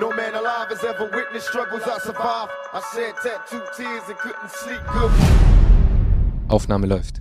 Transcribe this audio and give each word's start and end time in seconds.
No 0.00 0.08
man 0.08 0.34
alive 0.34 0.70
has 0.70 0.82
ever 0.84 1.04
witnessed 1.12 1.48
struggles 1.48 1.82
I 1.82 1.98
survived. 2.00 2.50
I 2.72 2.80
shed 2.94 3.14
tattooed 3.22 3.68
tears 3.76 4.02
and 4.08 4.16
couldn't 4.16 4.50
sleep 4.50 4.80
good. 4.90 5.10
Aufnahme 6.48 6.86
läuft. 6.86 7.20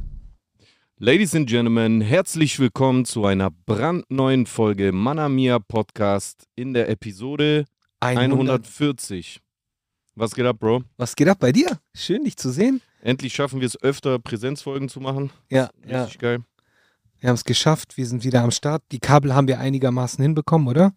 Ladies 0.97 1.36
and 1.36 1.49
Gentlemen, 1.49 1.99
herzlich 1.99 2.60
willkommen 2.60 3.04
zu 3.04 3.26
einer 3.26 3.49
brandneuen 3.52 4.45
Folge 4.45 4.94
Manamia 4.94 5.59
Podcast 5.59 6.48
in 6.55 6.73
der 6.73 6.88
Episode 6.88 7.66
140. 7.99 9.41
Was 10.16 10.34
geht 10.34 10.45
ab, 10.45 10.59
Bro? 10.59 10.84
Was 10.95 11.17
geht 11.17 11.27
ab 11.27 11.40
bei 11.41 11.52
dir? 11.52 11.77
Schön, 11.94 12.23
dich 12.23 12.38
zu 12.38 12.52
sehen. 12.52 12.80
Endlich 13.02 13.34
schaffen 13.34 13.59
wir 13.59 13.67
es 13.67 13.84
öfter, 13.84 14.17
Präsenzfolgen 14.17 14.88
zu 14.88 15.02
machen. 15.02 15.30
Ja, 15.49 15.72
ja. 15.85 16.03
Richtig 16.03 16.20
geil. 16.20 16.40
Wir 17.20 17.27
haben 17.27 17.35
es 17.35 17.44
geschafft. 17.44 17.98
Wir 17.98 18.05
sind 18.05 18.23
wieder 18.23 18.44
am 18.44 18.52
Start. 18.52 18.81
Die 18.94 18.99
Kabel 18.99 19.35
haben 19.35 19.49
wir 19.49 19.59
einigermaßen 19.59 20.22
hinbekommen, 20.23 20.70
oder? 20.70 20.94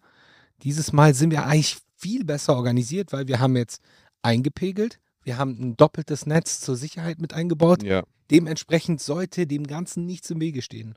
Dieses 0.63 0.93
Mal 0.93 1.13
sind 1.13 1.31
wir 1.31 1.45
eigentlich 1.45 1.77
viel 1.97 2.23
besser 2.23 2.55
organisiert, 2.55 3.13
weil 3.13 3.27
wir 3.27 3.39
haben 3.39 3.55
jetzt 3.55 3.81
eingepegelt. 4.21 4.99
Wir 5.23 5.37
haben 5.37 5.57
ein 5.59 5.77
doppeltes 5.77 6.25
Netz 6.25 6.59
zur 6.59 6.75
Sicherheit 6.75 7.19
mit 7.19 7.33
eingebaut. 7.33 7.83
Ja. 7.83 8.03
Dementsprechend 8.31 9.01
sollte 9.01 9.47
dem 9.47 9.65
Ganzen 9.67 10.05
nichts 10.05 10.29
im 10.29 10.39
Wege 10.39 10.61
stehen. 10.61 10.95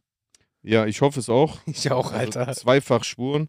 Ja, 0.62 0.87
ich 0.87 1.01
hoffe 1.01 1.21
es 1.21 1.29
auch. 1.29 1.59
Ich 1.67 1.91
auch, 1.91 2.12
Also 2.12 2.45
zweifach 2.53 3.05
Spuren. 3.05 3.48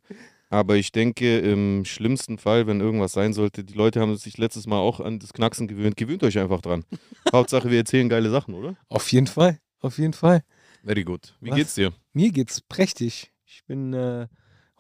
Aber 0.52 0.78
ich 0.78 0.92
denke, 0.92 1.40
im 1.40 1.86
schlimmsten 1.86 2.40
Fall, 2.40 2.66
wenn 2.66 2.82
irgendwas 2.82 3.12
sein 3.12 3.34
sollte, 3.34 3.64
die 3.64 3.74
Leute 3.76 4.02
haben 4.02 4.16
sich 4.16 4.38
letztes 4.38 4.66
Mal 4.66 4.80
auch 4.80 5.00
an 5.00 5.20
das 5.20 5.32
Knacksen 5.34 5.68
gewöhnt. 5.68 5.96
Gewöhnt 5.96 6.24
euch 6.24 6.40
einfach 6.40 6.62
dran. 6.62 6.86
Hauptsache, 7.32 7.70
wir 7.70 7.78
erzählen 7.78 8.10
geile 8.10 8.32
Sachen, 8.32 8.56
oder? 8.56 8.76
Auf 8.88 9.12
jeden 9.12 9.28
Fall. 9.28 9.60
Auf 9.80 10.00
jeden 10.00 10.14
Fall. 10.14 10.44
Very 10.84 11.04
good. 11.04 11.36
Wie 11.40 11.52
Was? 11.52 11.58
geht's 11.58 11.76
dir? 11.76 11.94
Mir 12.14 12.32
geht's 12.32 12.62
prächtig. 12.62 13.32
Ich 13.46 13.64
bin 13.66 13.94
äh, 13.94 14.28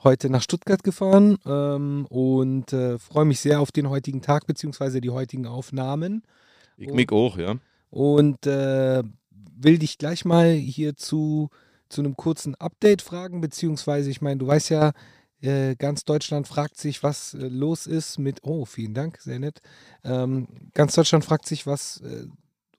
heute 0.03 0.29
nach 0.29 0.41
Stuttgart 0.41 0.83
gefahren 0.83 1.37
ähm, 1.45 2.05
und 2.09 2.73
äh, 2.73 2.97
freue 2.97 3.25
mich 3.25 3.39
sehr 3.39 3.59
auf 3.59 3.71
den 3.71 3.89
heutigen 3.89 4.21
Tag 4.21 4.47
beziehungsweise 4.47 5.01
die 5.01 5.09
heutigen 5.09 5.45
Aufnahmen. 5.45 6.23
Ich 6.77 6.91
mich 6.91 7.11
auch, 7.11 7.37
ja. 7.37 7.55
Und 7.89 8.45
äh, 8.47 9.03
will 9.31 9.77
dich 9.77 9.97
gleich 9.97 10.25
mal 10.25 10.51
hier 10.51 10.95
zu, 10.95 11.49
zu 11.89 12.01
einem 12.01 12.15
kurzen 12.15 12.55
Update 12.55 13.01
fragen, 13.01 13.41
beziehungsweise, 13.41 14.09
ich 14.09 14.21
meine, 14.21 14.37
du 14.37 14.47
weißt 14.47 14.69
ja, 14.69 14.91
äh, 15.41 15.75
ganz 15.75 16.03
Deutschland 16.05 16.47
fragt 16.47 16.77
sich, 16.77 17.03
was 17.03 17.33
äh, 17.33 17.47
los 17.47 17.87
ist 17.87 18.19
mit, 18.19 18.39
oh, 18.43 18.65
vielen 18.65 18.93
Dank, 18.93 19.19
sehr 19.21 19.39
nett. 19.39 19.61
Ähm, 20.03 20.47
ganz 20.73 20.95
Deutschland 20.95 21.25
fragt 21.25 21.47
sich, 21.47 21.65
was, 21.65 22.01
äh, 22.01 22.27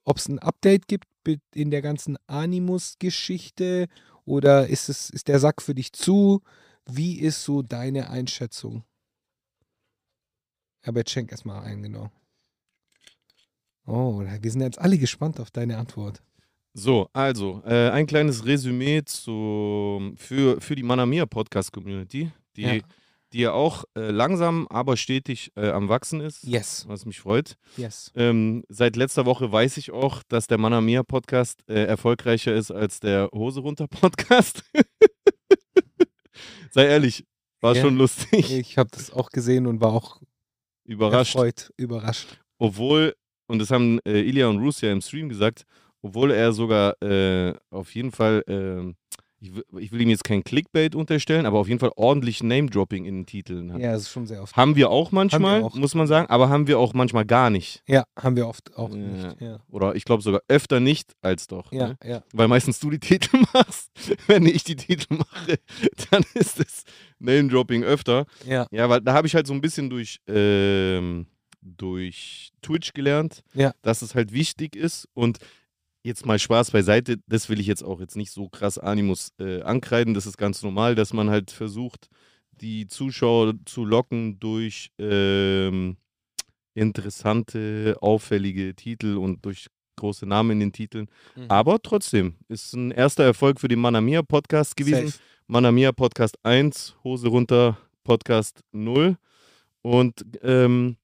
ob 0.05 0.19
es 0.19 0.28
ein 0.28 0.39
Update 0.39 0.89
gibt 0.89 1.06
in 1.55 1.70
der 1.70 1.83
ganzen 1.83 2.17
Animus-Geschichte 2.27 3.86
oder 4.25 4.69
ist, 4.69 4.89
es, 4.89 5.11
ist 5.11 5.28
der 5.28 5.39
Sack 5.39 5.62
für 5.62 5.75
dich 5.75 5.92
zu? 5.92 6.42
Wie 6.92 7.19
ist 7.20 7.42
so 7.44 7.62
deine 7.62 8.10
Einschätzung? 8.10 8.84
Aber 10.83 11.00
jetzt 11.00 11.10
schenk 11.10 11.30
erstmal 11.30 11.62
ein, 11.62 11.83
genau. 11.83 12.10
Oh, 13.86 14.20
wir 14.20 14.50
sind 14.50 14.60
jetzt 14.62 14.78
alle 14.78 14.98
gespannt 14.98 15.41
auf 15.41 15.50
deine 15.50 15.77
Antwort. 15.78 16.22
So, 16.72 17.08
also, 17.12 17.62
äh, 17.66 17.91
ein 17.91 18.06
kleines 18.06 18.44
Resümee 18.46 19.02
zu, 19.05 20.12
für, 20.16 20.61
für 20.61 20.77
die 20.77 20.84
Manamia 20.84 21.27
Podcast 21.27 21.72
Community, 21.72 22.30
die 22.56 22.62
Ja. 22.62 22.78
die 23.33 23.38
ja 23.41 23.52
auch 23.52 23.84
äh, 23.96 24.11
langsam, 24.11 24.66
aber 24.68 24.96
stetig 24.96 25.50
äh, 25.56 25.70
am 25.70 25.88
Wachsen 25.88 26.20
ist, 26.20 26.44
Yes, 26.44 26.86
was 26.88 27.05
mich 27.06 27.18
freut. 27.20 27.56
yes. 27.77 28.12
Ähm, 28.14 28.62
seit 28.68 28.94
letzter 28.96 29.27
Woche 29.27 29.50
weiß 29.50 29.77
ich 29.78 29.91
auch, 29.91 30.22
dass 30.28 30.46
der 30.46 30.58
Manamia 30.58 31.02
Podcast 31.02 31.62
äh, 31.68 31.84
erfolgreicher 31.84 32.55
ist 32.55 32.70
als 32.70 33.00
der 33.00 33.28
Hose 33.34 33.61
runter 33.61 33.88
Podcast. 33.88 34.62
Sei 36.71 36.87
ehrlich, 36.87 37.25
war 37.61 37.75
Ja. 37.75 37.83
schon 37.83 37.97
lustig. 37.97 38.51
Ich 38.53 38.79
habe 38.79 38.91
das 38.93 39.11
auch 39.13 39.31
gesehen 39.31 39.67
und 39.67 39.81
war 39.81 39.93
auch 39.93 40.21
Überrascht. 40.85 41.35
erfreut, 41.35 41.73
überrascht. 41.77 42.41
Obwohl, 42.58 43.14
und 43.47 43.58
das 43.58 43.70
haben 43.70 43.98
äh, 44.07 44.20
Ilya 44.20 44.48
und 44.48 44.58
Bruce 44.61 44.80
ja 44.83 44.92
im 44.92 45.01
Stream 45.01 45.29
gesagt, 45.29 45.64
obwohl 46.03 46.30
er 46.30 46.53
sogar 46.53 47.01
äh, 47.03 47.55
auf 47.70 47.95
jeden 47.95 48.11
Fall, 48.13 48.42
äh, 48.47 48.92
ich, 49.40 49.55
will- 49.55 49.64
ich 49.78 49.90
will 49.90 50.01
ihm 50.02 50.11
jetzt 50.11 50.24
kein 50.24 50.45
Clickbait 50.45 50.95
unterstellen, 50.95 51.46
aber 51.46 51.58
auf 51.58 51.67
jeden 51.68 51.80
Fall 51.80 51.92
ordentlich 51.96 52.42
Name-Dropping 52.42 53.06
in 53.06 53.20
den 53.20 53.27
Titeln 53.27 53.73
hat. 53.73 53.80
Ja, 53.80 53.92
das 53.92 54.02
ist 54.02 54.11
schon 54.11 54.27
sehr 54.27 54.42
oft. 54.42 54.55
Haben 54.56 54.77
wir 54.77 54.90
auch 54.90 55.12
manchmal, 55.12 55.62
auch. 55.62 55.74
muss 55.74 55.95
man 55.95 56.06
sagen, 56.06 56.28
aber 56.28 56.48
haben 56.51 56.67
wir 56.67 56.78
auch 56.78 56.92
manchmal 56.92 57.24
gar 57.24 57.48
nicht. 57.48 57.83
Ja, 57.86 58.05
haben 58.18 58.36
wir 58.36 58.46
oft 58.46 58.77
auch 58.77 58.90
Ja. 58.90 58.96
nicht. 58.96 59.40
Ja, 59.40 59.61
Oder 59.68 59.95
ich 59.96 60.05
glaube 60.05 60.23
sogar 60.23 60.42
öfter 60.48 60.79
nicht 60.80 61.14
als 61.23 61.46
doch. 61.46 61.73
ja, 61.73 61.89
Ne? 61.89 61.96
ja. 62.05 62.23
Weil 62.34 62.48
meistens 62.48 62.79
du 62.80 62.90
die 62.90 62.98
Titel 63.00 63.39
machst. 63.55 63.90
Wenn 64.27 64.45
ich 64.45 64.62
die 64.64 64.77
Titel 64.77 65.14
mache, 65.14 65.58
dann 66.11 66.23
ist 66.34 66.61
es 66.61 66.84
Name-Dropping 67.18 67.83
öfter. 67.83 68.27
ja. 68.46 68.67
Ja, 68.70 68.89
weil 68.90 69.00
da 69.00 69.14
habe 69.14 69.27
ich 69.27 69.34
halt 69.34 69.46
so 69.46 69.55
ein 69.55 69.61
bisschen 69.62 69.89
durch, 69.90 70.18
ähm, 70.29 71.27
durch 71.62 72.52
Twitch 72.62 72.92
gelernt, 72.92 73.42
Ja. 73.55 73.73
dass 73.83 74.02
es 74.02 74.14
halt 74.14 74.33
wichtig 74.33 74.77
ist. 74.77 75.08
Und 75.14 75.39
jetzt 76.02 76.27
mal 76.27 76.38
Spaß 76.38 76.70
beiseite, 76.70 77.18
das 77.27 77.48
will 77.48 77.61
ich 77.61 77.66
jetzt 77.66 77.83
auch 77.83 78.00
jetzt 78.00 78.16
nicht 78.16 78.30
so 78.30 78.48
krass 78.48 78.78
Animus 78.78 79.33
äh, 79.38 79.62
ankreiden. 79.62 80.14
Das 80.14 80.27
ist 80.27 80.38
ganz 80.38 80.62
normal, 80.62 80.94
dass 80.94 81.12
man 81.12 81.30
halt 81.30 81.50
versucht, 81.50 82.08
die 82.52 82.86
Zuschauer 82.86 83.55
zu 83.64 83.84
locken 83.84 84.38
durch 84.38 84.90
ähm, 84.98 85.96
interessante, 86.74 87.96
auffällige 88.00 88.74
Titel 88.74 89.16
und 89.16 89.44
durch 89.44 89.66
große 89.96 90.27
Namen 90.27 90.52
in 90.52 90.61
den 90.61 90.72
Titeln. 90.72 91.08
Mhm. 91.36 91.46
Aber 91.48 91.80
trotzdem 91.83 92.36
ist 92.48 92.72
ein 92.74 92.90
erster 92.90 93.24
Erfolg 93.24 93.61
für 93.61 93.68
den 93.68 93.80
Manamia 93.80 94.22
Podcast 94.22 94.77
gewesen. 94.77 95.08
Safe. 95.08 95.22
Manamia 95.46 95.92
Podcast 95.92 96.38
1, 96.42 96.96
Hose 97.05 97.28
runter 97.28 97.78
Podcast 98.05 98.62
0. 98.72 99.17
Und 99.82 100.24
ähm, 100.42 100.96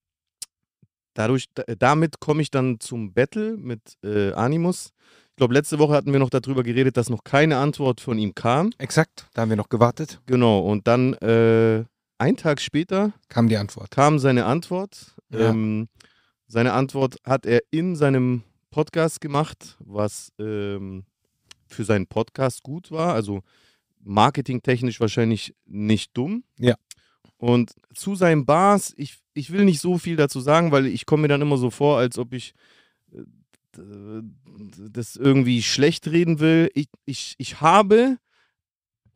dadurch, 1.17 1.47
da, 1.55 1.65
damit 1.79 2.21
komme 2.21 2.43
ich 2.43 2.51
dann 2.51 2.79
zum 2.81 3.13
Battle 3.13 3.57
mit 3.57 3.81
äh, 4.05 4.33
Animus. 4.33 4.93
Ich 5.31 5.37
glaube, 5.37 5.55
letzte 5.55 5.79
Woche 5.79 5.95
hatten 5.95 6.13
wir 6.13 6.19
noch 6.19 6.31
darüber 6.31 6.63
geredet, 6.63 6.97
dass 6.97 7.11
noch 7.11 7.25
keine 7.25 7.59
Antwort 7.59 8.01
von 8.01 8.19
ihm 8.19 8.35
kam. 8.35 8.71
Exakt, 8.79 9.27
da 9.35 9.43
haben 9.43 9.51
wir 9.51 9.57
noch 9.57 9.69
gewartet. 9.69 10.21
Genau, 10.27 10.61
und 10.61 10.87
dann 10.87 11.15
äh, 11.15 11.85
einen 12.19 12.37
Tag 12.37 12.61
später 12.61 13.13
Kam 13.29 13.49
die 13.49 13.57
Antwort. 13.57 13.91
kam 13.91 14.19
seine 14.19 14.47
Antwort. 14.47 15.15
Ja. 15.31 15.51
Ähm, 15.51 15.89
seine 16.47 16.73
Antwort 16.73 17.17
hat 17.25 17.45
er 17.45 17.61
in 17.71 17.97
seinem 17.97 18.45
Podcast 18.71 19.21
gemacht, 19.21 19.77
was 19.81 20.33
ähm, 20.39 21.05
für 21.67 21.85
seinen 21.85 22.07
Podcast 22.07 22.63
gut 22.63 22.91
war. 22.91 23.15
Also 23.15 23.43
marketingtechnisch 24.01 25.01
wahrscheinlich 25.01 25.55
nicht 25.67 26.17
dumm. 26.17 26.45
Ja. 26.59 26.77
Und 27.39 27.75
zu 27.95 28.15
seinen 28.15 28.47
Bars, 28.47 28.95
ich, 28.97 29.19
ich 29.35 29.51
will 29.53 29.65
nicht 29.65 29.81
so 29.81 29.99
viel 29.99 30.17
dazu 30.17 30.41
sagen, 30.41 30.73
weil 30.73 30.87
ich 30.87 31.07
komme 31.07 31.23
mir 31.23 31.29
dann 31.29 31.43
immer 31.43 31.59
so 31.59 31.71
vor, 31.71 31.99
als 31.99 32.19
ob 32.19 32.33
ich 32.33 32.55
äh, 33.13 33.23
das 34.91 35.17
irgendwie 35.17 35.63
schlecht 35.63 36.09
reden 36.09 36.41
will. 36.41 36.71
Ich, 36.75 36.89
ich, 37.05 37.35
ich 37.39 37.61
habe, 37.61 38.19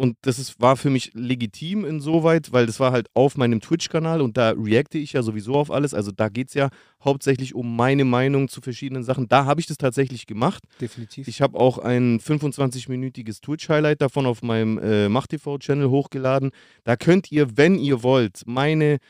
und 0.00 0.16
das 0.22 0.38
ist, 0.38 0.58
war 0.62 0.78
für 0.78 0.88
mich 0.88 1.10
legitim 1.12 1.84
insoweit, 1.84 2.52
weil 2.52 2.64
das 2.64 2.80
war 2.80 2.90
halt 2.90 3.08
auf 3.12 3.36
meinem 3.36 3.60
Twitch-Kanal 3.60 4.22
und 4.22 4.38
da 4.38 4.54
reacte 4.56 4.96
ich 4.96 5.12
ja 5.12 5.22
sowieso 5.22 5.56
auf 5.56 5.70
alles. 5.70 5.92
Also 5.92 6.10
da 6.10 6.30
geht 6.30 6.48
es 6.48 6.54
ja 6.54 6.70
hauptsächlich 7.04 7.54
um 7.54 7.76
meine 7.76 8.06
Meinung 8.06 8.48
zu 8.48 8.62
verschiedenen 8.62 9.04
Sachen. 9.04 9.28
Da 9.28 9.44
habe 9.44 9.60
ich 9.60 9.66
das 9.66 9.76
tatsächlich 9.76 10.26
gemacht. 10.26 10.64
Definitiv. 10.80 11.28
Ich 11.28 11.42
habe 11.42 11.60
auch 11.60 11.76
ein 11.76 12.18
25-minütiges 12.18 13.42
Twitch-Highlight 13.42 14.00
davon 14.00 14.24
auf 14.24 14.40
meinem 14.40 14.78
äh, 14.78 15.10
MachtTV-Channel 15.10 15.90
hochgeladen. 15.90 16.52
Da 16.84 16.96
könnt 16.96 17.30
ihr, 17.30 17.58
wenn 17.58 17.78
ihr 17.78 18.02
wollt, 18.02 18.44
meine 18.46 19.00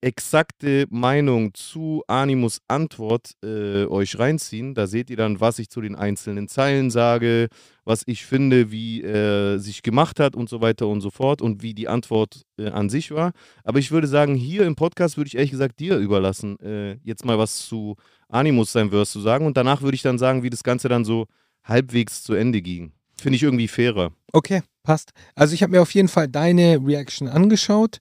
exakte 0.00 0.86
Meinung 0.90 1.52
zu 1.54 2.02
Animus 2.06 2.60
Antwort 2.68 3.32
äh, 3.44 3.84
euch 3.84 4.18
reinziehen. 4.18 4.74
Da 4.74 4.86
seht 4.86 5.10
ihr 5.10 5.16
dann, 5.16 5.40
was 5.40 5.58
ich 5.58 5.68
zu 5.68 5.80
den 5.80 5.94
einzelnen 5.94 6.48
Zeilen 6.48 6.90
sage, 6.90 7.48
was 7.90 8.04
ich 8.06 8.24
finde, 8.24 8.70
wie 8.70 9.02
er 9.02 9.58
sich 9.58 9.82
gemacht 9.82 10.20
hat 10.20 10.36
und 10.36 10.48
so 10.48 10.60
weiter 10.60 10.86
und 10.86 11.00
so 11.00 11.10
fort 11.10 11.42
und 11.42 11.60
wie 11.60 11.74
die 11.74 11.88
Antwort 11.88 12.42
äh, 12.56 12.68
an 12.68 12.88
sich 12.88 13.10
war. 13.10 13.32
Aber 13.64 13.80
ich 13.80 13.90
würde 13.90 14.06
sagen, 14.06 14.36
hier 14.36 14.64
im 14.64 14.76
Podcast 14.76 15.16
würde 15.16 15.26
ich 15.26 15.34
ehrlich 15.34 15.50
gesagt 15.50 15.80
dir 15.80 15.96
überlassen, 15.98 16.56
äh, 16.60 16.98
jetzt 17.02 17.24
mal 17.24 17.36
was 17.36 17.66
zu 17.66 17.96
Animus 18.28 18.70
sein 18.70 18.90
Verse 18.90 19.10
zu 19.10 19.20
sagen 19.20 19.44
und 19.44 19.56
danach 19.56 19.82
würde 19.82 19.96
ich 19.96 20.02
dann 20.02 20.18
sagen, 20.18 20.44
wie 20.44 20.50
das 20.50 20.62
Ganze 20.62 20.88
dann 20.88 21.04
so 21.04 21.26
halbwegs 21.64 22.22
zu 22.22 22.34
Ende 22.34 22.62
ging. 22.62 22.92
Finde 23.20 23.36
ich 23.36 23.42
irgendwie 23.42 23.66
fairer. 23.66 24.12
Okay, 24.32 24.62
passt. 24.84 25.10
Also 25.34 25.54
ich 25.54 25.62
habe 25.64 25.72
mir 25.72 25.82
auf 25.82 25.92
jeden 25.92 26.08
Fall 26.08 26.28
deine 26.28 26.78
Reaction 26.80 27.26
angeschaut 27.26 27.98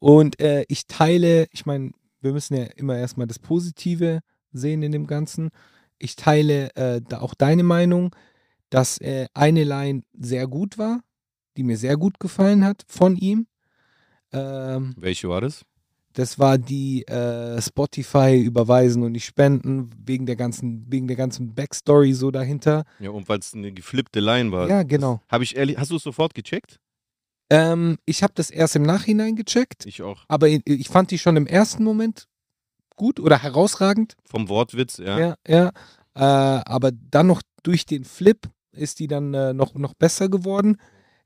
und 0.00 0.38
äh, 0.38 0.66
ich 0.68 0.86
teile, 0.86 1.46
ich 1.50 1.64
meine, 1.64 1.92
wir 2.20 2.32
müssen 2.32 2.56
ja 2.56 2.64
immer 2.76 2.98
erstmal 2.98 3.26
das 3.26 3.38
Positive 3.38 4.20
sehen 4.52 4.82
in 4.82 4.92
dem 4.92 5.06
Ganzen. 5.06 5.48
Ich 5.98 6.14
teile 6.14 6.74
äh, 6.76 7.00
da 7.00 7.20
auch 7.20 7.34
deine 7.34 7.62
Meinung, 7.62 8.14
dass 8.70 8.98
äh, 8.98 9.26
eine 9.34 9.64
Line 9.64 10.02
sehr 10.18 10.46
gut 10.46 10.78
war, 10.78 11.00
die 11.56 11.62
mir 11.64 11.76
sehr 11.76 11.96
gut 11.96 12.18
gefallen 12.20 12.64
hat 12.64 12.82
von 12.88 13.16
ihm. 13.16 13.46
Ähm, 14.32 14.94
Welche 14.96 15.28
war 15.28 15.40
das? 15.40 15.64
das 16.14 16.38
war 16.40 16.58
die 16.58 17.06
äh, 17.06 17.60
Spotify 17.62 18.40
überweisen 18.40 19.02
und 19.04 19.12
nicht 19.12 19.24
spenden 19.26 19.90
wegen 20.04 20.26
der 20.26 20.34
ganzen 20.36 20.84
wegen 20.90 21.06
der 21.06 21.16
ganzen 21.16 21.54
Backstory 21.54 22.14
so 22.14 22.30
dahinter. 22.32 22.84
Ja, 22.98 23.10
und 23.10 23.28
weil 23.28 23.38
es 23.38 23.54
eine 23.54 23.72
geflippte 23.72 24.18
Line 24.20 24.50
war. 24.50 24.68
Ja, 24.68 24.82
genau. 24.82 25.20
Habe 25.28 25.44
ich 25.44 25.56
ehrlich, 25.56 25.78
hast 25.78 25.90
du 25.92 25.96
es 25.96 26.02
sofort 26.02 26.34
gecheckt? 26.34 26.80
Ähm, 27.48 27.96
ich 28.06 28.22
habe 28.22 28.32
das 28.34 28.50
erst 28.50 28.76
im 28.76 28.82
Nachhinein 28.82 29.36
gecheckt, 29.36 29.86
Ich 29.86 30.02
auch. 30.02 30.24
aber 30.28 30.48
ich, 30.48 30.62
ich 30.66 30.88
fand 30.88 31.10
die 31.10 31.18
schon 31.18 31.36
im 31.36 31.46
ersten 31.46 31.82
Moment 31.84 32.26
gut 32.96 33.18
oder 33.18 33.42
herausragend. 33.42 34.16
Vom 34.24 34.48
Wortwitz, 34.48 34.98
ja. 34.98 35.18
Ja, 35.18 35.34
ja. 35.46 35.68
Äh, 36.14 36.62
aber 36.64 36.90
dann 36.92 37.28
noch 37.28 37.42
durch 37.62 37.86
den 37.86 38.04
Flip 38.04 38.48
ist 38.80 38.98
die 38.98 39.06
dann 39.06 39.34
äh, 39.34 39.52
noch, 39.52 39.74
noch 39.74 39.94
besser 39.94 40.28
geworden. 40.28 40.76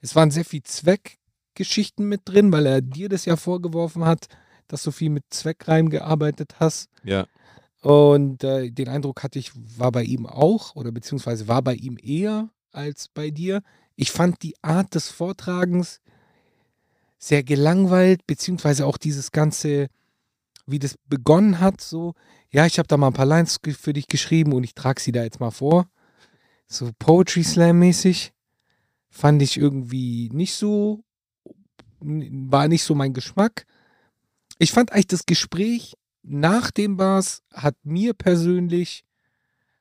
Es 0.01 0.15
waren 0.15 0.31
sehr 0.31 0.45
viel 0.45 0.63
Zweckgeschichten 0.63 2.07
mit 2.07 2.23
drin, 2.25 2.53
weil 2.53 2.67
er 2.67 2.83
dir 2.83 3.09
das 3.09 3.25
ja 3.25 3.37
vorgeworfen 3.37 4.05
hat, 4.05 4.27
dass 4.69 4.83
du 4.83 4.91
viel 4.91 5.11
mit 5.11 5.25
Zweckreim 5.31 5.89
gearbeitet 5.89 6.57
hast. 6.61 6.91
Ja. 7.05 7.27
Und 7.81 8.45
äh, 8.45 8.71
den 8.71 8.89
Eindruck 8.89 9.23
hatte 9.23 9.39
ich, 9.39 9.53
war 9.55 9.93
bei 9.93 10.03
ihm 10.03 10.27
auch 10.27 10.75
oder 10.75 10.91
beziehungsweise 10.91 11.49
war 11.49 11.63
bei 11.63 11.75
ihm 11.75 11.99
eher 12.03 12.49
als 12.73 13.09
bei 13.09 13.31
dir. 13.31 13.63
Ich 13.97 14.11
fand 14.11 14.43
die 14.43 14.57
Art 14.63 14.95
des 14.95 15.11
Vortragens 15.11 16.01
sehr 17.19 17.43
gelangweilt, 17.43 18.27
beziehungsweise 18.27 18.87
auch 18.87 18.99
dieses 18.99 19.33
ganze, 19.33 19.89
wie 20.67 20.79
das 20.79 20.97
begonnen 21.09 21.61
hat, 21.61 21.81
so, 21.81 22.15
ja, 22.51 22.67
ich 22.67 22.79
habe 22.79 22.87
da 22.87 22.97
mal 22.97 23.09
ein 23.09 23.15
paar 23.15 23.27
Lines 23.27 23.59
für 23.79 23.93
dich 23.93 24.07
geschrieben 24.07 24.53
und 24.53 24.65
ich 24.65 24.75
trage 24.75 25.01
sie 25.01 25.13
da 25.13 25.23
jetzt 25.23 25.41
mal 25.41 25.51
vor. 25.51 25.89
So 26.67 26.91
Poetry 26.99 27.45
Slam 27.45 27.79
mäßig. 27.79 28.33
Fand 29.09 29.43
ich 29.43 29.57
irgendwie 29.57 30.29
nicht 30.33 30.55
so, 30.55 31.05
war 32.01 32.69
nicht 32.69 32.83
so 32.83 32.95
mein 32.95 33.13
Geschmack. 33.13 33.67
Ich 34.59 34.73
fand 34.73 34.93
eigentlich 34.93 35.07
das 35.07 35.27
Gespräch 35.27 35.95
nach 36.25 36.71
dem 36.71 36.97
Bars 36.97 37.43
hat 37.53 37.77
mir 37.85 38.15
persönlich, 38.15 39.05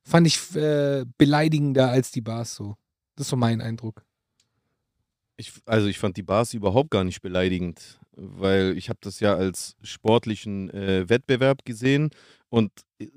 fand 0.03 0.27
ich 0.27 0.55
äh, 0.55 1.05
beleidigender 1.17 1.89
als 1.89 2.11
die 2.11 2.21
Bars 2.21 2.55
so. 2.55 2.75
Das 3.15 3.27
ist 3.27 3.29
so 3.29 3.37
mein 3.37 3.61
Eindruck. 3.61 4.05
Ich, 5.37 5.51
also 5.65 5.87
ich 5.87 5.97
fand 5.97 6.17
die 6.17 6.23
Bars 6.23 6.53
überhaupt 6.53 6.91
gar 6.91 7.03
nicht 7.03 7.21
beleidigend, 7.21 7.99
weil 8.11 8.77
ich 8.77 8.89
habe 8.89 8.99
das 9.01 9.19
ja 9.19 9.35
als 9.35 9.75
sportlichen 9.81 10.69
äh, 10.69 11.09
Wettbewerb 11.09 11.65
gesehen 11.65 12.11
und 12.49 12.71
äh, 12.99 13.07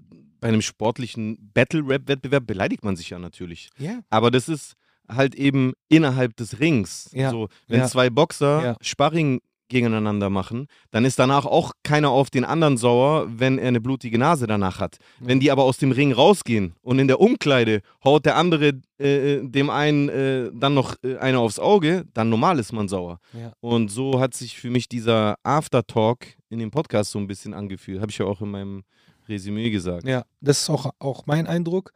bei 0.47 0.53
einem 0.53 0.63
sportlichen 0.63 1.51
Battle-Rap-Wettbewerb 1.55 2.47
beleidigt 2.47 2.85
man 2.85 2.95
sich 2.95 3.11
ja 3.11 3.19
natürlich. 3.19 3.71
Ja. 3.79 3.99
Aber 4.11 4.31
das 4.31 4.49
ist 4.49 4.75
halt 5.09 5.35
eben 5.35 5.73
innerhalb 5.89 6.37
des 6.37 6.61
Rings. 6.61 7.11
Ja, 7.13 7.31
So, 7.31 7.49
wenn 7.67 7.81
ja. 7.81 7.87
zwei 7.89 8.11
Boxer 8.11 8.63
Ja. 8.63 8.77
Sparring 8.81 9.41
gegeneinander 9.69 10.31
machen, 10.31 10.69
dann 10.93 11.05
ist 11.05 11.19
danach 11.19 11.47
auch 11.47 11.73
keiner 11.83 12.11
auf 12.11 12.31
den 12.31 12.45
anderen 12.45 12.77
sauer, 12.77 13.27
wenn 13.29 13.59
er 13.59 13.67
eine 13.67 13.81
blutige 13.81 14.19
Nase 14.19 14.47
danach 14.47 14.79
hat. 14.79 14.99
Ja. 15.21 15.27
Wenn 15.27 15.41
die 15.41 15.51
aber 15.51 15.65
aus 15.65 15.79
dem 15.79 15.91
Ring 15.91 16.13
rausgehen 16.13 16.77
und 16.81 17.01
in 17.01 17.09
der 17.09 17.19
Umkleide 17.19 17.81
haut 18.05 18.25
der 18.25 18.37
andere 18.37 18.75
äh, 18.99 19.41
dem 19.43 19.69
einen 19.69 20.09
äh, 20.09 20.53
dann 20.55 20.75
noch 20.75 20.95
äh, 21.03 21.17
eine 21.17 21.41
aufs 21.41 21.59
Auge, 21.59 22.05
dann 22.15 22.29
normal 22.29 22.61
ist 22.61 22.73
man 22.73 22.87
sauer. 22.87 23.19
Ja. 23.33 23.53
Und 23.59 23.89
so 23.89 24.21
hat 24.21 24.35
sich 24.35 24.57
für 24.57 24.71
mich 24.71 24.89
dieser 24.89 25.35
Aftertalk 25.43 26.37
in 26.51 26.61
dem 26.61 26.71
Podcast 26.71 27.11
so 27.11 27.19
ein 27.19 27.27
bisschen 27.27 27.53
angefühlt. 27.53 28.01
Habe 28.01 28.13
ich 28.13 28.19
ja 28.19 28.27
auch 28.27 28.41
in 28.41 28.53
meinem 28.53 28.85
Resümee 29.28 29.70
gesagt. 29.70 30.06
Ja, 30.06 30.25
das 30.40 30.61
ist 30.62 30.70
auch, 30.70 30.93
auch 30.99 31.26
mein 31.26 31.46
Eindruck. 31.46 31.93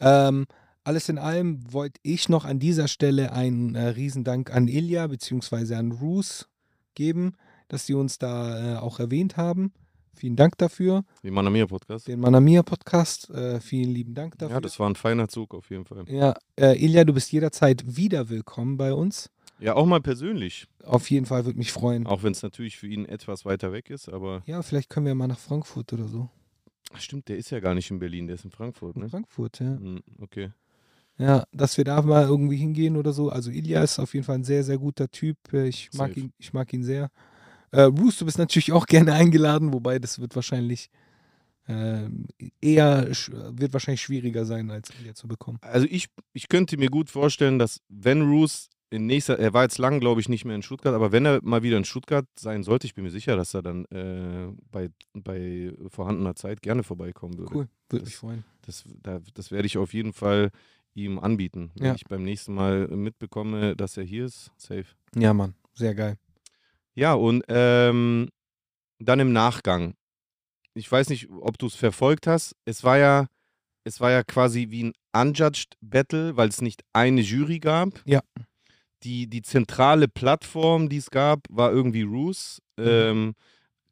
Ähm, 0.00 0.46
alles 0.84 1.08
in 1.08 1.18
allem 1.18 1.72
wollte 1.72 2.00
ich 2.02 2.28
noch 2.28 2.44
an 2.44 2.58
dieser 2.58 2.88
Stelle 2.88 3.32
einen 3.32 3.74
äh, 3.74 3.88
Riesendank 3.88 4.52
an 4.52 4.66
Ilja 4.68 5.06
bzw. 5.06 5.74
an 5.74 5.92
Roos 5.92 6.48
geben, 6.94 7.34
dass 7.68 7.86
sie 7.86 7.94
uns 7.94 8.18
da 8.18 8.74
äh, 8.74 8.78
auch 8.78 8.98
erwähnt 8.98 9.36
haben. 9.36 9.72
Vielen 10.14 10.36
Dank 10.36 10.58
dafür. 10.58 11.04
Wie 11.22 11.30
Manamia 11.30 11.66
Podcast. 11.66 12.06
Den 12.06 12.20
Manamia 12.20 12.62
Podcast, 12.62 13.30
äh, 13.30 13.60
vielen 13.60 13.90
lieben 13.90 14.14
Dank 14.14 14.38
dafür. 14.38 14.56
Ja, 14.56 14.60
das 14.60 14.78
war 14.78 14.88
ein 14.88 14.94
feiner 14.94 15.28
Zug 15.28 15.54
auf 15.54 15.70
jeden 15.70 15.84
Fall. 15.84 16.04
Ja, 16.08 16.34
äh, 16.56 16.76
Ilja, 16.84 17.04
du 17.04 17.12
bist 17.12 17.32
jederzeit 17.32 17.96
wieder 17.96 18.28
willkommen 18.28 18.76
bei 18.76 18.92
uns. 18.92 19.30
Ja, 19.58 19.74
auch 19.74 19.86
mal 19.86 20.00
persönlich. 20.00 20.66
Auf 20.84 21.10
jeden 21.10 21.26
Fall 21.26 21.44
würde 21.44 21.58
mich 21.58 21.72
freuen. 21.72 22.06
Auch 22.06 22.24
wenn 22.24 22.32
es 22.32 22.42
natürlich 22.42 22.76
für 22.76 22.88
ihn 22.88 23.06
etwas 23.06 23.44
weiter 23.44 23.72
weg 23.72 23.90
ist, 23.90 24.08
aber 24.08 24.42
Ja, 24.46 24.62
vielleicht 24.62 24.90
können 24.90 25.06
wir 25.06 25.14
mal 25.14 25.28
nach 25.28 25.38
Frankfurt 25.38 25.92
oder 25.92 26.08
so. 26.08 26.28
Ach, 26.94 27.00
stimmt, 27.00 27.28
der 27.28 27.36
ist 27.36 27.50
ja 27.50 27.60
gar 27.60 27.74
nicht 27.74 27.90
in 27.90 27.98
Berlin, 27.98 28.26
der 28.26 28.34
ist 28.34 28.44
in 28.44 28.50
Frankfurt, 28.50 28.96
In 28.96 29.02
ne? 29.02 29.08
Frankfurt, 29.08 29.60
ja. 29.60 29.76
Hm, 29.76 30.02
Okay. 30.20 30.50
Ja, 31.18 31.44
dass 31.52 31.76
wir 31.76 31.84
da 31.84 32.00
mal 32.02 32.24
irgendwie 32.24 32.56
hingehen 32.56 32.96
oder 32.96 33.12
so. 33.12 33.28
Also 33.28 33.50
Ilya 33.50 33.82
ist 33.82 33.98
auf 33.98 34.14
jeden 34.14 34.24
Fall 34.24 34.36
ein 34.36 34.44
sehr, 34.44 34.64
sehr 34.64 34.78
guter 34.78 35.10
Typ. 35.10 35.36
Äh, 35.52 35.68
Ich 35.68 35.90
mag 35.94 36.16
ihn, 36.16 36.32
ich 36.38 36.52
mag 36.52 36.72
ihn 36.72 36.82
sehr. 36.82 37.10
Äh, 37.70 37.90
Bruce, 37.90 38.18
du 38.18 38.24
bist 38.24 38.38
natürlich 38.38 38.72
auch 38.72 38.86
gerne 38.86 39.12
eingeladen, 39.12 39.72
wobei 39.72 39.98
das 39.98 40.18
wird 40.18 40.34
wahrscheinlich 40.34 40.90
ähm, 41.68 42.26
eher 42.60 43.06
wird 43.08 43.72
wahrscheinlich 43.72 44.00
schwieriger 44.02 44.44
sein, 44.44 44.70
als 44.70 44.90
Ilya 45.00 45.14
zu 45.14 45.28
bekommen. 45.28 45.58
Also 45.60 45.86
ich, 45.88 46.08
ich 46.32 46.48
könnte 46.48 46.76
mir 46.76 46.88
gut 46.90 47.08
vorstellen, 47.08 47.58
dass 47.58 47.80
wenn 47.88 48.22
Roos 48.22 48.68
in 48.92 49.06
nächster, 49.06 49.38
er 49.38 49.52
war 49.54 49.62
jetzt 49.64 49.78
lang, 49.78 50.00
glaube 50.00 50.20
ich, 50.20 50.28
nicht 50.28 50.44
mehr 50.44 50.54
in 50.54 50.62
Stuttgart, 50.62 50.94
aber 50.94 51.10
wenn 51.12 51.24
er 51.26 51.40
mal 51.42 51.62
wieder 51.62 51.76
in 51.78 51.84
Stuttgart 51.84 52.26
sein 52.38 52.62
sollte, 52.62 52.86
ich 52.86 52.94
bin 52.94 53.04
mir 53.04 53.10
sicher, 53.10 53.36
dass 53.36 53.54
er 53.54 53.62
dann 53.62 53.84
äh, 53.86 54.52
bei, 54.70 54.90
bei 55.14 55.72
vorhandener 55.88 56.34
Zeit 56.34 56.62
gerne 56.62 56.82
vorbeikommen 56.82 57.38
würde. 57.38 57.54
Cool, 57.54 57.68
würde 57.88 58.04
mich 58.04 58.16
freuen. 58.16 58.44
Das, 58.66 58.84
da, 59.02 59.20
das 59.34 59.50
werde 59.50 59.66
ich 59.66 59.78
auf 59.78 59.92
jeden 59.94 60.12
Fall 60.12 60.50
ihm 60.94 61.18
anbieten. 61.18 61.70
Wenn 61.74 61.86
Ja. 61.86 61.94
ich 61.94 62.04
beim 62.04 62.22
nächsten 62.22 62.54
Mal 62.54 62.86
mitbekomme, 62.88 63.74
dass 63.76 63.96
er 63.96 64.04
hier 64.04 64.26
ist, 64.26 64.50
safe. 64.58 64.84
Ja, 65.16 65.32
Mann, 65.32 65.54
sehr 65.74 65.94
geil. 65.94 66.18
Ja, 66.94 67.14
und 67.14 67.42
ähm, 67.48 68.28
dann 68.98 69.18
im 69.20 69.32
Nachgang. 69.32 69.94
Ich 70.74 70.90
weiß 70.90 71.08
nicht, 71.08 71.28
ob 71.30 71.58
du 71.58 71.66
es 71.66 71.74
verfolgt 71.74 72.26
hast. 72.26 72.54
Es 72.66 72.84
war 72.84 72.98
ja, 72.98 73.26
es 73.84 74.00
war 74.00 74.10
ja 74.10 74.22
quasi 74.22 74.68
wie 74.70 74.84
ein 74.84 74.92
Unjudged 75.14 75.76
Battle, 75.80 76.36
weil 76.36 76.48
es 76.48 76.60
nicht 76.62 76.82
eine 76.92 77.20
Jury 77.22 77.58
gab. 77.58 78.00
Ja. 78.06 78.20
Die, 79.04 79.26
die 79.26 79.42
zentrale 79.42 80.08
Plattform, 80.08 80.88
die 80.88 80.98
es 80.98 81.10
gab, 81.10 81.40
war 81.50 81.72
irgendwie 81.72 82.02
Roos. 82.02 82.60
Ähm, 82.78 83.34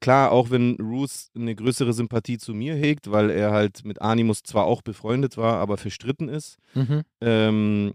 klar, 0.00 0.32
auch 0.32 0.50
wenn 0.50 0.76
Roos 0.80 1.30
eine 1.34 1.54
größere 1.54 1.92
Sympathie 1.92 2.38
zu 2.38 2.54
mir 2.54 2.74
hegt, 2.74 3.10
weil 3.10 3.30
er 3.30 3.50
halt 3.50 3.84
mit 3.84 4.00
Animus 4.00 4.42
zwar 4.42 4.64
auch 4.64 4.82
befreundet 4.82 5.36
war, 5.36 5.56
aber 5.58 5.76
verstritten 5.76 6.28
ist 6.28 6.56
Mhm. 6.74 7.02
ähm, 7.20 7.92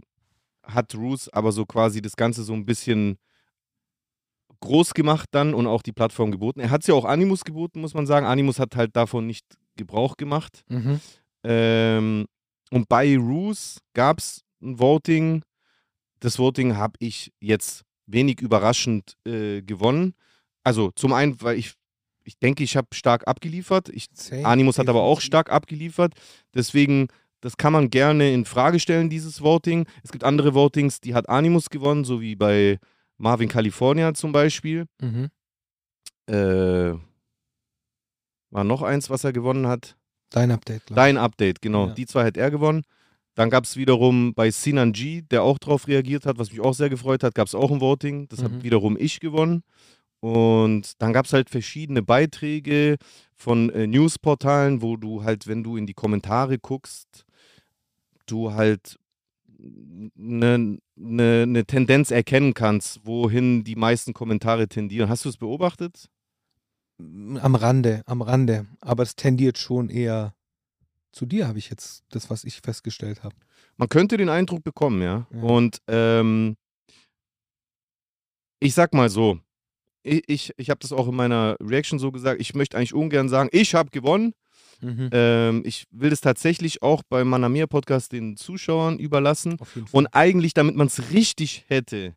hat 0.63 0.95
Roos 0.95 1.29
aber 1.29 1.51
so 1.51 1.65
quasi 1.65 2.01
das 2.01 2.15
Ganze 2.15 2.44
so 2.44 2.53
ein 2.53 2.65
bisschen 2.65 3.18
groß 4.61 4.94
gemacht 4.94 5.29
dann 5.31 5.53
und 5.53 5.68
auch 5.68 5.81
die 5.83 5.91
Plattform 5.91 6.31
geboten. 6.31 6.59
Er 6.59 6.69
hat 6.69 6.81
es 6.81 6.88
ja 6.88 6.95
auch 6.95 7.06
Animus 7.06 7.44
geboten, 7.44 7.81
muss 7.81 7.94
man 7.94 8.07
sagen. 8.07 8.25
Animus 8.25 8.59
hat 8.59 8.75
halt 8.75 8.95
davon 8.95 9.27
nicht 9.27 9.45
Gebrauch 9.75 10.18
gemacht. 10.18 10.63
Mhm. 10.69 11.00
Ähm, 11.44 12.25
und 12.71 12.89
bei 12.89 13.15
Roos 13.18 13.77
gab 13.94 14.19
es 14.19 14.41
ein 14.61 14.79
Voting. 14.79 15.44
Das 16.19 16.39
Voting 16.39 16.77
habe 16.77 16.94
ich 17.00 17.33
jetzt 17.39 17.83
wenig 18.07 18.41
überraschend 18.41 19.18
äh, 19.25 19.61
gewonnen. 19.61 20.13
Also 20.63 20.92
zum 20.92 21.13
einen, 21.13 21.42
weil 21.42 21.57
ich, 21.57 21.73
ich 22.23 22.37
denke, 22.40 22.63
ich 22.63 22.78
habe 22.78 22.87
stark 22.94 23.28
abgeliefert. 23.28 23.90
Ich 23.90 24.07
Animus 24.44 24.80
hat 24.80 24.90
aber 24.90 25.01
auch 25.01 25.21
stark 25.21 25.51
abgeliefert. 25.51 26.13
Deswegen, 26.54 27.07
das 27.42 27.57
kann 27.57 27.73
man 27.73 27.90
gerne 27.90 28.31
in 28.31 28.45
Frage 28.45 28.80
stellen, 28.80 29.09
dieses 29.09 29.42
Voting. 29.42 29.85
Es 30.04 30.11
gibt 30.11 30.23
andere 30.23 30.54
Votings, 30.54 31.01
die 31.01 31.13
hat 31.13 31.30
Animus 31.30 31.69
gewonnen, 31.69 32.04
so 32.04 32.21
wie 32.21 32.35
bei 32.35 32.80
Marvin 33.18 33.49
California 33.49 34.13
zum 34.13 34.31
Beispiel. 34.31 34.85
Mhm. 35.01 35.30
Äh, 36.28 36.94
war 38.49 38.63
noch 38.63 38.81
eins, 38.81 39.09
was 39.09 39.23
er 39.23 39.33
gewonnen 39.33 39.68
hat. 39.68 39.95
Dein 40.30 40.51
Update, 40.51 40.83
Dein 40.90 41.18
Update, 41.18 41.61
genau. 41.61 41.87
Ja. 41.87 41.94
Die 41.94 42.06
zwei 42.06 42.25
hat 42.25 42.37
er 42.37 42.49
gewonnen. 42.49 42.83
Dann 43.35 43.49
gab 43.49 43.65
es 43.65 43.75
wiederum 43.77 44.33
bei 44.33 44.49
Sinan 44.49 44.94
G, 44.94 45.21
der 45.21 45.44
auch 45.44 45.59
drauf 45.59 45.87
reagiert 45.87 46.25
hat, 46.25 46.37
was 46.39 46.51
mich 46.51 46.61
auch 46.61 46.73
sehr 46.73 46.89
gefreut 46.89 47.23
hat, 47.23 47.35
gab 47.35 47.47
es 47.47 47.56
auch 47.56 47.69
ein 47.69 47.81
Voting. 47.81 48.27
Das 48.30 48.39
Mhm. 48.39 48.44
habe 48.45 48.63
wiederum 48.63 48.97
ich 48.97 49.19
gewonnen. 49.19 49.63
Und 50.21 51.01
dann 51.01 51.13
gab 51.13 51.25
es 51.25 51.33
halt 51.33 51.49
verschiedene 51.49 52.01
Beiträge 52.01 52.95
von 53.35 53.69
äh, 53.69 53.85
Newsportalen, 53.85 54.81
wo 54.81 54.97
du 54.97 55.23
halt, 55.23 55.45
wenn 55.47 55.63
du 55.63 55.77
in 55.77 55.85
die 55.85 55.94
Kommentare 55.94 56.57
guckst, 56.57 57.25
du 58.25 58.54
halt 58.54 58.97
eine 60.18 60.77
ne, 60.95 61.45
ne 61.47 61.65
Tendenz 61.65 62.11
erkennen 62.11 62.54
kannst, 62.54 63.06
wohin 63.06 63.63
die 63.63 63.75
meisten 63.75 64.13
Kommentare 64.13 64.68
tendieren. 64.68 65.09
Hast 65.09 65.25
du 65.25 65.30
es 65.30 65.37
beobachtet? 65.37 66.09
Am 66.97 67.56
Rande, 67.56 68.01
am 68.06 68.21
Rande. 68.21 68.65
Aber 68.81 69.04
es 69.04 69.15
tendiert 69.15 69.57
schon 69.57 69.89
eher 69.89 70.33
zu 71.16 71.26
dir, 71.26 71.48
habe 71.48 71.57
ich 71.57 71.69
jetzt 71.69 72.04
das, 72.10 72.30
was 72.30 72.44
ich 72.44 72.62
festgestellt 72.62 73.24
habe. 73.24 73.36
Man 73.78 73.90
könnte 73.90 74.18
den 74.18 74.30
Eindruck 74.30 74.64
bekommen, 74.64 75.02
ja. 75.02 75.28
Ja. 75.31 75.42
Und 75.42 75.81
ähm, 75.88 76.57
ich 78.60 78.74
sag 78.74 78.94
mal 78.94 79.10
so, 79.10 79.40
ich, 80.04 80.24
ich, 80.28 80.52
ich 80.57 80.69
habe 80.69 80.80
das 80.80 80.92
auch 80.92 81.07
in 81.07 81.16
meiner 81.16 81.56
Reaction 81.62 82.00
so 82.00 82.12
gesagt, 82.12 82.42
ich 82.42 82.54
möchte 82.54 82.78
eigentlich 82.78 82.94
ungern 82.94 83.30
sagen, 83.30 83.50
ich 83.52 83.76
habe 83.76 83.90
gewonnen. 83.90 84.34
Mhm. 84.81 85.10
Ähm, 85.14 85.64
ich 85.66 85.86
will 85.90 86.10
das 86.10 86.19
tatsächlich 86.19 86.81
auch 86.81 87.02
beim 87.07 87.30
Manamir 87.30 87.68
Podcast 87.68 88.12
den 88.12 88.36
Zuschauern 88.36 89.00
überlassen. 89.00 89.57
Und 89.92 90.07
eigentlich, 90.07 90.54
damit 90.54 90.76
man 90.76 90.88
es 90.88 91.12
richtig 91.12 91.64
hätte 91.68 92.16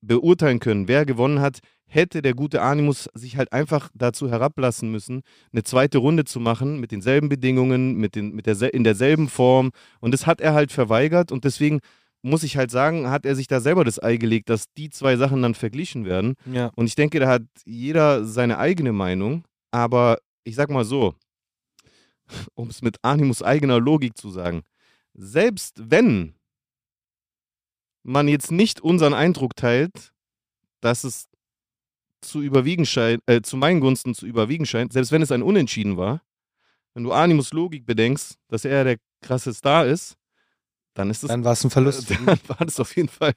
beurteilen 0.00 0.58
können, 0.58 0.88
wer 0.88 1.06
gewonnen 1.06 1.40
hat, 1.40 1.60
hätte 1.86 2.22
der 2.22 2.34
gute 2.34 2.62
Animus 2.62 3.08
sich 3.14 3.36
halt 3.36 3.52
einfach 3.52 3.90
dazu 3.94 4.30
herablassen 4.30 4.90
müssen, 4.90 5.22
eine 5.52 5.62
zweite 5.62 5.98
Runde 5.98 6.24
zu 6.24 6.40
machen 6.40 6.80
mit 6.80 6.92
denselben 6.92 7.28
Bedingungen, 7.28 7.96
mit 7.96 8.14
den, 8.14 8.34
mit 8.34 8.46
der, 8.46 8.74
in 8.74 8.84
derselben 8.84 9.28
Form. 9.28 9.70
Und 10.00 10.12
das 10.12 10.26
hat 10.26 10.40
er 10.40 10.54
halt 10.54 10.72
verweigert 10.72 11.30
und 11.30 11.44
deswegen 11.44 11.80
muss 12.22 12.42
ich 12.42 12.56
halt 12.56 12.70
sagen, 12.70 13.10
hat 13.10 13.26
er 13.26 13.36
sich 13.36 13.48
da 13.48 13.60
selber 13.60 13.84
das 13.84 14.02
Ei 14.02 14.16
gelegt, 14.16 14.48
dass 14.48 14.72
die 14.78 14.88
zwei 14.88 15.16
Sachen 15.16 15.42
dann 15.42 15.54
verglichen 15.54 16.06
werden. 16.06 16.34
Ja. 16.50 16.70
Und 16.74 16.86
ich 16.86 16.94
denke, 16.94 17.20
da 17.20 17.28
hat 17.28 17.42
jeder 17.66 18.24
seine 18.24 18.58
eigene 18.58 18.92
Meinung. 18.92 19.44
Aber 19.70 20.18
ich 20.42 20.54
sag 20.54 20.70
mal 20.70 20.84
so, 20.84 21.14
um 22.54 22.68
es 22.68 22.80
mit 22.80 22.96
Animus 23.02 23.42
eigener 23.42 23.78
Logik 23.78 24.16
zu 24.16 24.30
sagen, 24.30 24.62
selbst 25.12 25.90
wenn 25.90 26.34
man 28.02 28.26
jetzt 28.26 28.50
nicht 28.50 28.80
unseren 28.80 29.14
Eindruck 29.14 29.54
teilt, 29.54 30.12
dass 30.80 31.04
es 31.04 31.28
zu 32.24 32.42
überwiegen 32.42 32.86
scheint, 32.86 33.22
äh, 33.26 33.42
zu 33.42 33.56
meinen 33.56 33.80
Gunsten 33.80 34.14
zu 34.14 34.26
überwiegen 34.26 34.66
scheint, 34.66 34.92
selbst 34.92 35.12
wenn 35.12 35.22
es 35.22 35.32
ein 35.32 35.42
Unentschieden 35.42 35.96
war, 35.96 36.22
wenn 36.94 37.04
du 37.04 37.12
Animus 37.12 37.52
Logik 37.52 37.86
bedenkst, 37.86 38.36
dass 38.48 38.64
er 38.64 38.84
der 38.84 38.96
krasse 39.20 39.52
Star 39.52 39.86
ist, 39.86 40.16
dann 40.94 41.10
ist 41.10 41.24
es 41.24 41.28
Dann 41.28 41.44
war 41.44 41.52
es 41.52 41.64
ein 41.64 41.70
Verlust. 41.70 42.08
dann 42.10 42.26
war 42.48 42.64
das 42.64 42.78
auf 42.78 42.94
jeden 42.96 43.08
Fall 43.08 43.32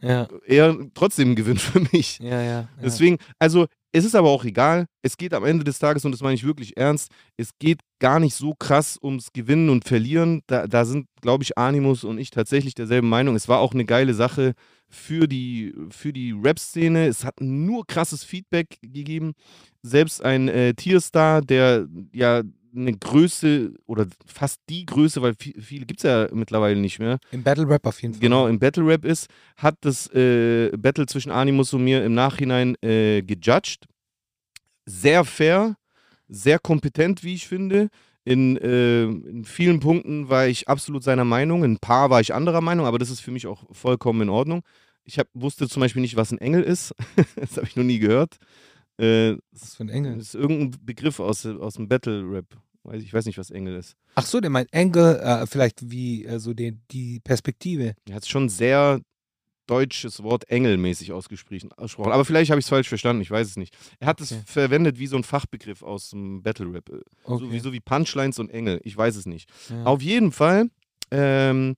ja. 0.00 0.28
eher 0.44 0.76
trotzdem 0.94 1.30
ein 1.30 1.36
Gewinn 1.36 1.58
für 1.58 1.80
mich. 1.92 2.18
Ja, 2.18 2.42
ja. 2.42 2.60
ja. 2.60 2.68
Deswegen, 2.82 3.18
also 3.38 3.66
es 3.92 4.04
ist 4.04 4.14
aber 4.14 4.28
auch 4.28 4.44
egal. 4.44 4.86
Es 5.02 5.16
geht 5.16 5.32
am 5.32 5.44
Ende 5.44 5.64
des 5.64 5.78
Tages, 5.78 6.04
und 6.04 6.12
das 6.12 6.20
meine 6.20 6.34
ich 6.34 6.44
wirklich 6.44 6.76
ernst, 6.76 7.10
es 7.36 7.50
geht 7.58 7.80
gar 8.00 8.20
nicht 8.20 8.34
so 8.34 8.54
krass 8.58 8.98
ums 9.00 9.32
Gewinnen 9.32 9.70
und 9.70 9.86
Verlieren. 9.86 10.42
Da, 10.48 10.66
da 10.66 10.84
sind, 10.84 11.06
glaube 11.22 11.44
ich, 11.44 11.56
Animus 11.56 12.04
und 12.04 12.18
ich 12.18 12.30
tatsächlich 12.30 12.74
derselben 12.74 13.08
Meinung. 13.08 13.36
Es 13.36 13.48
war 13.48 13.60
auch 13.60 13.72
eine 13.72 13.84
geile 13.84 14.12
Sache 14.12 14.54
für 14.88 15.26
die, 15.26 15.74
für 15.90 16.12
die 16.12 16.32
Rap-Szene. 16.32 17.06
Es 17.06 17.24
hat 17.24 17.40
nur 17.40 17.86
krasses 17.86 18.24
Feedback 18.24 18.78
gegeben. 18.82 19.34
Selbst 19.82 20.22
ein 20.22 20.48
äh, 20.48 20.74
Tierstar, 20.74 21.42
der 21.42 21.88
ja 22.12 22.42
eine 22.76 22.92
Größe 22.92 23.74
oder 23.86 24.06
fast 24.26 24.60
die 24.68 24.84
Größe, 24.84 25.22
weil 25.22 25.34
viel, 25.34 25.60
viele 25.60 25.86
gibt 25.86 26.00
es 26.00 26.04
ja 26.04 26.28
mittlerweile 26.32 26.78
nicht 26.78 26.98
mehr, 26.98 27.18
Im 27.30 27.42
Battle 27.42 27.68
Rap 27.68 27.86
auf 27.86 28.02
jeden 28.02 28.14
Fall. 28.14 28.20
genau 28.20 28.46
im 28.46 28.58
Battle 28.58 28.86
Rap 28.86 29.04
ist, 29.04 29.28
hat 29.56 29.76
das 29.80 30.12
äh, 30.14 30.70
Battle 30.76 31.06
zwischen 31.06 31.32
Animus 31.32 31.72
und 31.72 31.84
mir 31.84 32.04
im 32.04 32.14
Nachhinein 32.14 32.76
äh, 32.82 33.22
gejudged. 33.22 33.86
Sehr 34.84 35.24
fair, 35.24 35.76
sehr 36.28 36.58
kompetent, 36.58 37.24
wie 37.24 37.34
ich 37.34 37.48
finde. 37.48 37.88
In, 38.26 38.56
äh, 38.56 39.04
in 39.04 39.44
vielen 39.44 39.78
Punkten 39.78 40.28
war 40.28 40.48
ich 40.48 40.66
absolut 40.66 41.04
seiner 41.04 41.24
Meinung. 41.24 41.62
In 41.62 41.74
ein 41.74 41.78
paar 41.78 42.10
war 42.10 42.20
ich 42.20 42.34
anderer 42.34 42.60
Meinung, 42.60 42.84
aber 42.84 42.98
das 42.98 43.08
ist 43.08 43.20
für 43.20 43.30
mich 43.30 43.46
auch 43.46 43.62
vollkommen 43.70 44.22
in 44.22 44.28
Ordnung. 44.30 44.62
Ich 45.04 45.20
hab, 45.20 45.28
wusste 45.32 45.68
zum 45.68 45.78
Beispiel 45.78 46.02
nicht, 46.02 46.16
was 46.16 46.32
ein 46.32 46.38
Engel 46.38 46.64
ist. 46.64 46.92
das 47.36 47.56
habe 47.56 47.68
ich 47.68 47.76
noch 47.76 47.84
nie 47.84 48.00
gehört. 48.00 48.38
Äh, 48.98 49.36
Was 49.52 49.62
ist 49.62 49.76
für 49.76 49.84
ein 49.84 49.90
Engel? 49.90 50.16
das 50.16 50.28
ist 50.28 50.34
irgendein 50.34 50.84
Begriff 50.84 51.20
aus, 51.20 51.46
aus 51.46 51.74
dem 51.74 51.86
Battle 51.86 52.28
Rap. 52.28 52.46
Weiß 52.82 53.00
Ich 53.00 53.14
weiß 53.14 53.26
nicht, 53.26 53.38
was 53.38 53.52
Engel 53.52 53.76
ist. 53.76 53.94
Ach 54.16 54.26
so, 54.26 54.40
der 54.40 54.50
meint 54.50 54.72
Engel, 54.72 55.20
äh, 55.20 55.46
vielleicht 55.46 55.88
wie 55.88 56.24
äh, 56.24 56.40
so 56.40 56.52
den, 56.52 56.82
die 56.90 57.20
Perspektive. 57.20 57.94
Er 58.08 58.16
hat 58.16 58.26
schon 58.26 58.48
sehr 58.48 59.00
deutsches 59.66 60.22
Wort 60.22 60.48
engelmäßig 60.48 61.12
ausgesprochen. 61.12 61.70
ausgesprochen. 61.72 62.12
Aber 62.12 62.24
vielleicht 62.24 62.50
habe 62.50 62.58
ich 62.58 62.66
es 62.66 62.70
falsch 62.70 62.88
verstanden, 62.88 63.22
ich 63.22 63.30
weiß 63.30 63.46
es 63.48 63.56
nicht. 63.56 63.76
Er 63.98 64.06
hat 64.08 64.20
es 64.20 64.32
Okay. 64.32 64.42
verwendet 64.46 64.98
wie 64.98 65.06
so 65.06 65.16
ein 65.16 65.24
Fachbegriff 65.24 65.82
aus 65.82 66.10
dem 66.10 66.42
Battle 66.42 66.72
Rap. 66.72 66.88
äh, 66.88 67.00
So, 67.24 67.34
Okay. 67.34 67.50
wie, 67.52 67.58
so 67.60 67.72
wie 67.72 67.80
Punchlines 67.80 68.38
und 68.38 68.50
Engel. 68.50 68.80
Ich 68.84 68.96
weiß 68.96 69.16
es 69.16 69.26
nicht. 69.26 69.48
ja. 69.70 69.84
Auf 69.84 70.02
jeden 70.02 70.32
Fall 70.32 70.70
ähm, 71.10 71.76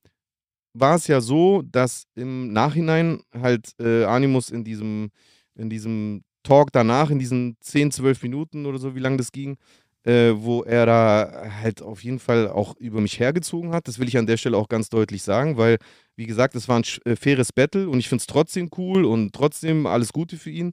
war 0.75 0.95
es 0.97 1.07
ja 1.07 1.21
so, 1.21 1.63
dass 1.63 2.05
im 2.15 2.53
Nachhinein 2.53 3.21
halt 3.35 3.73
äh, 3.81 4.05
Animus 4.05 4.51
in 4.51 4.65
diesem, 4.65 5.11
in 5.55 5.69
diesem 5.71 6.23
Talk 6.45 6.71
danach, 6.73 7.11
in 7.11 7.19
diesen 7.19 7.57
10, 7.61 7.91
12 7.91 8.23
Minuten 8.23 8.65
oder 8.65 8.79
so, 8.79 8.95
wie 8.95 9.01
lange 9.01 9.17
das 9.17 9.33
ging, 9.33 9.57
äh, 10.09 10.33
wo 10.43 10.63
er 10.63 10.87
da 10.87 11.51
halt 11.61 11.83
auf 11.83 12.03
jeden 12.03 12.19
Fall 12.19 12.49
auch 12.49 12.75
über 12.77 13.01
mich 13.03 13.21
hergezogen 13.21 13.73
hat. 13.73 13.89
Das 13.89 13.99
will 13.99 14.09
ich 14.09 14.17
an 14.17 14.27
der 14.27 14.39
Stelle 14.39 14.57
auch 14.57 14.69
ganz 14.69 14.89
deutlich 14.89 15.23
sagen, 15.23 15.59
weil, 15.59 15.77
wie 16.17 16.25
gesagt, 16.25 16.55
es 16.55 16.67
war 16.67 16.79
ein 16.79 16.85
äh, 17.05 17.15
faires 17.15 17.53
Battle 17.53 17.91
und 17.91 17.99
ich 17.99 18.09
finde 18.09 18.23
es 18.23 18.27
trotzdem 18.27 18.71
cool 18.79 19.05
und 19.05 19.35
trotzdem 19.35 19.87
alles 19.87 20.15
Gute 20.15 20.39
für 20.39 20.51
ihn. 20.51 20.73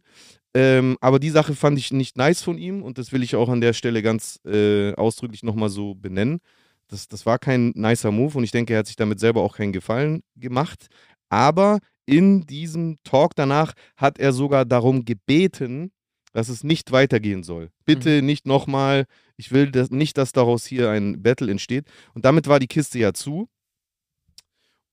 Ähm, 0.54 0.98
aber 1.02 1.20
die 1.20 1.32
Sache 1.32 1.54
fand 1.54 1.78
ich 1.78 1.92
nicht 1.92 2.16
nice 2.16 2.42
von 2.42 2.58
ihm 2.58 2.82
und 2.82 2.98
das 2.98 3.12
will 3.12 3.24
ich 3.24 3.36
auch 3.36 3.50
an 3.50 3.60
der 3.60 3.74
Stelle 3.74 4.02
ganz 4.02 4.40
äh, 4.46 4.94
ausdrücklich 4.94 5.44
nochmal 5.44 5.70
so 5.70 5.96
benennen. 5.96 6.40
Das, 6.88 7.10
das 7.10 7.26
war 7.26 7.38
kein 7.38 7.74
nicer 7.76 8.12
Move 8.12 8.38
und 8.38 8.46
ich 8.46 8.52
denke, 8.52 8.74
er 8.74 8.80
hat 8.80 8.88
sich 8.88 8.96
damit 8.96 9.20
selber 9.20 9.42
auch 9.42 9.58
keinen 9.58 9.74
Gefallen 9.74 10.22
gemacht. 10.38 10.88
Aber 11.28 11.80
in 12.06 12.46
diesem 12.46 12.96
Talk 13.04 13.36
danach 13.36 13.74
hat 13.98 14.18
er 14.18 14.32
sogar 14.32 14.64
darum 14.64 15.04
gebeten, 15.04 15.92
dass 16.36 16.50
es 16.50 16.66
nicht 16.66 16.92
weitergehen 16.92 17.44
soll. 17.44 17.70
Bitte 17.86 18.22
nicht 18.22 18.46
nochmal. 18.46 19.06
Ich 19.38 19.54
will 19.54 19.72
das, 19.72 19.90
nicht, 19.90 20.18
dass 20.18 20.34
daraus 20.34 20.66
hier 20.66 20.90
ein 20.90 21.24
Battle 21.24 21.50
entsteht. 21.50 21.86
Und 22.14 22.26
damit 22.26 22.48
war 22.48 22.60
die 22.60 22.68
Kiste 22.68 23.00
ja 23.00 23.14
zu. 23.14 23.48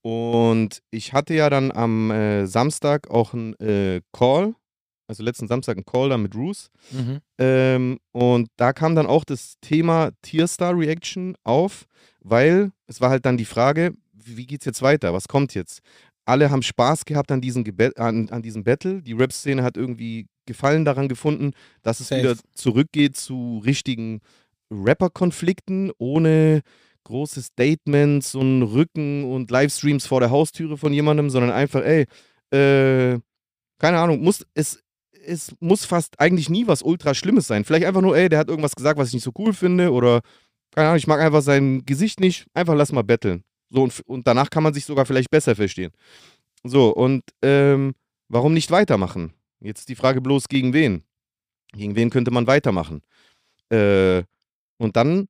Und 0.02 0.82
ich 0.92 1.12
hatte 1.12 1.34
ja 1.34 1.50
dann 1.50 1.72
am 1.72 2.12
äh, 2.12 2.46
Samstag 2.46 3.10
auch 3.10 3.34
einen 3.34 3.54
äh, 3.54 4.02
Call, 4.12 4.54
also 5.08 5.24
letzten 5.24 5.48
Samstag 5.48 5.76
einen 5.76 5.84
Call 5.84 6.10
da 6.10 6.16
mit 6.16 6.32
Roos. 6.36 6.70
Mhm. 6.92 7.18
Ähm, 7.38 7.98
und 8.12 8.48
da 8.56 8.72
kam 8.72 8.94
dann 8.94 9.06
auch 9.06 9.24
das 9.24 9.54
Thema 9.60 10.10
Tierstar 10.22 10.78
Reaction 10.78 11.34
auf, 11.42 11.86
weil 12.20 12.70
es 12.86 13.00
war 13.00 13.10
halt 13.10 13.26
dann 13.26 13.36
die 13.36 13.44
Frage, 13.44 13.94
wie 14.12 14.36
wie 14.36 14.46
geht's 14.46 14.64
jetzt 14.64 14.82
weiter? 14.82 15.12
Was 15.12 15.26
kommt 15.26 15.54
jetzt? 15.54 15.80
Alle 16.24 16.50
haben 16.50 16.62
Spaß 16.62 17.04
gehabt 17.04 17.32
an, 17.32 17.40
diesen 17.40 17.64
Gebe 17.64 17.92
an, 17.96 18.28
an 18.30 18.42
diesem 18.42 18.64
Battle. 18.64 19.02
Die 19.02 19.12
Rap-Szene 19.12 19.62
hat 19.62 19.76
irgendwie 19.76 20.26
Gefallen 20.46 20.84
daran 20.84 21.08
gefunden, 21.08 21.52
dass 21.82 22.00
es 22.00 22.08
Safe. 22.08 22.20
wieder 22.20 22.36
zurückgeht 22.52 23.16
zu 23.16 23.62
richtigen 23.64 24.20
Rapper-Konflikten 24.70 25.92
ohne 25.98 26.62
große 27.04 27.42
Statements 27.42 28.34
und 28.34 28.62
Rücken 28.62 29.24
und 29.24 29.50
Livestreams 29.50 30.06
vor 30.06 30.20
der 30.20 30.30
Haustüre 30.30 30.76
von 30.76 30.92
jemandem, 30.92 31.30
sondern 31.30 31.52
einfach, 31.52 31.82
ey, 31.82 32.06
äh, 32.50 33.18
keine 33.78 33.98
Ahnung, 33.98 34.20
muss, 34.20 34.44
es, 34.54 34.82
es 35.24 35.54
muss 35.60 35.84
fast 35.84 36.18
eigentlich 36.20 36.48
nie 36.48 36.66
was 36.66 36.82
ultra 36.82 37.14
Schlimmes 37.14 37.46
sein. 37.46 37.64
Vielleicht 37.64 37.86
einfach 37.86 38.02
nur, 38.02 38.16
ey, 38.16 38.28
der 38.28 38.38
hat 38.38 38.48
irgendwas 38.48 38.74
gesagt, 38.74 38.98
was 38.98 39.08
ich 39.08 39.14
nicht 39.14 39.24
so 39.24 39.32
cool 39.38 39.52
finde 39.52 39.92
oder, 39.92 40.20
keine 40.72 40.88
Ahnung, 40.88 40.98
ich 40.98 41.06
mag 41.06 41.20
einfach 41.20 41.42
sein 41.42 41.84
Gesicht 41.84 42.20
nicht, 42.20 42.46
einfach 42.54 42.74
lass 42.74 42.92
mal 42.92 43.02
betteln. 43.02 43.44
So, 43.72 43.82
und, 43.84 44.00
und 44.06 44.26
danach 44.26 44.50
kann 44.50 44.62
man 44.62 44.74
sich 44.74 44.84
sogar 44.84 45.06
vielleicht 45.06 45.30
besser 45.30 45.56
verstehen. 45.56 45.92
So, 46.62 46.90
und 46.94 47.22
ähm, 47.40 47.94
warum 48.28 48.52
nicht 48.52 48.70
weitermachen? 48.70 49.32
Jetzt 49.60 49.88
die 49.88 49.94
Frage 49.94 50.20
bloß, 50.20 50.48
gegen 50.48 50.72
wen? 50.74 51.02
Gegen 51.72 51.96
wen 51.96 52.10
könnte 52.10 52.30
man 52.30 52.46
weitermachen? 52.46 53.00
Äh, 53.70 54.22
und 54.76 54.94
dann 54.96 55.26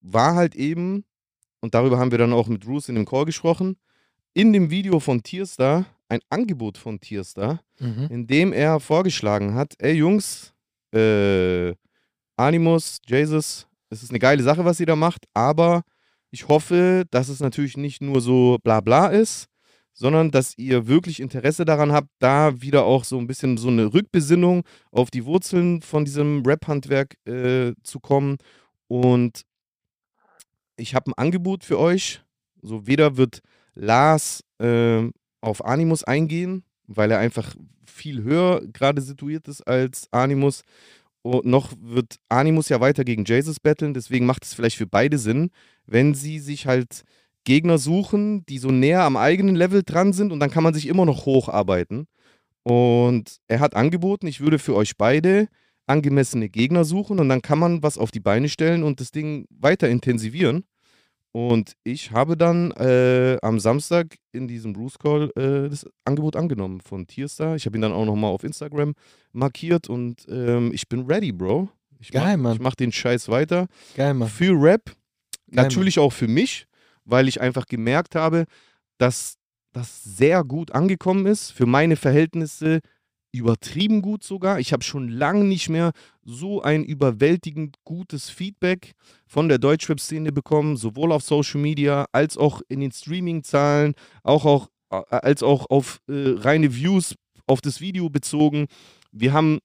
war 0.00 0.34
halt 0.34 0.54
eben, 0.54 1.04
und 1.60 1.74
darüber 1.74 1.98
haben 1.98 2.10
wir 2.10 2.18
dann 2.18 2.32
auch 2.32 2.48
mit 2.48 2.64
Bruce 2.64 2.88
in 2.88 2.94
dem 2.94 3.04
Call 3.04 3.26
gesprochen, 3.26 3.76
in 4.32 4.52
dem 4.52 4.70
Video 4.70 4.98
von 4.98 5.22
Tierstar 5.22 5.84
ein 6.08 6.20
Angebot 6.30 6.78
von 6.78 6.98
Tierstar, 7.00 7.60
Mhm. 7.78 8.06
in 8.10 8.26
dem 8.26 8.52
er 8.52 8.80
vorgeschlagen 8.80 9.54
hat, 9.54 9.74
ey 9.78 9.94
Jungs, 9.94 10.52
äh, 10.94 11.74
Animus, 12.36 12.98
Jesus, 13.06 13.66
es 13.90 14.02
ist 14.02 14.10
eine 14.10 14.18
geile 14.18 14.42
Sache, 14.42 14.64
was 14.64 14.80
ihr 14.80 14.86
da 14.86 14.96
macht, 14.96 15.26
aber 15.34 15.82
ich 16.32 16.48
hoffe, 16.48 17.04
dass 17.10 17.28
es 17.28 17.40
natürlich 17.40 17.76
nicht 17.76 18.00
nur 18.02 18.20
so 18.20 18.58
bla 18.64 18.80
bla 18.80 19.08
ist, 19.08 19.46
sondern 19.92 20.30
dass 20.30 20.56
ihr 20.56 20.88
wirklich 20.88 21.20
Interesse 21.20 21.66
daran 21.66 21.92
habt, 21.92 22.08
da 22.18 22.62
wieder 22.62 22.84
auch 22.84 23.04
so 23.04 23.18
ein 23.18 23.26
bisschen 23.26 23.58
so 23.58 23.68
eine 23.68 23.92
Rückbesinnung 23.92 24.64
auf 24.90 25.10
die 25.10 25.26
Wurzeln 25.26 25.82
von 25.82 26.06
diesem 26.06 26.42
Rap-Handwerk 26.44 27.16
äh, 27.26 27.74
zu 27.82 28.00
kommen. 28.00 28.38
Und 28.88 29.42
ich 30.76 30.94
habe 30.94 31.10
ein 31.10 31.18
Angebot 31.18 31.64
für 31.64 31.78
euch. 31.78 32.22
So 32.62 32.86
weder 32.86 33.18
wird 33.18 33.40
Lars 33.74 34.42
äh, 34.58 35.02
auf 35.42 35.64
Animus 35.64 36.02
eingehen, 36.02 36.64
weil 36.86 37.10
er 37.10 37.18
einfach 37.18 37.54
viel 37.84 38.22
höher 38.22 38.62
gerade 38.72 39.02
situiert 39.02 39.48
ist 39.48 39.60
als 39.66 40.08
Animus. 40.12 40.62
Und 41.22 41.44
noch 41.46 41.72
wird 41.80 42.16
Animus 42.28 42.68
ja 42.68 42.80
weiter 42.80 43.04
gegen 43.04 43.24
Jesus 43.24 43.60
battlen, 43.60 43.94
deswegen 43.94 44.26
macht 44.26 44.44
es 44.44 44.54
vielleicht 44.54 44.76
für 44.76 44.88
beide 44.88 45.18
Sinn, 45.18 45.50
wenn 45.86 46.14
sie 46.14 46.40
sich 46.40 46.66
halt 46.66 47.04
Gegner 47.44 47.78
suchen, 47.78 48.44
die 48.46 48.58
so 48.58 48.70
näher 48.70 49.02
am 49.02 49.16
eigenen 49.16 49.54
Level 49.54 49.82
dran 49.84 50.12
sind 50.12 50.32
und 50.32 50.40
dann 50.40 50.50
kann 50.50 50.62
man 50.62 50.74
sich 50.74 50.86
immer 50.86 51.04
noch 51.06 51.26
hocharbeiten. 51.26 52.06
Und 52.64 53.38
er 53.48 53.60
hat 53.60 53.74
angeboten, 53.74 54.26
ich 54.26 54.40
würde 54.40 54.58
für 54.58 54.74
euch 54.76 54.96
beide 54.96 55.48
angemessene 55.86 56.48
Gegner 56.48 56.84
suchen 56.84 57.18
und 57.18 57.28
dann 57.28 57.42
kann 57.42 57.58
man 57.58 57.82
was 57.82 57.98
auf 57.98 58.10
die 58.10 58.20
Beine 58.20 58.48
stellen 58.48 58.82
und 58.84 59.00
das 59.00 59.10
Ding 59.10 59.46
weiter 59.50 59.88
intensivieren. 59.88 60.64
Und 61.32 61.76
ich 61.82 62.10
habe 62.10 62.36
dann 62.36 62.72
äh, 62.72 63.38
am 63.40 63.58
Samstag 63.58 64.18
in 64.32 64.46
diesem 64.48 64.74
Bruce 64.74 64.98
Call 64.98 65.30
äh, 65.34 65.70
das 65.70 65.86
Angebot 66.04 66.36
angenommen 66.36 66.82
von 66.82 67.06
Tierstar. 67.06 67.56
Ich 67.56 67.64
habe 67.64 67.78
ihn 67.78 67.80
dann 67.80 67.92
auch 67.92 68.04
nochmal 68.04 68.30
auf 68.30 68.44
Instagram 68.44 68.92
markiert 69.32 69.88
und 69.88 70.26
ähm, 70.28 70.72
ich 70.74 70.88
bin 70.88 71.06
ready, 71.06 71.32
Bro. 71.32 71.70
Ich 71.98 72.10
Geil, 72.10 72.36
mach, 72.36 72.50
Mann. 72.50 72.52
Ich 72.56 72.60
mache 72.60 72.76
den 72.76 72.92
Scheiß 72.92 73.30
weiter. 73.30 73.66
Geil, 73.96 74.12
Mann. 74.12 74.28
Für 74.28 74.52
Rap, 74.60 74.86
Geil, 75.50 75.64
natürlich 75.64 75.98
auch 75.98 76.12
für 76.12 76.28
mich, 76.28 76.66
weil 77.04 77.28
ich 77.28 77.40
einfach 77.40 77.64
gemerkt 77.64 78.14
habe, 78.14 78.44
dass 78.98 79.38
das 79.72 80.04
sehr 80.04 80.44
gut 80.44 80.72
angekommen 80.72 81.24
ist. 81.24 81.50
Für 81.50 81.64
meine 81.64 81.96
Verhältnisse 81.96 82.80
übertrieben 83.32 84.02
gut 84.02 84.22
sogar. 84.22 84.60
Ich 84.60 84.72
habe 84.72 84.84
schon 84.84 85.08
lange 85.08 85.44
nicht 85.44 85.68
mehr 85.68 85.92
so 86.22 86.62
ein 86.62 86.84
überwältigend 86.84 87.76
gutes 87.84 88.30
Feedback 88.30 88.92
von 89.26 89.48
der 89.48 89.58
Deutschrap-Szene 89.58 90.32
bekommen, 90.32 90.76
sowohl 90.76 91.12
auf 91.12 91.22
Social 91.22 91.60
Media 91.60 92.06
als 92.12 92.36
auch 92.36 92.60
in 92.68 92.80
den 92.80 92.92
Streaming-Zahlen, 92.92 93.94
auch, 94.22 94.44
auch, 94.44 94.68
äh, 94.90 95.02
als 95.10 95.42
auch 95.42 95.68
auf 95.70 96.00
äh, 96.08 96.34
reine 96.36 96.74
Views 96.74 97.14
auf 97.46 97.60
das 97.60 97.80
Video 97.80 98.08
bezogen. 98.10 98.66
Wir 99.10 99.32
haben 99.32 99.58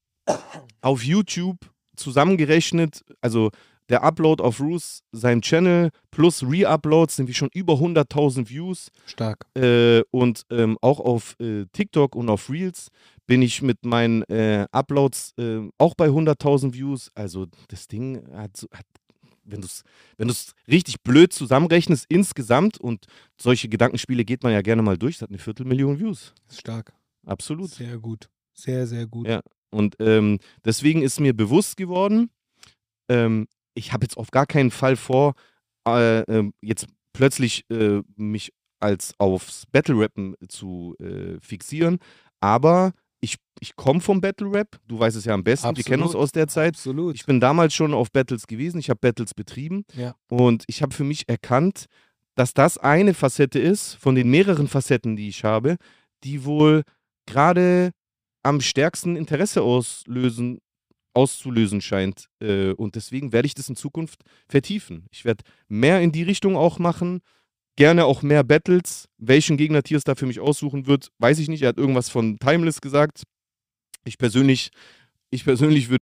auf 0.82 1.04
YouTube 1.04 1.58
zusammengerechnet, 1.96 3.04
also 3.22 3.52
der 3.90 4.04
Upload 4.04 4.44
auf 4.44 4.60
Roos, 4.60 5.02
seinem 5.12 5.42
Channel, 5.42 5.92
plus 6.12 6.44
Re-Uploads 6.44 7.16
sind 7.16 7.28
wir 7.28 7.34
schon 7.34 7.50
über 7.54 7.76
100.000 7.76 8.50
Views. 8.50 8.90
Stark. 9.06 9.46
Äh, 9.56 10.02
und 10.12 10.44
ähm, 10.50 10.78
auch 10.82 11.00
auf 11.00 11.36
äh, 11.40 11.66
TikTok 11.72 12.16
und 12.16 12.30
auf 12.30 12.50
Reels 12.50 12.90
bin 13.28 13.42
ich 13.42 13.62
mit 13.62 13.86
meinen 13.86 14.24
äh, 14.24 14.66
Uploads 14.72 15.34
äh, 15.38 15.70
auch 15.78 15.94
bei 15.96 16.08
100.000 16.08 16.74
Views. 16.74 17.12
Also 17.14 17.48
das 17.68 17.88
Ding 17.88 18.26
hat, 18.34 18.66
hat 18.74 18.86
wenn 19.44 19.62
du 19.62 19.68
es 19.68 19.84
wenn 20.18 20.32
richtig 20.68 21.02
blöd 21.04 21.32
zusammenrechnest 21.34 22.06
insgesamt 22.10 22.80
und 22.80 23.06
solche 23.40 23.70
Gedankenspiele 23.70 24.26
geht 24.26 24.44
man 24.44 24.52
ja 24.52 24.62
gerne 24.62 24.82
mal 24.82 24.98
durch, 24.98 25.16
das 25.16 25.24
hat 25.24 25.30
eine 25.30 25.40
Viertelmillion 25.40 26.00
Views. 26.00 26.34
Stark. 26.52 26.94
Absolut. 27.26 27.70
Sehr 27.70 27.98
gut. 27.98 28.30
Sehr, 28.54 28.88
sehr 28.88 29.06
gut. 29.06 29.28
Ja. 29.28 29.42
Und 29.70 29.96
ähm, 30.00 30.40
deswegen 30.66 31.02
ist 31.02 31.20
mir 31.20 31.36
bewusst 31.36 31.78
geworden, 31.78 32.30
ähm, 33.10 33.48
ich 33.74 33.94
habe 33.94 34.06
jetzt 34.06 34.18
auf 34.18 34.32
gar 34.32 34.46
keinen 34.46 34.72
Fall 34.72 34.96
vor, 34.96 35.34
äh, 35.88 36.22
äh, 36.22 36.52
jetzt 36.62 36.88
plötzlich 37.14 37.70
äh, 37.70 38.02
mich 38.16 38.54
als 38.80 39.14
aufs 39.18 39.66
Battle-Rappen 39.68 40.36
zu 40.48 40.96
äh, 41.00 41.40
fixieren. 41.42 42.00
Aber 42.40 42.94
ich, 43.20 43.38
ich 43.60 43.76
komme 43.76 44.00
vom 44.02 44.22
Battle-Rap, 44.22 44.80
du 44.88 45.00
weißt 45.00 45.18
es 45.18 45.26
ja 45.26 45.34
am 45.34 45.44
besten, 45.44 45.76
wir 45.76 45.84
kennen 45.84 46.04
uns 46.04 46.16
aus 46.16 46.32
der 46.32 46.48
Zeit. 46.48 46.76
Absolut. 46.76 47.16
Ich 47.16 47.26
bin 47.26 47.40
damals 47.40 47.74
schon 47.74 47.94
auf 47.94 48.12
Battles 48.12 48.46
gewesen, 48.48 48.80
ich 48.80 48.90
habe 48.90 49.00
Battles 49.02 49.34
betrieben 49.34 49.86
Ja. 49.96 50.16
und 50.30 50.64
ich 50.68 50.82
habe 50.82 50.94
für 50.94 51.04
mich 51.04 51.28
erkannt, 51.28 51.86
dass 52.36 52.54
das 52.54 52.78
eine 52.78 53.14
Facette 53.16 53.58
ist 53.60 53.96
von 53.96 54.14
den 54.16 54.30
mehreren 54.30 54.68
Facetten, 54.68 55.16
die 55.16 55.28
ich 55.30 55.44
habe, 55.44 55.78
die 56.24 56.46
wohl 56.46 56.84
gerade 57.26 57.92
am 58.44 58.62
stärksten 58.62 59.16
Interesse 59.16 59.64
auslösen, 59.64 60.60
auszulösen 61.16 61.82
scheint. 61.82 62.28
Äh, 62.40 62.72
und 62.74 62.96
deswegen 62.96 63.34
werde 63.34 63.48
ich 63.48 63.56
das 63.56 63.70
in 63.70 63.76
Zukunft 63.76 64.22
vertiefen. 64.48 65.08
Ich 65.12 65.26
werde 65.26 65.44
mehr 65.68 66.00
in 66.02 66.12
die 66.12 66.24
Richtung 66.24 66.56
auch 66.56 66.78
machen. 66.78 67.22
Gerne 67.78 68.06
auch 68.06 68.24
mehr 68.24 68.44
Battles. 68.44 69.08
Welchen 69.20 69.56
Gegner 69.56 69.84
Tiers 69.84 70.04
da 70.04 70.16
für 70.16 70.26
mich 70.26 70.40
aussuchen 70.40 70.88
wird, 70.88 71.12
weiß 71.20 71.38
ich 71.38 71.48
nicht. 71.48 71.62
Er 71.62 71.70
hat 71.70 71.78
irgendwas 71.78 72.10
von 72.10 72.40
Timeless 72.40 72.82
gesagt. 72.82 73.22
Ich 74.04 74.18
persönlich, 74.18 74.72
ich 75.30 75.44
persönlich 75.44 75.90
würde 75.90 76.04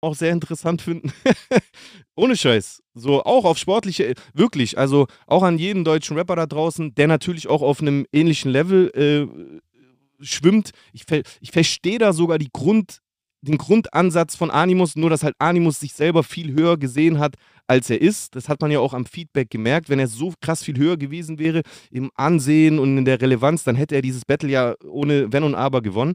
auch 0.00 0.16
sehr 0.16 0.32
interessant 0.32 0.82
finden. 0.82 1.12
Ohne 2.16 2.36
Scheiß. 2.36 2.82
So, 2.94 3.22
auch 3.22 3.44
auf 3.44 3.56
sportliche, 3.56 4.14
wirklich, 4.34 4.76
also 4.76 5.06
auch 5.28 5.44
an 5.44 5.58
jeden 5.58 5.84
deutschen 5.84 6.16
Rapper 6.16 6.34
da 6.34 6.46
draußen, 6.46 6.92
der 6.96 7.06
natürlich 7.06 7.46
auch 7.46 7.62
auf 7.62 7.80
einem 7.80 8.04
ähnlichen 8.12 8.50
Level 8.50 8.90
äh, 8.90 10.24
schwimmt. 10.24 10.70
Ich, 10.92 11.04
ich 11.40 11.52
verstehe 11.52 11.98
da 11.98 12.12
sogar 12.12 12.38
die 12.38 12.50
Grund, 12.52 13.01
den 13.42 13.58
Grundansatz 13.58 14.36
von 14.36 14.50
Animus, 14.50 14.96
nur 14.96 15.10
dass 15.10 15.24
halt 15.24 15.34
Animus 15.38 15.80
sich 15.80 15.92
selber 15.92 16.22
viel 16.22 16.52
höher 16.52 16.76
gesehen 16.76 17.18
hat, 17.18 17.34
als 17.66 17.90
er 17.90 18.00
ist. 18.00 18.36
Das 18.36 18.48
hat 18.48 18.60
man 18.60 18.70
ja 18.70 18.78
auch 18.78 18.94
am 18.94 19.04
Feedback 19.04 19.50
gemerkt. 19.50 19.88
Wenn 19.88 19.98
er 19.98 20.06
so 20.06 20.32
krass 20.40 20.62
viel 20.62 20.78
höher 20.78 20.96
gewesen 20.96 21.38
wäre 21.38 21.62
im 21.90 22.10
Ansehen 22.14 22.78
und 22.78 22.96
in 22.98 23.04
der 23.04 23.20
Relevanz, 23.20 23.64
dann 23.64 23.76
hätte 23.76 23.96
er 23.96 24.02
dieses 24.02 24.24
Battle 24.24 24.48
ja 24.48 24.74
ohne 24.84 25.32
Wenn 25.32 25.42
und 25.42 25.56
Aber 25.56 25.82
gewonnen. 25.82 26.14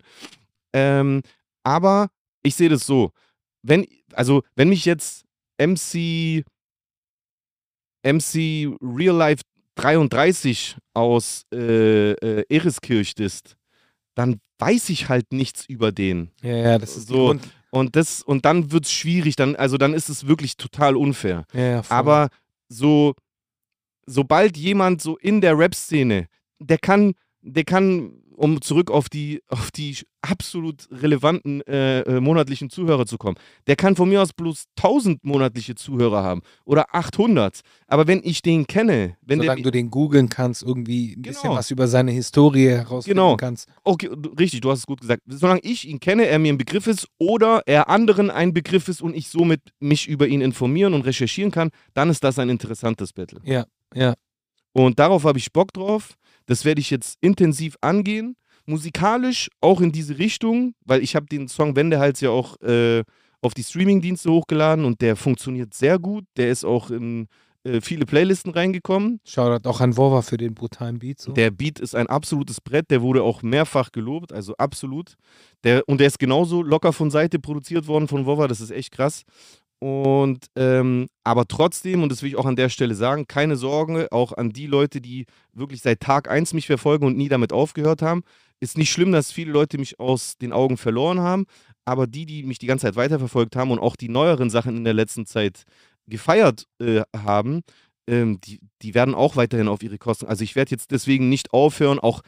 Ähm, 0.74 1.22
aber 1.64 2.08
ich 2.44 2.56
sehe 2.56 2.70
das 2.70 2.86
so. 2.86 3.12
Wenn, 3.62 3.86
also, 4.14 4.44
wenn 4.56 4.70
mich 4.70 4.86
jetzt 4.86 5.26
MC, 5.60 6.46
MC 8.04 8.78
Real 8.82 9.16
Life 9.16 9.44
33 9.76 10.78
aus 10.94 11.44
äh, 11.54 12.12
äh, 12.14 12.46
Eriskirch 12.50 13.14
ist, 13.18 13.58
dann 14.18 14.40
weiß 14.58 14.90
ich 14.90 15.10
halt 15.10 15.32
nichts 15.32 15.66
über 15.66 15.92
den. 15.92 16.32
Ja, 16.42 16.56
ja, 16.56 16.78
das 16.80 16.98
ist 16.98 17.08
So. 17.08 17.36
Und, 17.70 17.96
das, 17.96 18.24
und 18.24 18.46
dann 18.46 18.72
wird 18.72 18.86
es 18.86 18.92
schwierig, 18.92 19.36
dann, 19.36 19.56
also 19.56 19.78
dann 19.78 19.94
ist 19.94 20.10
es 20.10 20.26
wirklich 20.26 20.58
total 20.58 20.96
unfair. 20.96 21.46
Ja, 21.54 21.62
ja. 21.62 21.82
Aber 21.90 22.30
so, 22.70 23.14
sobald 24.06 24.58
jemand 24.58 25.02
so 25.02 25.18
in 25.18 25.42
der 25.42 25.58
Rap-Szene, 25.58 26.28
der 26.60 26.78
kann, 26.80 27.14
der 27.42 27.66
kann, 27.66 28.14
um 28.38 28.62
zurück 28.62 28.92
auf 28.92 29.10
die, 29.10 29.42
auf 29.48 29.72
die 29.72 29.98
absolut 30.22 30.88
relevanten 30.92 31.62
äh, 31.68 32.02
äh, 32.02 32.20
monatlichen 32.22 32.70
Zuhörer 32.70 33.06
zu 33.06 33.18
kommen, 33.18 33.36
der 33.66 33.76
kann 33.76 33.96
von 33.96 34.08
mir 34.10 34.22
aus 34.22 34.32
bloß 34.34 34.66
1000 34.78 35.24
monatliche 35.24 35.76
Zuhörer 35.76 36.24
haben 36.24 36.42
oder 36.64 36.94
800. 36.94 37.62
Aber 37.88 38.08
wenn 38.08 38.22
ich 38.24 38.42
den 38.42 38.68
kenne, 38.68 39.18
wenn 39.22 39.40
Solange 39.40 39.62
der, 39.62 39.72
du 39.72 39.72
den 39.72 39.90
googeln 39.90 40.30
kannst, 40.30 40.64
irgendwie 40.64 41.14
ein 41.16 41.22
bisschen 41.24 41.44
Genau. 41.44 41.56
was 41.56 41.72
über 41.72 41.88
seine 41.88 42.12
Historie 42.12 42.70
herausfinden 42.70 43.18
Genau. 43.18 43.38
kannst. 43.38 43.68
Okay, 43.84 44.10
richtig, 44.40 44.62
du 44.62 44.70
hast 44.72 44.80
es 44.80 44.86
gut 44.86 45.02
gesagt. 45.02 45.24
Solange 45.28 45.62
ich 45.64 45.88
ihn 45.88 46.00
kenne, 46.00 46.28
er 46.28 46.38
mir 46.40 46.54
ein 46.54 46.58
Begriff 46.58 46.88
ist 46.88 47.08
oder 47.18 47.64
er 47.66 47.90
anderen 47.90 48.30
ein 48.30 48.54
Begriff 48.54 48.88
ist 48.88 49.02
und 49.02 49.16
ich 49.16 49.30
somit 49.30 49.62
mich 49.80 50.08
über 50.08 50.28
ihn 50.28 50.42
informieren 50.42 50.94
und 50.94 51.02
recherchieren 51.02 51.52
kann, 51.52 51.70
dann 51.94 52.10
ist 52.10 52.24
das 52.24 52.38
ein 52.38 52.50
interessantes 52.50 53.14
Battle. 53.14 53.40
Ja, 53.44 53.66
ja. 53.96 54.14
Und 54.74 55.00
darauf 55.00 55.24
habe 55.24 55.40
ich 55.40 55.52
Bock 55.52 55.74
drauf. 55.74 56.16
Das 56.48 56.66
werde 56.66 56.82
ich 56.82 56.90
jetzt 56.90 57.18
intensiv 57.22 57.78
angehen. 57.82 58.36
Musikalisch 58.66 59.50
auch 59.62 59.80
in 59.80 59.92
diese 59.92 60.18
Richtung, 60.18 60.74
weil 60.84 61.02
ich 61.02 61.16
habe 61.16 61.28
den 61.28 61.48
Song 61.48 61.76
Wendehals 61.76 62.20
ja 62.20 62.32
auch 62.32 62.60
äh, 62.62 63.04
auf 63.42 63.54
die 63.54 63.64
Streaming-Dienste 63.64 64.32
hochgeladen 64.32 64.84
und 64.84 65.02
der 65.02 65.16
funktioniert 65.16 65.74
sehr 65.74 66.00
gut. 66.00 66.26
Der 66.36 66.50
ist 66.50 66.66
auch 66.66 66.90
in 66.90 67.28
äh, 67.68 67.82
viele 67.82 68.06
Playlisten 68.06 68.52
reingekommen. 68.52 69.20
Shoutout 69.26 69.70
auch 69.70 69.82
an 69.82 69.98
Vova 69.98 70.22
für 70.22 70.38
den 70.38 70.54
brutalen 70.54 71.00
Beat. 71.00 71.20
So. 71.20 71.34
Der 71.34 71.52
Beat 71.52 71.80
ist 71.80 71.96
ein 71.96 72.08
absolutes 72.08 72.62
Brett, 72.62 72.90
der 72.90 73.02
wurde 73.02 73.24
auch 73.24 73.42
mehrfach 73.42 73.92
gelobt, 73.92 74.32
also 74.32 74.56
absolut. 74.58 75.16
Der, 75.64 75.88
und 75.88 76.00
der 76.00 76.08
ist 76.08 76.20
genauso 76.20 76.62
locker 76.62 76.94
von 76.94 77.12
Seite 77.12 77.40
produziert 77.40 77.88
worden 77.88 78.08
von 78.08 78.26
Wova, 78.26 78.48
das 78.48 78.62
ist 78.62 78.72
echt 78.72 78.92
krass. 78.92 79.24
Und 79.80 80.48
ähm, 80.56 81.08
aber 81.24 81.48
trotzdem, 81.48 82.02
und 82.02 82.12
das 82.12 82.24
will 82.24 82.30
ich 82.30 82.36
auch 82.36 82.46
an 82.46 82.56
der 82.56 82.70
Stelle 82.70 82.96
sagen, 82.96 83.28
keine 83.28 83.56
Sorge, 83.56 84.08
auch 84.12 84.34
an 84.34 84.50
die 84.50 84.66
Leute, 84.66 85.02
die 85.02 85.26
wirklich 85.54 85.82
seit 85.82 86.00
Tag 86.00 86.30
1 86.30 86.54
mich 86.54 86.66
verfolgen 86.66 87.06
und 87.06 87.18
nie 87.18 87.30
damit 87.30 87.54
aufgehört 87.54 88.02
haben. 88.02 88.24
Ist 88.60 88.78
nicht 88.78 88.92
schlimm, 88.92 89.12
dass 89.12 89.32
viele 89.32 89.52
Leute 89.52 89.78
mich 89.78 90.00
aus 90.00 90.38
den 90.38 90.52
Augen 90.52 90.78
verloren 90.78 91.20
haben, 91.20 91.46
aber 91.86 92.08
die, 92.08 92.26
die 92.26 92.42
mich 92.44 92.58
die 92.58 92.66
ganze 92.66 92.88
Zeit 92.88 92.96
weiterverfolgt 92.96 93.56
haben 93.56 93.70
und 93.70 93.80
auch 93.80 93.96
die 93.96 94.10
neueren 94.10 94.50
Sachen 94.50 94.78
in 94.78 94.84
der 94.84 94.96
letzten 94.96 95.28
Zeit 95.28 95.64
gefeiert 96.08 96.66
äh, 96.80 97.02
haben, 97.16 97.62
ähm, 98.08 98.40
die, 98.42 98.60
die 98.82 98.96
werden 98.96 99.14
auch 99.14 99.36
weiterhin 99.36 99.68
auf 99.68 99.84
ihre 99.84 100.00
Kosten. 100.00 100.26
Also 100.26 100.44
ich 100.44 100.56
werde 100.56 100.72
jetzt 100.72 100.90
deswegen 100.90 101.30
nicht 101.30 101.54
aufhören, 101.54 102.00
auch 102.00 102.22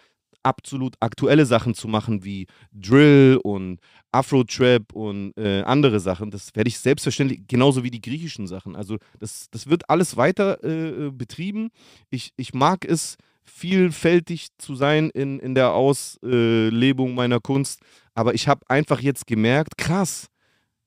absolut 0.50 0.96
aktuelle 1.00 1.46
Sachen 1.46 1.76
zu 1.76 1.88
machen 1.88 2.24
wie 2.24 2.48
Drill 2.74 3.40
und 3.44 3.80
Afro-Trap 4.12 4.92
und 4.94 5.38
äh, 5.38 5.62
andere 5.62 6.00
Sachen. 6.00 6.32
Das 6.32 6.56
werde 6.56 6.70
ich 6.70 6.80
selbstverständlich, 6.80 7.42
genauso 7.48 7.84
wie 7.84 7.92
die 7.92 8.02
griechischen 8.02 8.48
Sachen. 8.48 8.76
Also 8.76 8.98
das, 9.20 9.48
das 9.52 9.68
wird 9.68 9.90
alles 9.90 10.18
weiter 10.18 10.64
äh, 10.64 11.08
äh, 11.08 11.12
betrieben. 11.12 11.70
Ich, 12.10 12.34
ich 12.36 12.54
mag 12.54 12.84
es, 12.84 13.16
vielfältig 13.50 14.50
zu 14.58 14.76
sein 14.76 15.10
in, 15.10 15.40
in 15.40 15.56
der 15.56 15.74
Auslebung 15.74 17.16
meiner 17.16 17.40
Kunst. 17.40 17.82
Aber 18.14 18.34
ich 18.34 18.48
habe 18.48 18.62
einfach 18.70 19.02
jetzt 19.02 19.26
gemerkt, 19.26 19.78
krass, 19.78 20.28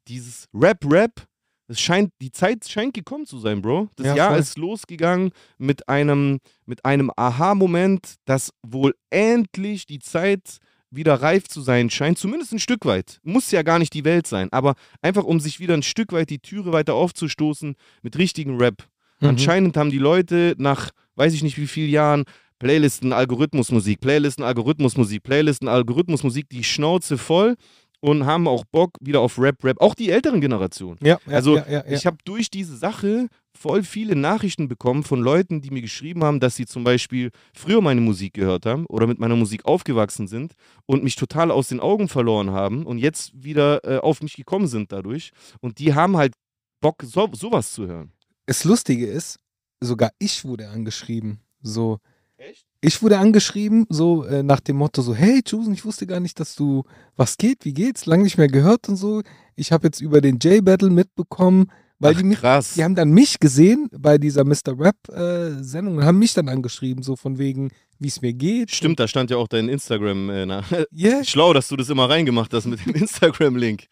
dieses 0.07 0.47
Rap-Rap, 0.55 1.27
es 1.73 1.81
scheint, 1.81 2.13
die 2.21 2.31
Zeit 2.31 2.69
scheint 2.69 2.95
gekommen 2.95 3.27
zu 3.27 3.39
sein, 3.39 3.63
Bro. 3.63 3.89
Das 3.97 4.07
Ja, 4.07 4.15
Jahr 4.17 4.31
voll. 4.31 4.41
ist 4.41 4.59
losgegangen 4.59 5.31
mit 5.59 5.89
einem, 5.89 6.39
mit 6.67 6.85
einem 6.85 7.11
Aha-Moment, 7.17 8.17
dass 8.27 8.53
wohl 8.63 8.95
endlich 9.11 9.87
die 9.87 9.99
Zeit 9.99 10.59
wieder 10.91 11.15
reif 11.15 11.49
zu 11.49 11.63
sein 11.63 11.89
scheint, 11.89 12.19
zumindest 12.19 12.53
ein 12.53 12.59
Stück 12.59 12.85
weit. 12.85 13.19
Muss 13.23 13.51
ja 13.51 13.63
gar 13.63 13.79
nicht 13.79 13.95
die 13.95 14.05
Welt 14.05 14.27
sein, 14.27 14.49
aber 14.53 14.75
einfach 15.01 15.25
um 15.25 15.41
sich 15.41 15.59
wieder 15.59 15.75
ein 15.75 15.83
Stück 15.83 16.13
weit 16.13 16.29
die 16.29 16.39
Türe 16.41 16.73
weiter 16.73 16.95
aufzustoßen 16.95 17.75
mit 18.03 18.19
richtigen 18.19 18.59
Rap. 18.59 18.87
Mhm. 19.21 19.29
Anscheinend 19.29 19.77
haben 19.79 19.91
die 19.91 19.99
Leute 19.99 20.55
nach, 20.59 20.91
weiß 21.15 21.33
ich 21.33 21.43
nicht 21.43 21.57
wie 21.57 21.67
vielen 21.67 21.91
Jahren, 21.91 22.25
Playlisten, 22.59 23.13
Algorithmusmusik, 23.13 24.01
Playlisten, 24.01 24.45
Algorithmusmusik, 24.45 25.23
Playlisten, 25.25 25.67
Algorithmusmusik, 25.67 26.49
die 26.49 26.63
Schnauze 26.63 27.19
voll 27.19 27.57
und 28.03 28.27
haben 28.27 28.49
auch 28.49 28.65
Bock 28.65 28.91
wieder 29.01 29.21
auf 29.21 29.39
Rap, 29.39 29.63
Rap. 29.65 29.81
Auch 29.81 29.95
die 29.95 30.11
älteren 30.11 30.41
Generationen. 30.41 30.99
Ja, 31.03 31.19
ja, 31.25 31.37
Also, 31.37 31.57
ja, 31.57 31.69
ja. 31.71 31.85
Ich 31.87 32.05
habe 32.05 32.17
durch 32.25 32.51
diese 32.51 32.77
Sache 32.77 33.29
voll 33.57 33.85
viele 33.85 34.17
Nachrichten 34.17 34.67
bekommen 34.67 35.05
von 35.05 35.21
Leuten, 35.21 35.61
die 35.61 35.71
mir 35.71 35.83
geschrieben 35.83 36.25
haben, 36.25 36.41
dass 36.41 36.57
sie 36.57 36.67
zum 36.67 36.83
Beispiel 36.83 37.31
früher 37.55 37.81
meine 37.81 38.01
Musik 38.01 38.35
gehört 38.35 38.67
haben 38.67 38.87
oder 38.87 39.07
mit 39.07 39.21
meiner 39.21 39.37
Musik 39.37 39.65
aufgewachsen 39.67 40.27
sind 40.27 40.55
und 40.85 41.05
mich 41.05 41.15
total 41.15 41.53
aus 41.53 41.69
den 41.69 41.79
Augen 41.79 42.09
verloren 42.09 42.51
haben 42.51 42.85
und 42.87 42.99
jetzt 42.99 43.31
wieder 43.41 43.85
äh, 43.85 43.99
auf 43.99 44.21
mich 44.21 44.35
gekommen 44.35 44.67
sind 44.67 44.91
dadurch. 44.91 45.31
Und 45.61 45.79
die 45.79 45.95
haben 45.95 46.17
halt 46.17 46.35
Bock, 46.81 47.03
so, 47.05 47.29
sowas 47.33 47.73
zu 47.73 47.87
hören. 47.87 48.11
das 48.47 48.65
Lustige 48.65 49.07
ist, 49.07 49.39
sogar 49.81 50.11
ich 50.19 50.45
wurde 50.45 50.69
angeschrieben. 50.69 51.39
So, 51.63 51.99
Echt? 52.37 52.67
Ich 52.85 53.01
wurde 53.01 53.19
angeschrieben, 53.19 53.87
so 53.89 54.25
äh, 54.25 54.43
nach 54.43 54.61
dem 54.61 54.77
Motto 54.77 55.03
so, 55.03 55.15
hey 55.15 55.41
Jusen, 55.47 55.73
ich 55.73 55.85
wusste 55.85 56.07
gar 56.07 56.19
nicht, 56.19 56.39
dass 56.41 56.57
du, 56.57 56.83
was 57.17 57.39
geht, 57.39 57.65
wie 57.65 57.73
geht's, 57.73 58.07
lange 58.07 58.25
nicht 58.25 58.39
mehr 58.39 58.49
gehört 58.49 58.89
und 58.89 58.97
so. 58.97 59.23
Ich 59.55 59.71
habe 59.71 59.87
jetzt 59.87 60.01
über 60.01 60.21
den 60.21 60.39
J-Battle 60.39 60.91
mitbekommen, 60.91 61.71
weil 62.01 62.15
Ach, 62.15 62.19
die 62.19 62.25
mich, 62.25 62.41
krass. 62.41 62.75
die 62.75 62.83
haben 62.83 62.97
dann 62.97 63.11
mich 63.11 63.39
gesehen 63.39 63.89
bei 63.97 64.19
dieser 64.19 64.45
Mr. 64.45 64.77
Rap-Sendung 64.77 65.99
und 65.99 66.05
haben 66.05 66.19
mich 66.19 66.35
dann 66.35 66.49
angeschrieben, 66.49 67.05
so 67.05 67.15
von 67.15 67.39
wegen, 67.39 67.71
wie 68.01 68.09
es 68.09 68.21
mir 68.21 68.33
geht. 68.33 68.73
Stimmt, 68.73 68.99
da 68.99 69.07
stand 69.07 69.31
ja 69.31 69.37
auch 69.37 69.47
dein 69.47 69.69
Instagram 69.69 70.29
äh, 70.29 70.45
nach. 70.45 70.67
Ja, 70.91 71.23
Schlau, 71.23 71.53
dass 71.53 71.69
du 71.69 71.77
das 71.77 71.89
immer 71.89 72.11
reingemacht 72.11 72.53
hast 72.53 72.67
mit 72.67 72.85
dem 72.85 72.95
Instagram-Link. 72.97 73.85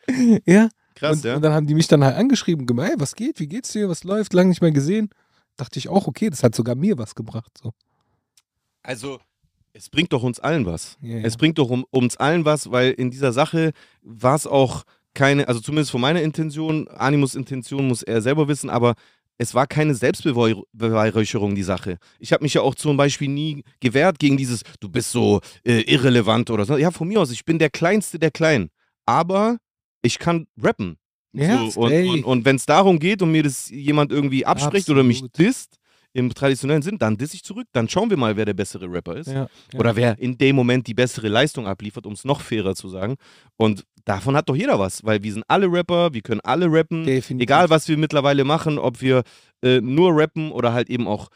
ja. 0.46 0.68
Krass, 0.96 1.18
und, 1.18 1.24
ja. 1.24 1.36
und 1.36 1.42
dann 1.42 1.52
haben 1.52 1.68
die 1.68 1.74
mich 1.74 1.86
dann 1.86 2.02
halt 2.02 2.16
angeschrieben, 2.16 2.66
gemeint, 2.66 2.90
hey, 2.90 2.96
was 3.00 3.14
geht, 3.14 3.38
wie 3.38 3.46
geht's 3.46 3.70
dir, 3.70 3.88
was 3.88 4.02
läuft, 4.02 4.34
lange 4.34 4.48
nicht 4.48 4.60
mehr 4.60 4.72
gesehen. 4.72 5.10
Dachte 5.56 5.78
ich 5.78 5.88
auch, 5.88 6.08
okay, 6.08 6.28
das 6.28 6.42
hat 6.42 6.56
sogar 6.56 6.74
mir 6.74 6.98
was 6.98 7.14
gebracht. 7.14 7.52
So. 7.62 7.72
Also, 8.82 9.20
es 9.72 9.88
bringt 9.88 10.12
doch 10.12 10.22
uns 10.22 10.40
allen 10.40 10.66
was. 10.66 10.98
Ja, 11.00 11.18
ja. 11.18 11.24
Es 11.24 11.36
bringt 11.36 11.58
doch 11.58 11.70
um, 11.70 11.84
uns 11.90 12.16
allen 12.16 12.44
was, 12.44 12.70
weil 12.70 12.92
in 12.92 13.10
dieser 13.10 13.32
Sache 13.32 13.72
war 14.02 14.34
es 14.34 14.46
auch 14.46 14.84
keine, 15.14 15.48
also 15.48 15.60
zumindest 15.60 15.90
von 15.90 16.00
meiner 16.00 16.22
Intention, 16.22 16.88
Animus 16.88 17.34
Intention 17.34 17.88
muss 17.88 18.02
er 18.02 18.22
selber 18.22 18.48
wissen, 18.48 18.70
aber 18.70 18.94
es 19.38 19.54
war 19.54 19.66
keine 19.66 19.94
Selbstbeweihräucherung, 19.94 21.54
die 21.54 21.62
Sache. 21.62 21.96
Ich 22.18 22.32
habe 22.32 22.44
mich 22.44 22.54
ja 22.54 22.60
auch 22.60 22.74
zum 22.74 22.98
Beispiel 22.98 23.28
nie 23.28 23.64
gewehrt 23.80 24.18
gegen 24.18 24.36
dieses, 24.36 24.62
du 24.80 24.88
bist 24.90 25.12
so 25.12 25.40
äh, 25.64 25.80
irrelevant 25.80 26.50
oder 26.50 26.66
so. 26.66 26.76
Ja, 26.76 26.90
von 26.90 27.08
mir 27.08 27.20
aus, 27.20 27.30
ich 27.30 27.46
bin 27.46 27.58
der 27.58 27.70
Kleinste 27.70 28.18
der 28.18 28.30
Kleinen. 28.30 28.68
Aber 29.06 29.56
ich 30.02 30.18
kann 30.18 30.46
rappen. 30.60 30.98
Ja, 31.32 31.70
so, 31.70 31.80
und 31.80 31.92
und, 31.92 32.24
und 32.24 32.44
wenn 32.44 32.56
es 32.56 32.66
darum 32.66 32.98
geht 32.98 33.22
und 33.22 33.32
mir 33.32 33.42
das 33.42 33.70
jemand 33.70 34.12
irgendwie 34.12 34.44
abspricht 34.44 34.90
oder 34.90 35.02
mich 35.02 35.22
Absolut. 35.22 35.38
disst, 35.38 35.79
im 36.12 36.32
traditionellen 36.34 36.82
Sinn, 36.82 36.98
dann 36.98 37.16
diss 37.16 37.34
ich 37.34 37.44
zurück. 37.44 37.66
Dann 37.72 37.88
schauen 37.88 38.10
wir 38.10 38.16
mal, 38.16 38.36
wer 38.36 38.44
der 38.44 38.54
bessere 38.54 38.90
Rapper 38.90 39.16
ist. 39.16 39.28
Ja, 39.28 39.48
ja. 39.72 39.78
Oder 39.78 39.96
wer 39.96 40.18
in 40.18 40.38
dem 40.38 40.56
Moment 40.56 40.86
die 40.86 40.94
bessere 40.94 41.28
Leistung 41.28 41.66
abliefert, 41.66 42.06
um 42.06 42.14
es 42.14 42.24
noch 42.24 42.40
fairer 42.40 42.74
zu 42.74 42.88
sagen. 42.88 43.16
Und 43.56 43.86
davon 44.04 44.36
hat 44.36 44.48
doch 44.48 44.56
jeder 44.56 44.78
was, 44.78 45.04
weil 45.04 45.22
wir 45.22 45.32
sind 45.32 45.44
alle 45.48 45.70
Rapper, 45.70 46.12
wir 46.12 46.22
können 46.22 46.40
alle 46.42 46.66
rappen. 46.66 47.04
Definitiv. 47.04 47.44
Egal, 47.44 47.70
was 47.70 47.88
wir 47.88 47.96
mittlerweile 47.96 48.44
machen, 48.44 48.78
ob 48.78 49.00
wir 49.00 49.22
äh, 49.62 49.80
nur 49.80 50.16
rappen 50.16 50.50
oder 50.50 50.72
halt 50.72 50.90
eben 50.90 51.06
auch 51.06 51.28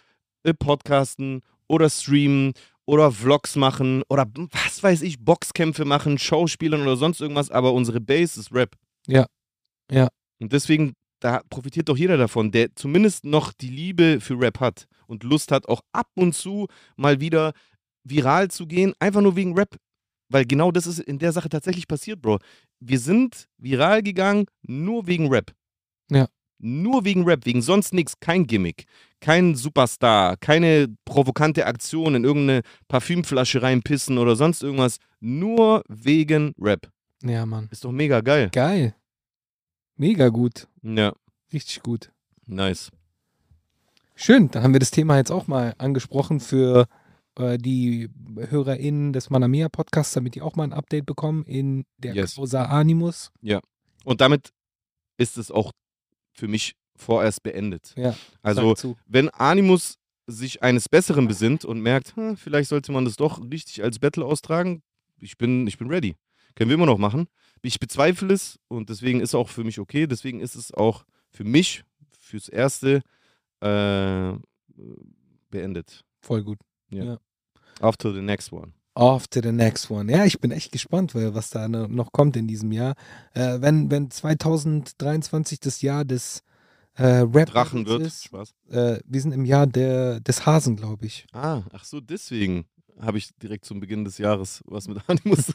äh, 0.43 0.55
podcasten 0.55 1.43
oder 1.69 1.89
streamen 1.89 2.53
oder 2.87 3.11
Vlogs 3.11 3.57
machen 3.57 4.03
oder 4.09 4.27
was 4.65 4.83
weiß 4.83 5.03
ich, 5.03 5.21
Boxkämpfe 5.21 5.85
machen, 5.85 6.19
Schauspielern 6.19 6.83
oder 6.83 6.97
sonst 6.97 7.21
irgendwas, 7.21 7.51
aber 7.51 7.73
unsere 7.73 8.01
Base 8.01 8.39
ist 8.39 8.53
Rap. 8.53 8.77
Ja. 9.07 9.27
Ja. 9.91 10.09
Und 10.41 10.53
deswegen, 10.53 10.95
da 11.21 11.41
profitiert 11.49 11.89
doch 11.89 11.97
jeder 11.97 12.17
davon, 12.17 12.51
der 12.51 12.75
zumindest 12.75 13.25
noch 13.25 13.53
die 13.53 13.71
Liebe 13.71 14.21
für 14.21 14.39
Rap 14.39 14.61
hat 14.61 14.87
und 15.07 15.23
Lust 15.23 15.53
hat, 15.53 15.69
auch 15.69 15.83
ab 15.93 16.09
und 16.15 16.35
zu 16.35 16.67
mal 16.97 17.21
wieder 17.21 17.53
viral 18.05 18.51
zu 18.51 18.67
gehen, 18.67 18.93
einfach 18.99 19.21
nur 19.21 19.37
wegen 19.37 19.57
Rap. 19.57 19.77
Weil 20.29 20.45
genau 20.45 20.71
das 20.71 20.87
ist 20.87 20.99
in 20.99 21.19
der 21.19 21.33
Sache 21.33 21.49
tatsächlich 21.49 21.87
passiert, 21.87 22.21
Bro. 22.21 22.39
Wir 22.81 22.99
sind 22.99 23.47
viral 23.59 24.03
gegangen 24.03 24.47
nur 24.63 25.07
wegen 25.07 25.29
Rap. 25.29 25.53
Ja. 26.11 26.29
Nur 26.59 27.05
wegen 27.05 27.25
Rap, 27.25 27.45
wegen 27.45 27.63
sonst 27.63 27.93
nichts, 27.93 28.19
kein 28.21 28.47
Gimmick, 28.47 28.85
kein 29.21 29.55
Superstar, 29.55 30.37
keine 30.39 30.89
provokante 31.05 31.67
Aktion 31.67 32.15
in 32.15 32.25
irgendeine 32.25 32.63
Parfümflasche 32.89 33.61
reinpissen 33.61 34.19
oder 34.19 34.37
sonst 34.37 34.63
irgendwas. 34.63 34.99
Nur 35.21 35.83
wegen 35.89 36.55
Rap. 36.59 36.91
Ja, 37.23 37.45
Mann. 37.47 37.69
Ist 37.71 37.85
doch 37.85 37.93
mega 37.93 38.21
geil. 38.21 38.51
Geil. 38.53 38.95
Mega 39.97 40.29
gut. 40.29 40.69
Ja, 40.83 41.15
Richtig 41.53 41.83
gut. 41.83 42.11
nice. 42.47 42.91
Schön, 44.17 44.51
dann 44.51 44.63
haben 44.63 44.73
wir 44.73 44.81
das 44.81 44.91
Thema 44.93 45.17
jetzt 45.17 45.31
auch 45.33 45.47
mal 45.49 45.75
angesprochen 45.79 46.39
für 46.39 46.87
äh, 47.37 47.59
die 47.59 48.09
HörerInnen 48.37 49.13
des 49.13 49.29
Manamia 49.31 49.69
Podcasts, 49.69 50.15
damit 50.15 50.35
die 50.37 50.43
auch 50.43 50.55
mal 50.55 50.65
ein 50.65 50.73
Update 50.73 51.07
bekommen 51.07 51.45
in 51.45 51.85
der 51.99 52.15
Yes. 52.15 52.37
Causa 52.37 52.67
Animus. 52.67 53.33
Und 54.05 54.21
damit 54.21 54.51
ist 55.17 55.39
es 55.39 55.51
auch 55.51 55.73
für 56.33 56.47
mich 56.49 56.75
vorerst 56.97 57.43
beendet. 57.43 57.93
Ja, 57.97 58.15
Also, 58.43 58.75
wenn 59.07 59.31
Animus 59.31 59.97
sich 60.27 60.63
eines 60.63 60.89
Besseren 60.89 61.27
besinnt 61.27 61.65
und 61.65 61.81
merkt, 61.81 62.17
hm, 62.17 62.37
vielleicht 62.37 62.69
sollte 62.69 62.93
man 62.93 63.05
das 63.05 63.17
doch 63.17 63.41
richtig 63.51 63.83
als 63.83 63.99
Battle 63.99 64.25
austragen, 64.25 64.83
ich 65.19 65.37
bin, 65.39 65.67
ich 65.67 65.79
bin 65.79 65.89
ready. 65.89 66.15
Können 66.55 66.71
wir 66.71 66.75
immer 66.75 66.87
noch 66.87 66.99
machen. 66.99 67.27
Ich 67.63 67.81
bezweifle 67.81 68.33
es 68.33 68.59
und 68.69 68.91
deswegen 68.91 69.21
ist 69.21 69.31
es 69.31 69.35
auch 69.35 69.49
für 69.49 69.65
mich 69.65 69.79
okay. 69.81 70.07
Deswegen 70.07 70.41
ist 70.41 70.55
es 70.55 70.73
auch 70.73 71.05
für 71.31 71.45
mich, 71.45 71.83
fürs 72.19 72.49
Erste, 72.49 73.03
äh, 73.61 74.33
beendet. 75.51 76.05
voll 76.21 76.43
gut. 76.45 76.59
Off 77.81 77.97
to 77.97 78.13
the 78.13 78.21
next 78.21 78.53
one. 78.53 78.73
To 78.95 79.41
the 79.43 79.51
next 79.51 79.91
one. 79.91 80.13
Ja, 80.13 80.25
ich 80.25 80.39
bin 80.39 80.53
echt 80.53 80.71
gespannt, 80.71 81.15
was 81.15 81.51
da 81.51 81.67
ne- 81.67 81.89
noch 81.89 82.13
kommt 82.13 82.37
in 82.37 82.47
diesem 82.47 82.71
Jahr. 82.71 82.95
Äh, 83.33 83.61
wenn, 83.61 83.91
wenn 83.91 84.11
2023 84.11 85.59
das 85.59 85.83
Jahr 85.83 86.05
des 86.05 86.43
äh, 86.97 87.05
Rap 87.07 87.49
Drachen 87.51 87.87
wird. 87.87 88.03
ist, 88.03 88.25
Spaß. 88.25 88.55
äh, 88.71 89.01
wir 89.05 89.21
sind 89.21 89.33
im 89.33 89.45
Jahr 89.45 89.67
der, 89.67 90.21
des 90.21 90.47
Hasen, 90.47 90.77
glaube 90.77 91.07
ich. 91.07 91.27
Ah, 91.33 91.63
ach 91.73 91.85
so, 91.85 92.01
deswegen 92.01 92.67
habe 93.01 93.19
ich 93.19 93.35
direkt 93.37 93.65
zum 93.65 93.81
Beginn 93.81 94.05
des 94.05 94.19
Jahres 94.19 94.63
was 94.67 94.89
mit 94.89 94.99
Animus. 95.09 95.53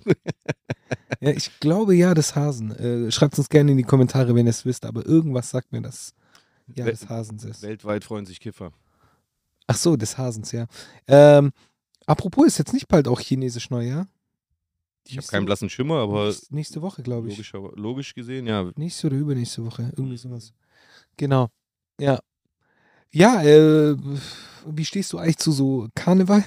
Ja, 1.22 1.32
ich 1.32 1.60
glaube 1.60 1.96
ja 1.96 2.14
des 2.14 2.36
Hasen. 2.36 2.72
Äh, 2.72 3.12
Schreibt 3.12 3.38
uns 3.38 3.50
gerne 3.50 3.72
in 3.72 3.78
die 3.78 3.84
Kommentare, 3.84 4.36
wenn 4.36 4.46
ihr 4.46 4.52
es 4.52 4.66
wisst, 4.66 4.86
aber 4.86 5.06
irgendwas 5.06 5.50
sagt 5.50 5.72
mir 5.72 5.82
das 5.82 6.14
Jahr 6.76 6.88
Wel- 6.88 6.92
des 6.92 7.10
Hasens 7.10 7.44
ist. 7.46 7.62
Weltweit 7.64 8.04
freuen 8.04 8.26
sich 8.26 8.40
Kiffer. 8.40 8.72
Ach 9.68 9.76
so, 9.78 9.96
des 9.96 10.18
Hasens, 10.18 10.52
ja. 10.52 10.66
Ähm, 11.08 11.52
apropos, 12.06 12.48
ist 12.48 12.58
jetzt 12.58 12.74
nicht 12.74 12.88
bald 12.88 13.08
auch 13.08 13.20
chinesisch 13.20 13.70
Neujahr? 13.70 14.08
Ich 15.08 15.18
habe 15.18 15.28
keinen 15.28 15.46
blassen 15.46 15.70
Schimmer, 15.70 15.96
aber 16.00 16.26
Nächste, 16.26 16.54
nächste 16.56 16.82
Woche, 16.82 17.02
glaube 17.04 17.30
ich. 17.30 17.38
logisch, 17.52 17.54
logisch 17.76 18.14
gesehen, 18.14 18.46
ja. 18.48 18.70
Nächste 18.76 19.08
oder 19.08 19.18
übernächste 19.18 19.66
Woche, 19.66 19.92
irgendwie 19.98 20.18
sowas. 20.18 20.54
Genau. 21.18 21.50
Ja. 22.00 22.20
Ja, 23.12 23.42
äh, 23.44 23.96
wie 24.68 24.86
stehst 24.86 25.12
du 25.14 25.18
eigentlich 25.18 25.38
zu 25.38 25.52
so 25.52 25.88
Karneval? 25.96 26.44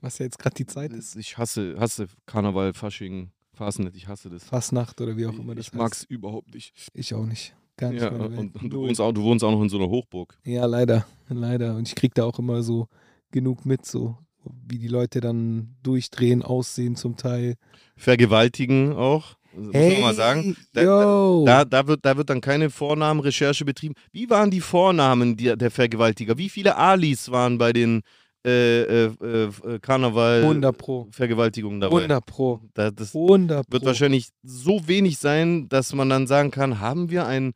Was 0.00 0.18
ja 0.18 0.24
jetzt 0.24 0.38
gerade 0.38 0.54
die 0.54 0.66
Zeit 0.66 0.92
ist. 0.92 1.16
Ich 1.16 1.36
hasse, 1.38 1.76
hasse 1.78 2.06
Karneval, 2.26 2.72
Fasching, 2.72 3.30
Fasnet, 3.52 3.94
ich 3.96 4.08
hasse 4.08 4.30
das. 4.30 4.44
Fastnacht 4.44 5.00
oder 5.00 5.16
wie 5.16 5.26
auch 5.26 5.38
immer 5.38 5.54
das 5.54 5.68
ich 5.68 5.72
mag's 5.74 6.04
überhaupt 6.04 6.54
nicht. 6.54 6.74
heißt. 6.76 6.90
Ich 6.94 7.14
auch 7.14 7.26
nicht. 7.26 7.54
Gar 7.76 7.90
nicht 7.92 8.02
Ja, 8.02 8.10
meine 8.10 8.30
Welt. 8.30 8.38
und, 8.38 8.62
und 8.62 8.70
du, 8.70 8.80
wohnst 8.80 9.00
auch, 9.00 9.12
du 9.12 9.22
wohnst 9.22 9.44
auch 9.44 9.50
noch 9.50 9.62
in 9.62 9.68
so 9.68 9.76
einer 9.78 9.88
Hochburg. 9.88 10.38
Ja, 10.44 10.64
leider. 10.66 11.06
Leider. 11.28 11.76
Und 11.76 11.86
ich 11.88 11.94
krieg 11.94 12.14
da 12.14 12.24
auch 12.24 12.38
immer 12.38 12.62
so 12.62 12.86
genug 13.30 13.64
mit, 13.66 13.84
so 13.86 14.16
wie 14.66 14.78
die 14.78 14.88
Leute 14.88 15.20
dann 15.20 15.76
durchdrehen, 15.82 16.42
aussehen 16.42 16.96
zum 16.96 17.16
Teil. 17.16 17.56
Vergewaltigen 17.96 18.92
auch. 18.94 19.36
Muss 19.54 19.72
man 19.74 20.00
mal 20.00 20.14
sagen. 20.14 20.56
Da-. 20.72 21.44
Da, 21.44 21.64
da, 21.64 21.86
wird, 21.86 22.04
da 22.04 22.16
wird 22.16 22.30
dann 22.30 22.40
keine 22.40 22.70
Vornamenrecherche 22.70 23.64
betrieben. 23.64 23.94
Wie 24.12 24.30
waren 24.30 24.50
die 24.50 24.60
Vornamen 24.60 25.36
die, 25.36 25.56
der 25.56 25.70
Vergewaltiger? 25.70 26.38
Wie 26.38 26.48
viele 26.48 26.76
Alis 26.76 27.30
waren 27.30 27.58
bei 27.58 27.72
den 27.72 28.02
äh, 28.46 28.82
äh, 28.82 29.04
äh, 29.04 29.78
Karneval 29.80 30.42
100 30.42 30.76
Pro. 30.76 31.08
Vergewaltigungen 31.10 31.80
dabei? 31.80 31.96
100 31.96 32.24
Pro. 32.24 32.60
Da, 32.74 32.90
das 32.90 33.14
100 33.14 33.66
Pro. 33.66 33.72
wird 33.72 33.84
wahrscheinlich 33.84 34.28
so 34.42 34.86
wenig 34.88 35.18
sein, 35.18 35.68
dass 35.68 35.92
man 35.92 36.08
dann 36.08 36.26
sagen 36.26 36.50
kann, 36.50 36.80
haben 36.80 37.10
wir 37.10 37.26
ein 37.26 37.52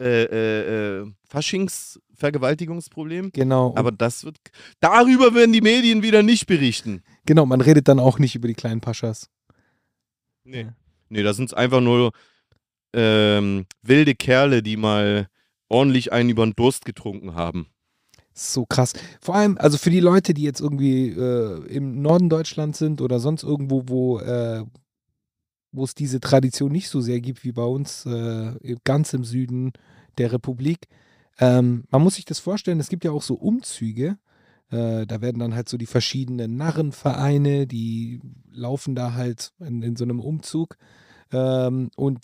äh, 0.00 0.24
äh, 0.24 1.00
äh, 1.00 1.06
Faschings-Vergewaltigungsproblem? 1.28 3.30
Genau. 3.32 3.74
Aber 3.76 3.92
das 3.92 4.24
wird. 4.24 4.36
Darüber 4.80 5.34
werden 5.34 5.52
die 5.52 5.60
Medien 5.60 6.02
wieder 6.02 6.22
nicht 6.22 6.46
berichten. 6.46 7.02
genau, 7.24 7.46
man 7.46 7.60
redet 7.60 7.88
dann 7.88 7.98
auch 7.98 8.18
nicht 8.18 8.34
über 8.34 8.48
die 8.48 8.54
kleinen 8.54 8.80
Paschas. 8.80 9.28
Nee. 10.44 10.62
Ja. 10.62 10.74
Nee, 11.08 11.22
das 11.22 11.36
sind 11.36 11.54
einfach 11.54 11.80
nur 11.80 12.12
ähm, 12.94 13.66
wilde 13.82 14.14
Kerle, 14.14 14.62
die 14.62 14.76
mal 14.76 15.28
ordentlich 15.68 16.12
einen 16.12 16.30
über 16.30 16.44
den 16.44 16.54
Durst 16.54 16.84
getrunken 16.84 17.34
haben. 17.34 17.66
So 18.34 18.64
krass. 18.64 18.94
Vor 19.20 19.34
allem, 19.34 19.58
also 19.58 19.76
für 19.76 19.90
die 19.90 20.00
Leute, 20.00 20.32
die 20.32 20.42
jetzt 20.42 20.60
irgendwie 20.60 21.08
äh, 21.10 21.66
im 21.66 22.00
Norden 22.00 22.30
Deutschlands 22.30 22.78
sind 22.78 23.00
oder 23.00 23.20
sonst 23.20 23.42
irgendwo, 23.42 23.84
wo, 23.86 24.18
äh, 24.20 24.64
wo 25.70 25.84
es 25.84 25.94
diese 25.94 26.20
Tradition 26.20 26.72
nicht 26.72 26.88
so 26.88 27.00
sehr 27.00 27.20
gibt 27.20 27.44
wie 27.44 27.52
bei 27.52 27.64
uns, 27.64 28.06
äh, 28.06 28.76
ganz 28.84 29.12
im 29.12 29.24
Süden 29.24 29.72
der 30.18 30.32
Republik. 30.32 30.88
Ähm, 31.38 31.84
man 31.90 32.02
muss 32.02 32.14
sich 32.14 32.24
das 32.24 32.38
vorstellen, 32.38 32.80
es 32.80 32.88
gibt 32.88 33.04
ja 33.04 33.10
auch 33.10 33.22
so 33.22 33.34
Umzüge. 33.34 34.16
Äh, 34.70 35.06
da 35.06 35.20
werden 35.20 35.38
dann 35.38 35.54
halt 35.54 35.68
so 35.68 35.76
die 35.76 35.86
verschiedenen 35.86 36.56
Narrenvereine, 36.56 37.66
die 37.66 38.20
laufen 38.50 38.94
da 38.94 39.12
halt 39.12 39.52
in, 39.60 39.82
in 39.82 39.96
so 39.96 40.04
einem 40.04 40.20
Umzug. 40.20 40.76
Ähm, 41.32 41.90
und 41.96 42.20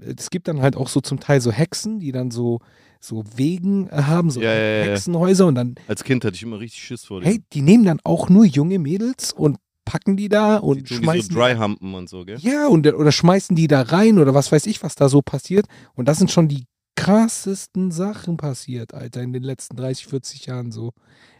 es 0.00 0.30
gibt 0.30 0.48
dann 0.48 0.60
halt 0.60 0.76
auch 0.76 0.88
so 0.88 1.00
zum 1.00 1.20
Teil 1.20 1.40
so 1.40 1.52
Hexen, 1.52 1.98
die 2.00 2.12
dann 2.12 2.30
so, 2.30 2.60
so 3.04 3.24
Wegen 3.36 3.88
äh, 3.88 4.02
haben, 4.02 4.30
so 4.30 4.40
Ja. 4.40 4.50
Hexenhäuser 4.50 5.46
und 5.46 5.54
dann 5.54 5.74
Als 5.88 6.04
Kind 6.04 6.24
hatte 6.24 6.36
ich 6.36 6.42
immer 6.42 6.60
richtig 6.60 6.82
Schiss 6.82 7.04
vor 7.04 7.20
denen. 7.20 7.32
Hey, 7.32 7.42
die 7.52 7.62
nehmen 7.62 7.84
dann 7.84 8.00
auch 8.04 8.28
nur 8.28 8.44
junge 8.44 8.78
Mädels 8.78 9.32
und 9.32 9.58
packen 9.84 10.16
die 10.16 10.28
da 10.28 10.58
und 10.58 10.88
die 10.88 10.94
schmeißen 10.94 11.34
so 11.34 11.40
dryhumpen 11.40 11.94
und 11.94 12.08
so, 12.08 12.24
gell? 12.24 12.38
ja 12.38 12.68
und 12.68 12.86
oder 12.86 13.10
schmeißen 13.10 13.56
die 13.56 13.66
da 13.66 13.82
rein 13.82 14.18
oder 14.18 14.32
was 14.34 14.52
weiß 14.52 14.66
ich, 14.66 14.82
was 14.82 14.94
da 14.94 15.08
so 15.08 15.22
passiert. 15.22 15.66
Und 15.94 16.06
das 16.06 16.18
sind 16.18 16.30
schon 16.30 16.48
die 16.48 16.66
krassesten 16.94 17.90
Sachen 17.90 18.36
passiert, 18.36 18.94
Alter, 18.94 19.22
in 19.22 19.32
den 19.32 19.42
letzten 19.42 19.76
30, 19.76 20.06
40 20.06 20.46
Jahren 20.46 20.70
so. 20.70 20.92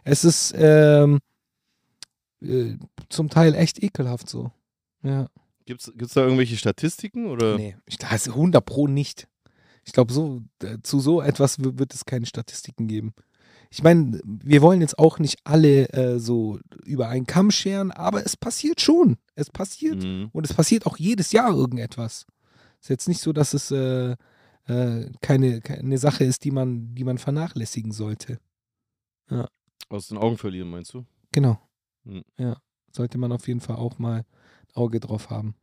Es 0.03 0.25
ist 0.25 0.53
ähm, 0.57 1.19
äh, 2.41 2.75
zum 3.09 3.29
Teil 3.29 3.55
echt 3.55 3.81
ekelhaft 3.81 4.27
so. 4.29 4.51
Ja. 5.03 5.27
Gibt 5.65 5.81
es 5.87 6.13
da 6.13 6.21
irgendwelche 6.21 6.57
Statistiken 6.57 7.27
oder? 7.27 7.55
Nee, 7.55 7.77
ich 7.85 7.97
glaube, 7.97 8.15
100 8.15 8.65
Pro 8.65 8.87
nicht. 8.87 9.27
Ich 9.85 9.93
glaube, 9.93 10.13
so, 10.13 10.41
äh, 10.61 10.77
zu 10.83 10.99
so 10.99 11.21
etwas 11.21 11.57
wird 11.59 11.93
es 11.93 12.05
keine 12.05 12.25
Statistiken 12.25 12.87
geben. 12.87 13.13
Ich 13.69 13.81
meine, 13.81 14.21
wir 14.23 14.61
wollen 14.61 14.81
jetzt 14.81 14.99
auch 14.99 15.17
nicht 15.19 15.39
alle 15.45 15.89
äh, 15.89 16.19
so 16.19 16.59
über 16.85 17.09
einen 17.09 17.25
Kamm 17.25 17.49
scheren, 17.49 17.91
aber 17.91 18.25
es 18.25 18.37
passiert 18.37 18.81
schon. 18.81 19.17
Es 19.35 19.49
passiert. 19.49 20.03
Mhm. 20.03 20.29
Und 20.31 20.45
es 20.45 20.53
passiert 20.53 20.85
auch 20.85 20.97
jedes 20.97 21.31
Jahr 21.31 21.53
irgendetwas. 21.53 22.25
Ist 22.79 22.89
jetzt 22.89 23.07
nicht 23.07 23.21
so, 23.21 23.33
dass 23.33 23.53
es 23.53 23.71
äh, 23.71 24.15
äh, 24.65 25.11
keine, 25.21 25.61
keine 25.61 25.97
Sache 25.97 26.23
ist, 26.23 26.43
die 26.43 26.51
man, 26.51 26.93
die 26.93 27.03
man 27.03 27.17
vernachlässigen 27.17 27.91
sollte. 27.91 28.39
Aus 29.89 30.07
den 30.07 30.17
Augen 30.17 30.37
verlieren, 30.37 30.69
meinst 30.69 30.93
du? 30.93 31.05
Genau. 31.31 31.59
Hm. 32.05 32.23
Ja. 32.37 32.57
Sollte 32.91 33.17
man 33.17 33.31
auf 33.31 33.47
jeden 33.47 33.61
Fall 33.61 33.77
auch 33.77 33.97
mal 33.97 34.19
ein 34.19 34.75
Auge 34.75 34.99
drauf 34.99 35.29
haben. 35.29 35.55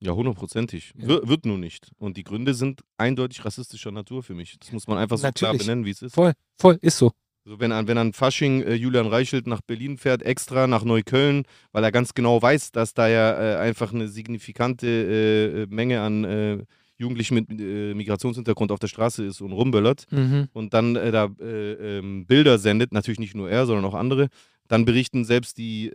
Ja, 0.00 0.12
hundertprozentig. 0.12 0.92
Ja. 0.98 1.08
Wir- 1.08 1.28
Wird 1.28 1.46
nur 1.46 1.58
nicht. 1.58 1.90
Und 1.98 2.16
die 2.16 2.24
Gründe 2.24 2.52
sind 2.54 2.82
eindeutig 2.98 3.44
rassistischer 3.44 3.90
Natur 3.90 4.22
für 4.22 4.34
mich. 4.34 4.58
Das 4.58 4.72
muss 4.72 4.86
man 4.86 4.98
einfach 4.98 5.16
so 5.16 5.22
klar 5.30 5.52
Natürlich. 5.52 5.58
benennen, 5.66 5.84
wie 5.86 5.90
es 5.90 6.02
ist. 6.02 6.14
Voll, 6.14 6.32
voll, 6.60 6.78
ist 6.82 6.98
so. 6.98 7.12
Also 7.46 7.60
wenn, 7.60 7.70
an, 7.72 7.86
wenn 7.88 7.96
an 7.96 8.12
Fasching 8.12 8.62
äh, 8.62 8.74
Julian 8.74 9.06
Reichelt 9.06 9.46
nach 9.46 9.60
Berlin 9.62 9.96
fährt, 9.98 10.22
extra 10.22 10.66
nach 10.66 10.82
Neukölln, 10.84 11.44
weil 11.72 11.84
er 11.84 11.92
ganz 11.92 12.12
genau 12.12 12.42
weiß, 12.42 12.72
dass 12.72 12.92
da 12.92 13.08
ja 13.08 13.54
äh, 13.54 13.56
einfach 13.58 13.92
eine 13.94 14.08
signifikante 14.08 14.86
äh, 14.86 15.62
äh, 15.62 15.66
Menge 15.70 16.00
an 16.00 16.24
äh, 16.24 16.58
Jugendlichen 16.98 17.34
mit 17.36 17.50
äh, 17.60 17.94
Migrationshintergrund 17.94 18.72
auf 18.72 18.78
der 18.80 18.88
Straße 18.88 19.24
ist 19.24 19.40
und 19.42 19.52
rumböllert 19.52 20.06
Mhm. 20.10 20.48
und 20.54 20.74
dann 20.74 20.94
da 20.94 21.28
äh, 21.40 21.98
ähm, 21.98 22.26
Bilder 22.26 22.58
sendet, 22.58 22.92
natürlich 22.92 23.20
nicht 23.20 23.34
nur 23.36 23.48
er, 23.48 23.64
sondern 23.66 23.84
auch 23.84 23.94
andere, 23.94 24.28
dann 24.66 24.84
berichten 24.84 25.24
selbst 25.24 25.58
die, 25.58 25.88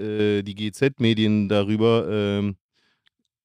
die 0.45 0.55
GZ-Medien 0.55 1.49
darüber 1.49 2.53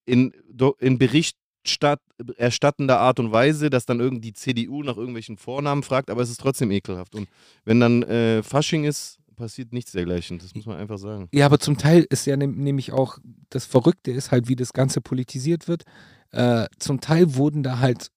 in, 0.07 0.33
in 0.79 0.99
berichterstattender 0.99 3.01
Art 3.01 3.21
und 3.21 3.33
Weise, 3.33 3.71
dass 3.71 3.87
dann 3.87 4.01
irgendwie 4.01 4.21
die 4.21 4.33
CDU 4.33 4.83
nach 4.83 4.97
irgendwelchen 4.97 5.37
Vornamen 5.37 5.83
fragt, 5.83 6.11
aber 6.11 6.23
es 6.23 6.31
ist 6.31 6.41
trotzdem 6.41 6.71
ekelhaft. 6.71 7.15
Und 7.15 7.29
wenn 7.65 7.81
dann 7.81 8.03
äh, 8.05 8.43
Fasching 8.43 8.85
ist, 8.85 9.19
passiert 9.37 9.73
nichts 9.73 9.93
dergleichen. 9.93 10.39
Das 10.39 10.55
muss 10.55 10.67
man 10.67 10.79
einfach 10.79 10.99
sagen. 10.99 11.29
Ja, 11.33 11.47
aber 11.47 11.59
zum 11.59 11.77
Teil 11.77 12.07
ist 12.09 12.27
ja 12.27 12.37
nämlich 12.37 12.93
auch 12.93 13.19
das 13.51 13.67
Verrückte 13.67 14.11
ist 14.11 14.31
halt, 14.31 14.49
wie 14.49 14.57
das 14.57 14.73
Ganze 14.73 15.01
politisiert 15.01 15.69
wird. 15.69 15.85
Äh, 16.33 16.67
zum 16.79 17.01
Teil 17.01 17.37
wurden 17.37 17.63
da 17.63 17.79
halt 17.79 18.09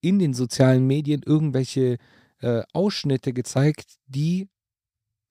in 0.00 0.18
den 0.18 0.34
sozialen 0.34 0.86
Medien 0.86 1.22
irgendwelche 1.24 1.98
äh, 2.40 2.62
Ausschnitte 2.72 3.32
gezeigt, 3.32 3.98
die 4.06 4.48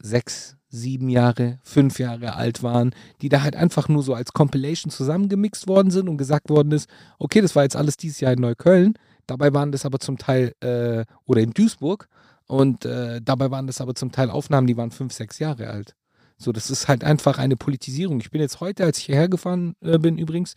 sechs, 0.01 0.55
sieben 0.71 1.09
Jahre, 1.09 1.59
fünf 1.63 1.99
Jahre 1.99 2.35
alt 2.35 2.63
waren, 2.63 2.95
die 3.21 3.29
da 3.29 3.43
halt 3.43 3.55
einfach 3.55 3.89
nur 3.89 4.01
so 4.01 4.13
als 4.13 4.31
Compilation 4.33 4.89
zusammengemixt 4.89 5.67
worden 5.67 5.91
sind 5.91 6.07
und 6.07 6.17
gesagt 6.17 6.49
worden 6.49 6.71
ist, 6.71 6.89
okay, 7.19 7.41
das 7.41 7.55
war 7.55 7.63
jetzt 7.63 7.75
alles 7.75 7.97
dieses 7.97 8.21
Jahr 8.21 8.33
in 8.33 8.39
Neukölln. 8.39 8.93
Dabei 9.27 9.53
waren 9.53 9.71
das 9.71 9.85
aber 9.85 9.99
zum 9.99 10.17
Teil, 10.17 10.55
äh, 10.61 11.05
oder 11.25 11.41
in 11.41 11.51
Duisburg, 11.51 12.07
und 12.47 12.85
äh, 12.85 13.21
dabei 13.21 13.51
waren 13.51 13.67
das 13.67 13.79
aber 13.79 13.95
zum 13.95 14.11
Teil 14.11 14.29
Aufnahmen, 14.29 14.67
die 14.67 14.75
waren 14.75 14.91
fünf, 14.91 15.13
sechs 15.13 15.39
Jahre 15.39 15.69
alt. 15.69 15.95
So, 16.37 16.51
das 16.51 16.69
ist 16.69 16.87
halt 16.87 17.03
einfach 17.03 17.37
eine 17.37 17.55
Politisierung. 17.55 18.19
Ich 18.19 18.31
bin 18.31 18.41
jetzt 18.41 18.59
heute, 18.59 18.83
als 18.83 18.97
ich 18.97 19.05
hierher 19.05 19.29
gefahren 19.29 19.75
äh, 19.81 19.99
bin 19.99 20.17
übrigens, 20.17 20.55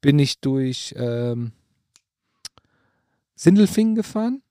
bin 0.00 0.18
ich 0.18 0.40
durch 0.40 0.94
ähm, 0.96 1.52
Sindelfingen 3.34 3.94
gefahren 3.94 4.42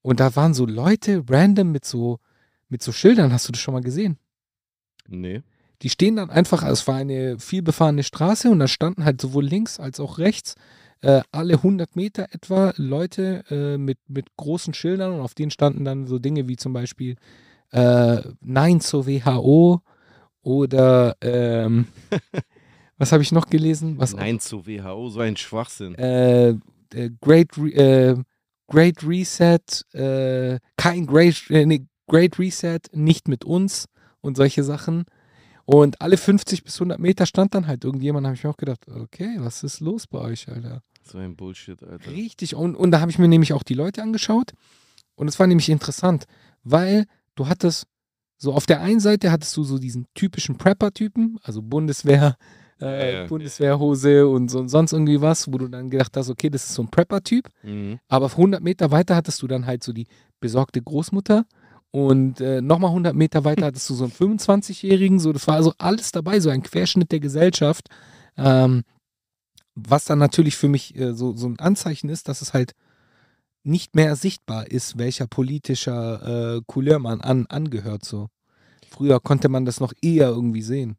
und 0.00 0.20
da 0.20 0.34
waren 0.36 0.54
so 0.54 0.64
Leute 0.64 1.24
random 1.28 1.72
mit 1.72 1.84
so, 1.84 2.18
mit 2.68 2.82
so 2.82 2.92
Schildern. 2.92 3.32
Hast 3.32 3.48
du 3.48 3.52
das 3.52 3.60
schon 3.60 3.74
mal 3.74 3.82
gesehen? 3.82 4.16
Nee. 5.20 5.42
Die 5.82 5.90
stehen 5.90 6.16
dann 6.16 6.30
einfach, 6.30 6.62
es 6.62 6.86
war 6.86 6.96
eine 6.96 7.38
vielbefahrene 7.38 8.04
Straße 8.04 8.48
und 8.50 8.60
da 8.60 8.68
standen 8.68 9.04
halt 9.04 9.20
sowohl 9.20 9.44
links 9.44 9.80
als 9.80 9.98
auch 9.98 10.18
rechts 10.18 10.54
äh, 11.02 11.22
alle 11.32 11.54
100 11.54 11.96
Meter 11.96 12.28
etwa 12.30 12.72
Leute 12.76 13.44
äh, 13.50 13.76
mit, 13.76 13.98
mit 14.08 14.36
großen 14.36 14.72
Schildern 14.72 15.12
und 15.12 15.20
auf 15.20 15.34
denen 15.34 15.50
standen 15.50 15.84
dann 15.84 16.06
so 16.06 16.18
Dinge 16.18 16.48
wie 16.48 16.56
zum 16.56 16.72
Beispiel 16.72 17.16
äh, 17.72 18.22
Nein 18.40 18.80
zur 18.80 19.06
WHO 19.06 19.80
oder 20.42 21.16
ähm, 21.20 21.86
was 22.98 23.10
habe 23.10 23.22
ich 23.24 23.32
noch 23.32 23.46
gelesen? 23.46 23.98
Was 23.98 24.14
Nein 24.14 24.38
zur 24.38 24.66
WHO, 24.66 25.08
so 25.08 25.20
ein 25.20 25.36
Schwachsinn. 25.36 25.96
äh, 25.96 26.50
äh, 26.50 27.10
Great, 27.20 27.58
Re 27.58 27.70
äh, 27.72 28.16
Great 28.68 29.06
Reset, 29.06 29.58
kein 30.76 31.06
Great, 31.06 31.50
äh, 31.50 31.66
nee, 31.66 31.86
Great 32.06 32.38
Reset, 32.38 32.80
nicht 32.92 33.28
mit 33.28 33.44
uns 33.44 33.86
und 34.22 34.36
solche 34.36 34.64
Sachen. 34.64 35.04
Und 35.64 36.00
alle 36.00 36.16
50 36.16 36.64
bis 36.64 36.76
100 36.76 36.98
Meter 36.98 37.26
stand 37.26 37.54
dann 37.54 37.66
halt 37.66 37.84
irgendjemand, 37.84 38.26
habe 38.26 38.34
ich 38.34 38.42
mir 38.42 38.50
auch 38.50 38.56
gedacht, 38.56 38.80
okay, 38.88 39.36
was 39.38 39.62
ist 39.62 39.80
los 39.80 40.06
bei 40.06 40.18
euch, 40.18 40.48
Alter? 40.48 40.82
So 41.04 41.18
ein 41.18 41.36
Bullshit, 41.36 41.82
Alter. 41.82 42.10
Richtig. 42.10 42.54
Und, 42.54 42.74
und 42.74 42.90
da 42.90 43.00
habe 43.00 43.10
ich 43.10 43.18
mir 43.18 43.28
nämlich 43.28 43.52
auch 43.52 43.62
die 43.62 43.74
Leute 43.74 44.02
angeschaut. 44.02 44.52
Und 45.14 45.28
es 45.28 45.38
war 45.38 45.46
nämlich 45.46 45.68
interessant, 45.68 46.24
weil 46.64 47.06
du 47.34 47.46
hattest, 47.48 47.86
so 48.38 48.54
auf 48.54 48.66
der 48.66 48.80
einen 48.80 48.98
Seite 49.00 49.30
hattest 49.30 49.56
du 49.56 49.62
so 49.62 49.78
diesen 49.78 50.06
typischen 50.14 50.56
Prepper-Typen, 50.58 51.38
also 51.42 51.62
Bundeswehr, 51.62 52.36
äh, 52.80 53.14
Ja, 53.14 53.20
ja. 53.20 53.26
Bundeswehrhose 53.28 54.26
und 54.26 54.50
so, 54.50 54.66
sonst 54.66 54.92
irgendwie 54.92 55.20
was, 55.20 55.52
wo 55.52 55.58
du 55.58 55.68
dann 55.68 55.90
gedacht 55.90 56.16
hast, 56.16 56.28
okay, 56.28 56.50
das 56.50 56.64
ist 56.64 56.74
so 56.74 56.82
ein 56.82 56.88
Prepper-Typ. 56.88 57.48
Mhm. 57.62 58.00
Aber 58.08 58.26
100 58.26 58.62
Meter 58.62 58.90
weiter 58.90 59.14
hattest 59.14 59.40
du 59.42 59.46
dann 59.46 59.66
halt 59.66 59.84
so 59.84 59.92
die 59.92 60.06
besorgte 60.40 60.82
Großmutter. 60.82 61.44
Und 61.92 62.40
äh, 62.40 62.62
nochmal 62.62 62.90
100 62.90 63.14
Meter 63.14 63.44
weiter 63.44 63.66
hattest 63.66 63.88
du 63.90 63.94
so 63.94 64.04
einen 64.04 64.12
25-Jährigen. 64.12 65.20
So, 65.20 65.32
das 65.32 65.46
war 65.46 65.56
also 65.56 65.74
alles 65.78 66.10
dabei, 66.10 66.40
so 66.40 66.48
ein 66.48 66.62
Querschnitt 66.62 67.12
der 67.12 67.20
Gesellschaft. 67.20 67.88
Ähm, 68.36 68.82
was 69.74 70.06
dann 70.06 70.18
natürlich 70.18 70.56
für 70.56 70.68
mich 70.68 70.96
äh, 70.96 71.14
so, 71.14 71.36
so 71.36 71.46
ein 71.46 71.58
Anzeichen 71.58 72.08
ist, 72.08 72.28
dass 72.28 72.42
es 72.42 72.54
halt 72.54 72.72
nicht 73.62 73.94
mehr 73.94 74.16
sichtbar 74.16 74.66
ist, 74.70 74.98
welcher 74.98 75.26
politischer 75.26 76.56
äh, 76.56 76.60
Couleur 76.66 76.98
man 76.98 77.20
an, 77.20 77.46
angehört. 77.46 78.04
So. 78.04 78.28
Früher 78.90 79.20
konnte 79.20 79.48
man 79.48 79.64
das 79.64 79.78
noch 79.78 79.92
eher 80.02 80.28
irgendwie 80.28 80.62
sehen. 80.62 80.96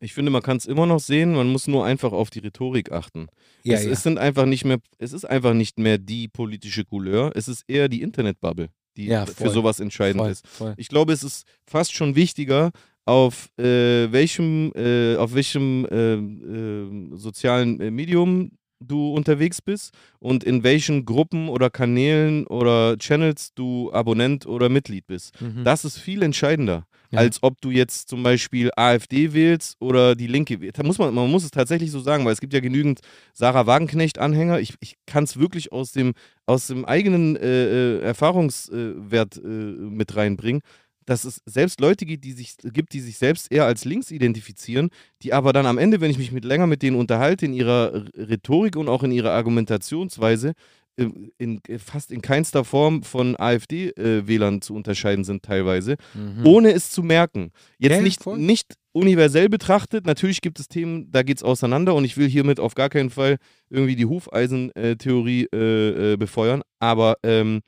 Ich 0.00 0.12
finde, 0.12 0.30
man 0.30 0.42
kann 0.42 0.58
es 0.58 0.66
immer 0.66 0.86
noch 0.86 1.00
sehen, 1.00 1.34
man 1.34 1.48
muss 1.48 1.66
nur 1.66 1.86
einfach 1.86 2.12
auf 2.12 2.28
die 2.28 2.40
Rhetorik 2.40 2.92
achten. 2.92 3.28
Ja, 3.62 3.76
es, 3.76 3.84
ja. 3.84 3.90
es 3.92 4.02
sind 4.02 4.18
einfach 4.18 4.44
nicht 4.44 4.64
mehr, 4.64 4.78
es 4.98 5.12
ist 5.12 5.24
einfach 5.24 5.54
nicht 5.54 5.78
mehr 5.78 5.98
die 5.98 6.28
politische 6.28 6.84
Couleur, 6.84 7.32
es 7.34 7.48
ist 7.48 7.64
eher 7.68 7.88
die 7.88 8.02
Internetbubble, 8.02 8.68
die 8.96 9.06
Ja, 9.06 9.26
für 9.26 9.50
sowas 9.50 9.80
entscheidend 9.80 10.22
voll, 10.22 10.30
ist. 10.30 10.46
voll. 10.46 10.74
Ich 10.76 10.88
glaube, 10.88 11.12
es 11.12 11.22
ist 11.22 11.46
fast 11.66 11.92
schon 11.92 12.14
wichtiger, 12.14 12.70
auf 13.06 13.50
äh, 13.58 14.10
welchem, 14.12 14.72
äh, 14.74 15.16
auf 15.16 15.34
welchem 15.34 15.84
äh, 15.90 16.14
äh, 16.14 17.16
sozialen 17.16 17.94
Medium 17.94 18.52
du 18.80 19.12
unterwegs 19.14 19.62
bist 19.62 19.92
und 20.18 20.44
in 20.44 20.62
welchen 20.62 21.04
Gruppen 21.04 21.48
oder 21.48 21.70
Kanälen 21.70 22.46
oder 22.46 22.96
Channels 22.98 23.54
du 23.54 23.92
Abonnent 23.92 24.46
oder 24.46 24.68
Mitglied 24.68 25.06
bist. 25.06 25.40
Mhm. 25.40 25.64
Das 25.64 25.84
ist 25.84 25.98
viel 25.98 26.22
entscheidender, 26.22 26.86
Als 27.16 27.42
ob 27.42 27.60
du 27.60 27.70
jetzt 27.70 28.08
zum 28.08 28.22
Beispiel 28.22 28.70
AfD 28.76 29.32
wählst 29.32 29.76
oder 29.80 30.14
die 30.14 30.26
Linke 30.26 30.60
wählst. 30.60 30.78
Da 30.78 30.82
muss 30.82 30.98
man, 30.98 31.14
man 31.14 31.30
muss 31.30 31.44
es 31.44 31.50
tatsächlich 31.50 31.90
so 31.90 32.00
sagen, 32.00 32.24
weil 32.24 32.32
es 32.32 32.40
gibt 32.40 32.52
ja 32.52 32.60
genügend 32.60 33.00
Sarah 33.32 33.66
Wagenknecht-Anhänger. 33.66 34.60
Ich, 34.60 34.74
ich 34.80 34.96
kann 35.06 35.24
es 35.24 35.38
wirklich 35.38 35.72
aus 35.72 35.92
dem, 35.92 36.14
aus 36.46 36.66
dem 36.66 36.84
eigenen 36.84 37.36
äh, 37.36 37.98
äh, 37.98 38.00
Erfahrungswert 38.00 39.36
äh, 39.36 39.48
mit 39.48 40.16
reinbringen, 40.16 40.62
dass 41.06 41.24
es 41.24 41.40
selbst 41.44 41.80
Leute 41.80 42.06
gibt 42.06 42.24
die, 42.24 42.32
sich, 42.32 42.56
gibt, 42.62 42.92
die 42.92 43.00
sich 43.00 43.18
selbst 43.18 43.52
eher 43.52 43.66
als 43.66 43.84
links 43.84 44.10
identifizieren, 44.10 44.90
die 45.22 45.32
aber 45.32 45.52
dann 45.52 45.66
am 45.66 45.78
Ende, 45.78 46.00
wenn 46.00 46.10
ich 46.10 46.18
mich 46.18 46.32
mit 46.32 46.44
länger 46.44 46.66
mit 46.66 46.82
denen 46.82 46.96
unterhalte, 46.96 47.46
in 47.46 47.52
ihrer 47.52 48.06
Rhetorik 48.16 48.76
und 48.76 48.88
auch 48.88 49.02
in 49.02 49.12
ihrer 49.12 49.32
Argumentationsweise, 49.32 50.52
in, 50.96 51.60
fast 51.78 52.12
in 52.12 52.22
keinster 52.22 52.64
Form 52.64 53.02
von 53.02 53.34
AfD-Wählern 53.38 54.62
zu 54.62 54.74
unterscheiden 54.74 55.24
sind 55.24 55.42
teilweise, 55.42 55.96
Mhm. 56.14 56.46
ohne 56.46 56.72
es 56.72 56.90
zu 56.90 57.02
merken. 57.02 57.50
Jetzt 57.78 57.96
Ja, 57.96 58.00
nicht, 58.00 58.22
voll. 58.22 58.38
nicht 58.38 58.74
universell 58.92 59.48
betrachtet, 59.48 60.06
natürlich 60.06 60.40
gibt 60.40 60.60
es 60.60 60.68
Themen, 60.68 61.10
da 61.10 61.22
geht 61.24 61.38
es 61.38 61.42
auseinander 61.42 61.94
und 61.96 62.04
ich 62.04 62.16
will 62.16 62.28
hiermit 62.28 62.60
auf 62.60 62.74
gar 62.76 62.88
keinen 62.90 63.10
Fall 63.10 63.38
irgendwie 63.70 63.96
die 63.96 64.06
Hufeisen-Theorie 64.06 65.48
äh, 65.52 66.12
äh, 66.12 66.16
befeuern, 66.16 66.62
aber 66.78 67.16
ähm, 67.24 67.62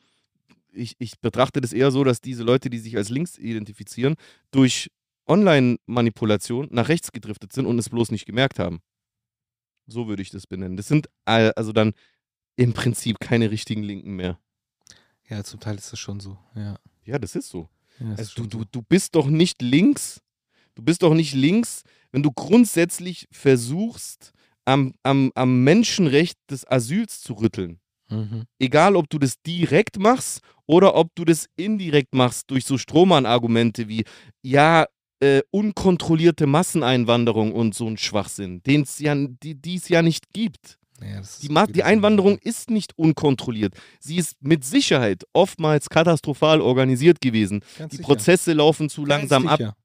ich, 0.73 0.95
ich 0.99 1.19
betrachte 1.21 1.61
das 1.61 1.73
eher 1.73 1.91
so, 1.91 2.05
dass 2.05 2.21
diese 2.21 2.45
Leute, 2.45 2.71
die 2.71 2.79
sich 2.79 2.97
als 2.97 3.09
links 3.09 3.39
identifizieren, 3.39 4.15
durch 4.53 4.89
Online-Manipulation 5.27 6.69
nach 6.71 6.89
rechts 6.89 7.12
gedriftet 7.12 7.53
sind 7.53 7.67
und 7.67 7.79
es 7.79 7.89
bloß 7.89 8.11
nicht 8.11 8.27
gemerkt 8.27 8.59
haben. 8.59 8.79
So 9.89 10.09
würde 10.09 10.23
ich 10.23 10.31
das 10.31 10.47
benennen. 10.47 10.77
Das 10.77 10.89
sind 10.89 11.07
äh, 11.27 11.51
also 11.57 11.73
dann 11.73 11.93
im 12.57 12.73
Prinzip 12.73 13.21
keine 13.21 13.51
richtigen 13.51 13.83
Linken 13.83 14.16
mehr. 14.16 14.38
Ja, 15.29 15.42
zum 15.45 15.61
Teil 15.61 15.77
ist 15.77 15.92
das 15.92 15.99
schon 15.99 16.21
so. 16.21 16.38
Ja. 16.55 16.79
Ja, 17.05 17.19
das 17.19 17.35
ist 17.37 17.49
so. 17.49 17.69
Ja, 18.01 18.12
ist 18.12 18.19
Also 18.19 18.31
schon 18.33 18.49
du, 18.49 18.59
so. 18.59 18.64
du, 18.64 18.71
du 18.73 18.83
bist 18.83 19.14
doch 19.14 19.27
nicht 19.27 19.62
links. 19.62 20.21
Du 20.75 20.83
bist 20.83 21.03
doch 21.03 21.14
nicht 21.14 21.33
links, 21.35 21.83
wenn 22.12 22.23
du 22.23 22.31
grundsätzlich 22.33 23.29
versuchst, 23.31 24.33
am, 24.66 24.95
am, 25.03 25.33
am 25.35 25.64
Menschenrecht 25.64 26.38
des 26.51 26.66
Asyls 26.71 27.21
zu 27.23 27.35
rütteln. 27.35 27.81
Mhm. 28.09 28.45
Egal, 28.59 28.97
ob 28.97 29.09
du 29.09 29.19
das 29.19 29.40
direkt 29.42 29.99
machst 29.99 30.40
oder 30.66 30.95
ob 30.95 31.14
du 31.14 31.25
das 31.25 31.47
indirekt 31.57 32.14
machst 32.14 32.51
durch 32.51 32.64
so 32.64 32.79
Strohmann-Argumente 32.79 33.88
wie, 33.88 34.05
ja, 34.42 34.87
äh, 35.21 35.40
unkontrollierte 35.51 36.47
Masseneinwanderung 36.47 37.53
und 37.53 37.75
so 37.75 37.87
ein 37.87 37.97
Schwachsinn, 37.97 38.62
den 38.64 38.83
es 38.83 38.99
ja, 38.99 39.14
die 39.14 39.75
es 39.75 39.88
ja 39.88 40.03
nicht 40.03 40.33
gibt. 40.33 40.79
Ja, 41.00 41.20
Die, 41.42 41.48
Ma 41.48 41.66
die 41.66 41.82
Einwanderung 41.82 42.38
ist 42.38 42.70
nicht 42.70 42.96
unkontrolliert. 42.98 43.74
Sie 44.00 44.16
ist 44.16 44.37
mit 44.40 44.64
Sicherheit 44.64 45.24
oftmals 45.32 45.88
katastrophal 45.90 46.61
organisiert 46.61 47.20
gewesen. 47.20 47.61
Ganz 47.78 47.90
Die 47.90 47.96
sicher. 47.98 48.06
Prozesse 48.06 48.52
laufen 48.52 48.88
zu 48.88 49.02
Ganz 49.02 49.09
langsam 49.30 49.46
ab. 49.48 49.59
sicher. 49.59 49.76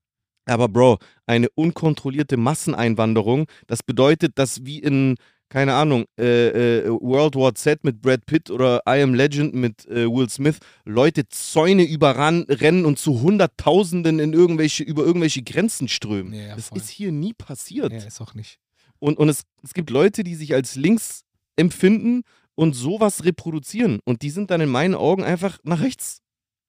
Aber 0.46 0.68
Bro, 0.68 0.98
eine 1.28 1.50
unkontrollierte 1.54 2.36
Masseneinwanderung, 2.38 3.46
das 3.68 3.84
bedeutet, 3.84 4.40
dass 4.40 4.66
wie 4.66 4.80
in, 4.80 5.16
keine 5.50 5.74
Ahnung, 5.76 6.06
äh, 6.18 6.80
äh, 6.80 6.90
World 6.90 7.36
War 7.36 7.54
Z 7.54 7.84
mit 7.84 8.02
Brad 8.02 8.26
Pitt 8.26 8.50
oder 8.50 8.82
I 8.88 9.02
Am 9.04 9.14
Legend 9.14 9.54
mit 9.54 9.86
äh, 9.88 10.08
Will 10.10 10.30
Smith 10.30 10.58
Leute 10.84 11.28
Zäune 11.30 11.84
überran 11.84 12.44
rennen 12.50 12.86
und 12.86 12.98
zu 12.98 13.22
Hunderttausenden 13.22 14.20
in 14.20 14.34
irgendwelche, 14.34 14.84
über 14.84 15.04
irgendwelche 15.04 15.44
Grenzen 15.44 15.88
strömen. 15.88 16.34
Ja, 16.34 16.42
ja, 16.48 16.56
das 16.56 16.70
ist 16.72 16.90
hier 16.90 17.12
nie 17.12 17.34
passiert. 17.34 17.92
Ja, 17.92 18.00
ist 18.00 18.20
auch 18.22 18.34
nicht. 18.34 18.58
Und, 19.02 19.18
und 19.18 19.28
es, 19.30 19.42
es 19.64 19.74
gibt 19.74 19.90
Leute, 19.90 20.24
die 20.24 20.36
sich 20.36 20.54
als 20.54 20.76
links 20.76 21.24
empfinden 21.56 22.22
und 22.56 22.74
sowas 22.74 23.26
reproduzieren. 23.26 24.00
Und 24.06 24.22
die 24.22 24.30
sind 24.30 24.52
dann 24.52 24.62
in 24.62 24.70
meinen 24.70 24.96
Augen 24.96 25.24
einfach 25.24 25.58
nach 25.64 25.82
rechts 25.82 26.22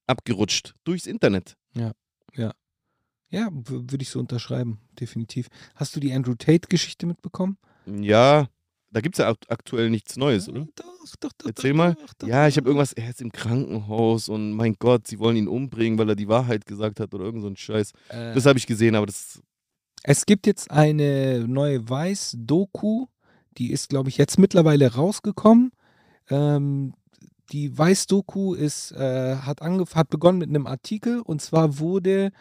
abgerutscht 0.07 0.75
durchs 0.85 1.07
Internet. 1.07 1.57
Ja, 3.35 3.49
w- 3.51 3.91
würde 3.91 4.03
ich 4.03 4.11
so 4.11 4.19
unterschreiben, 4.21 4.79
definitiv. 5.01 5.49
Hast 5.75 5.97
du 5.97 6.01
die 6.01 6.13
Andrew 6.13 6.35
Tate-Geschichte 6.35 7.07
mitbekommen? 7.07 7.57
Ja, 7.87 8.49
da 8.91 9.01
gibt 9.01 9.15
es 9.15 9.21
ja 9.21 9.29
akt- 9.31 9.51
aktuell 9.51 9.89
nichts 9.89 10.19
Neues, 10.19 10.51
oder? 10.51 10.67
Doch, 10.77 11.17
doch, 11.19 11.33
doch. 11.39 11.47
Erzähl 11.47 11.71
doch, 11.71 11.77
mal. 11.79 11.97
Doch, 12.19 12.29
Ja, 12.29 12.47
ich 12.47 12.59
habe 12.59 12.69
irgendwas, 12.69 12.93
er 12.93 13.09
ist 13.09 13.23
im 13.23 13.33
Krankenhaus 13.33 14.29
und 14.29 14.53
mein 14.53 14.75
Gott, 14.79 15.07
sie 15.07 15.19
wollen 15.19 15.37
ihn 15.39 15.49
umbringen, 15.49 15.99
weil 15.99 16.11
er 16.11 16.15
die 16.17 16.29
Wahrheit 16.29 16.67
gesagt 16.67 17.01
hat 17.01 17.15
oder 17.15 17.25
irgend 17.25 17.41
so 17.41 17.49
ein 17.49 17.57
Scheiß. 17.57 17.93
Äh, 18.11 18.35
Das 18.35 18.45
habe 18.45 18.59
ich 18.59 18.67
gesehen, 18.67 18.95
aber 18.97 19.07
das 19.07 19.41
Es 20.05 20.27
gibt 20.27 20.47
jetzt 20.47 20.71
eine 20.71 21.47
neue 21.47 21.89
Weiß-Doku, 21.89 23.07
die 23.59 23.71
ist, 23.71 23.89
glaube 23.89 24.09
ich, 24.09 24.19
jetzt 24.19 24.39
mittlerweile 24.39 24.95
rausgekommen. 24.95 25.73
Ähm, 26.29 26.95
die 27.53 27.77
Weiß-Doku 27.77 28.55
ist, 28.55 28.93
äh, 28.93 29.37
hat, 29.37 29.61
hat 29.61 30.09
begonnen 30.09 30.39
mit 30.39 30.49
einem 30.49 30.67
Artikel 30.67 31.21
und 31.21 31.41
zwar 31.41 31.79
wurde, 31.79 32.33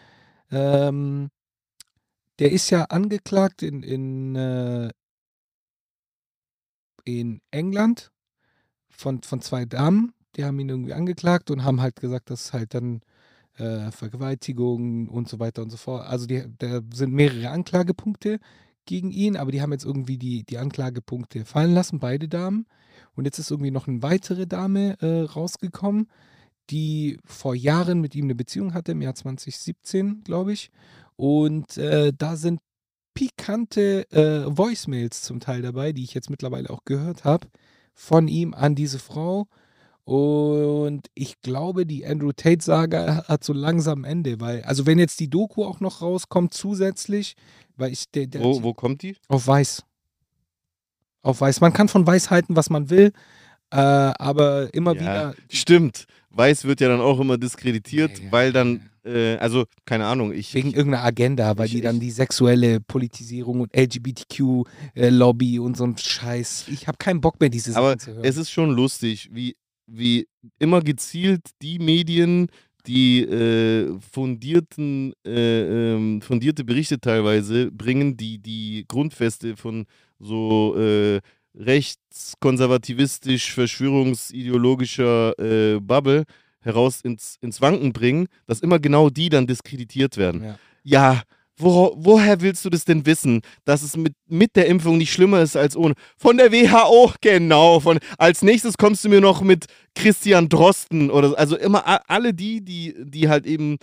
ähm, 0.49 1.29
der 2.39 2.51
ist 2.51 2.69
ja 2.71 2.85
angeklagt 2.85 3.61
in, 3.61 3.83
in, 3.83 4.35
äh, 4.35 4.89
in 7.03 7.41
England 7.51 8.11
von, 8.89 9.21
von 9.21 9.41
zwei 9.41 9.65
Damen, 9.65 10.13
die 10.35 10.45
haben 10.45 10.59
ihn 10.59 10.69
irgendwie 10.69 10.93
angeklagt 10.93 11.51
und 11.51 11.63
haben 11.63 11.81
halt 11.81 11.97
gesagt, 11.97 12.29
dass 12.29 12.53
halt 12.53 12.73
dann 12.73 13.01
äh, 13.57 13.91
Vergewaltigung 13.91 15.07
und 15.07 15.29
so 15.29 15.39
weiter 15.39 15.61
und 15.61 15.69
so 15.69 15.77
fort. 15.77 16.05
Also 16.07 16.25
die, 16.25 16.43
da 16.57 16.81
sind 16.93 17.13
mehrere 17.13 17.49
Anklagepunkte 17.49 18.39
gegen 18.85 19.11
ihn, 19.11 19.37
aber 19.37 19.51
die 19.51 19.61
haben 19.61 19.71
jetzt 19.71 19.85
irgendwie 19.85 20.17
die, 20.17 20.43
die 20.43 20.57
Anklagepunkte 20.57 21.45
fallen 21.45 21.73
lassen, 21.73 21.99
beide 21.99 22.27
Damen. 22.27 22.65
Und 23.15 23.25
jetzt 23.25 23.39
ist 23.39 23.51
irgendwie 23.51 23.71
noch 23.71 23.87
eine 23.87 24.01
weitere 24.01 24.47
Dame 24.47 24.97
äh, 25.01 25.21
rausgekommen, 25.21 26.07
die 26.69 27.19
vor 27.25 27.55
Jahren 27.55 28.01
mit 28.01 28.15
ihm 28.15 28.25
eine 28.25 28.35
Beziehung 28.35 28.73
hatte, 28.73 28.93
im 28.93 29.01
Jahr 29.01 29.15
2017, 29.15 30.23
glaube 30.23 30.53
ich. 30.53 30.71
Und 31.15 31.77
äh, 31.77 32.13
da 32.17 32.35
sind 32.35 32.59
pikante 33.13 34.09
äh, 34.11 34.45
Voicemails 34.57 35.21
zum 35.21 35.39
Teil 35.39 35.61
dabei, 35.61 35.91
die 35.91 36.03
ich 36.03 36.13
jetzt 36.13 36.29
mittlerweile 36.29 36.69
auch 36.69 36.85
gehört 36.85 37.25
habe, 37.25 37.47
von 37.93 38.27
ihm 38.27 38.53
an 38.53 38.75
diese 38.75 38.99
Frau. 38.99 39.47
Und 40.03 41.07
ich 41.13 41.39
glaube, 41.41 41.85
die 41.85 42.05
Andrew 42.05 42.31
Tate-Saga 42.31 43.25
hat 43.27 43.43
so 43.43 43.53
langsam 43.53 44.03
Ende, 44.03 44.39
weil, 44.39 44.63
also 44.63 44.85
wenn 44.85 44.99
jetzt 44.99 45.19
die 45.19 45.29
Doku 45.29 45.63
auch 45.63 45.79
noch 45.79 46.01
rauskommt 46.01 46.53
zusätzlich, 46.53 47.35
weil 47.77 47.91
ich, 47.93 48.09
der, 48.11 48.27
der 48.27 48.41
wo, 48.43 48.63
wo 48.63 48.73
kommt 48.73 49.03
die? 49.03 49.15
auf 49.27 49.47
Weiß. 49.47 49.83
Auf 51.21 51.39
Weiß. 51.41 51.61
Man 51.61 51.71
kann 51.73 51.87
von 51.87 52.05
Weiß 52.07 52.31
halten, 52.31 52.55
was 52.55 52.69
man 52.71 52.89
will, 52.89 53.11
äh, 53.71 53.77
aber 53.77 54.73
immer 54.73 54.95
Ja, 54.95 55.01
wieder. 55.01 55.35
Stimmt. 55.49 56.05
Weiß 56.31 56.63
wird 56.65 56.81
ja 56.81 56.87
dann 56.87 57.01
auch 57.01 57.19
immer 57.19 57.37
diskreditiert, 57.37 58.17
Ja, 58.17 58.25
ja, 58.25 58.31
weil 58.31 58.51
dann, 58.53 58.89
äh, 59.05 59.35
also 59.37 59.65
keine 59.85 60.05
Ahnung, 60.07 60.31
ich, 60.33 60.53
Wegen 60.53 60.71
irgendeiner 60.73 61.03
Agenda, 61.03 61.57
weil 61.57 61.65
Ich- 61.67 61.73
die 61.73 61.81
dann 61.81 61.95
ich- 61.97 62.01
die 62.01 62.11
sexuelle 62.11 62.79
Politisierung 62.79 63.59
und 63.61 63.75
LGBTQ-Lobby 63.75 65.59
und 65.59 65.77
so 65.77 65.83
ein 65.83 65.97
Scheiß. 65.97 66.65
Ich 66.69 66.87
habe 66.87 66.97
keinen 66.97 67.21
Bock 67.21 67.39
mehr, 67.39 67.49
diese 67.49 67.75
Aber 67.75 67.89
Sachen 67.89 67.99
zu 67.99 68.13
hören. 68.13 68.23
es 68.23 68.37
ist 68.37 68.49
schon 68.49 68.71
lustig, 68.71 69.29
wie, 69.33 69.55
wie 69.91 70.27
immer 70.59 70.81
gezielt 70.81 71.41
die 71.61 71.79
Medien, 71.79 72.47
die 72.87 73.21
äh, 73.21 73.97
fundierten, 73.99 75.13
äh, 75.25 75.93
ähm, 75.93 76.21
fundierte 76.21 76.63
Berichte 76.63 76.99
teilweise 76.99 77.71
bringen, 77.71 78.17
die 78.17 78.39
die 78.39 78.85
Grundfeste 78.87 79.55
von 79.55 79.85
so 80.19 80.75
äh, 80.77 81.19
rechtskonservativistisch, 81.55 83.53
verschwörungsideologischer 83.53 85.37
äh, 85.37 85.79
Bubble 85.79 86.23
heraus 86.61 87.01
ins, 87.01 87.37
ins 87.41 87.61
Wanken 87.61 87.93
bringen, 87.93 88.27
dass 88.47 88.61
immer 88.61 88.79
genau 88.79 89.09
die 89.09 89.29
dann 89.29 89.47
diskreditiert 89.47 90.17
werden. 90.17 90.43
ja. 90.43 90.57
Ja, 90.83 91.21
wo, 91.61 91.93
woher 91.97 92.41
willst 92.41 92.65
du 92.65 92.69
das 92.69 92.85
denn 92.85 93.05
wissen, 93.05 93.41
dass 93.65 93.83
es 93.83 93.95
mit, 93.95 94.13
mit 94.27 94.55
der 94.55 94.67
Impfung 94.67 94.97
nicht 94.97 95.13
schlimmer 95.13 95.41
ist 95.41 95.55
als 95.55 95.75
ohne? 95.75 95.93
Von 96.17 96.37
der 96.37 96.51
WHO, 96.51 97.13
genau. 97.21 97.79
Von, 97.79 97.99
als 98.17 98.41
nächstes 98.41 98.77
kommst 98.77 99.05
du 99.05 99.09
mir 99.09 99.21
noch 99.21 99.41
mit 99.41 99.65
Christian 99.95 100.49
Drosten 100.49 101.09
oder 101.11 101.29
so. 101.29 101.35
Also 101.35 101.57
immer 101.57 102.09
alle 102.09 102.33
die, 102.33 102.63
die, 102.63 102.95
die 102.97 103.29
halt 103.29 103.45
eben 103.45 103.77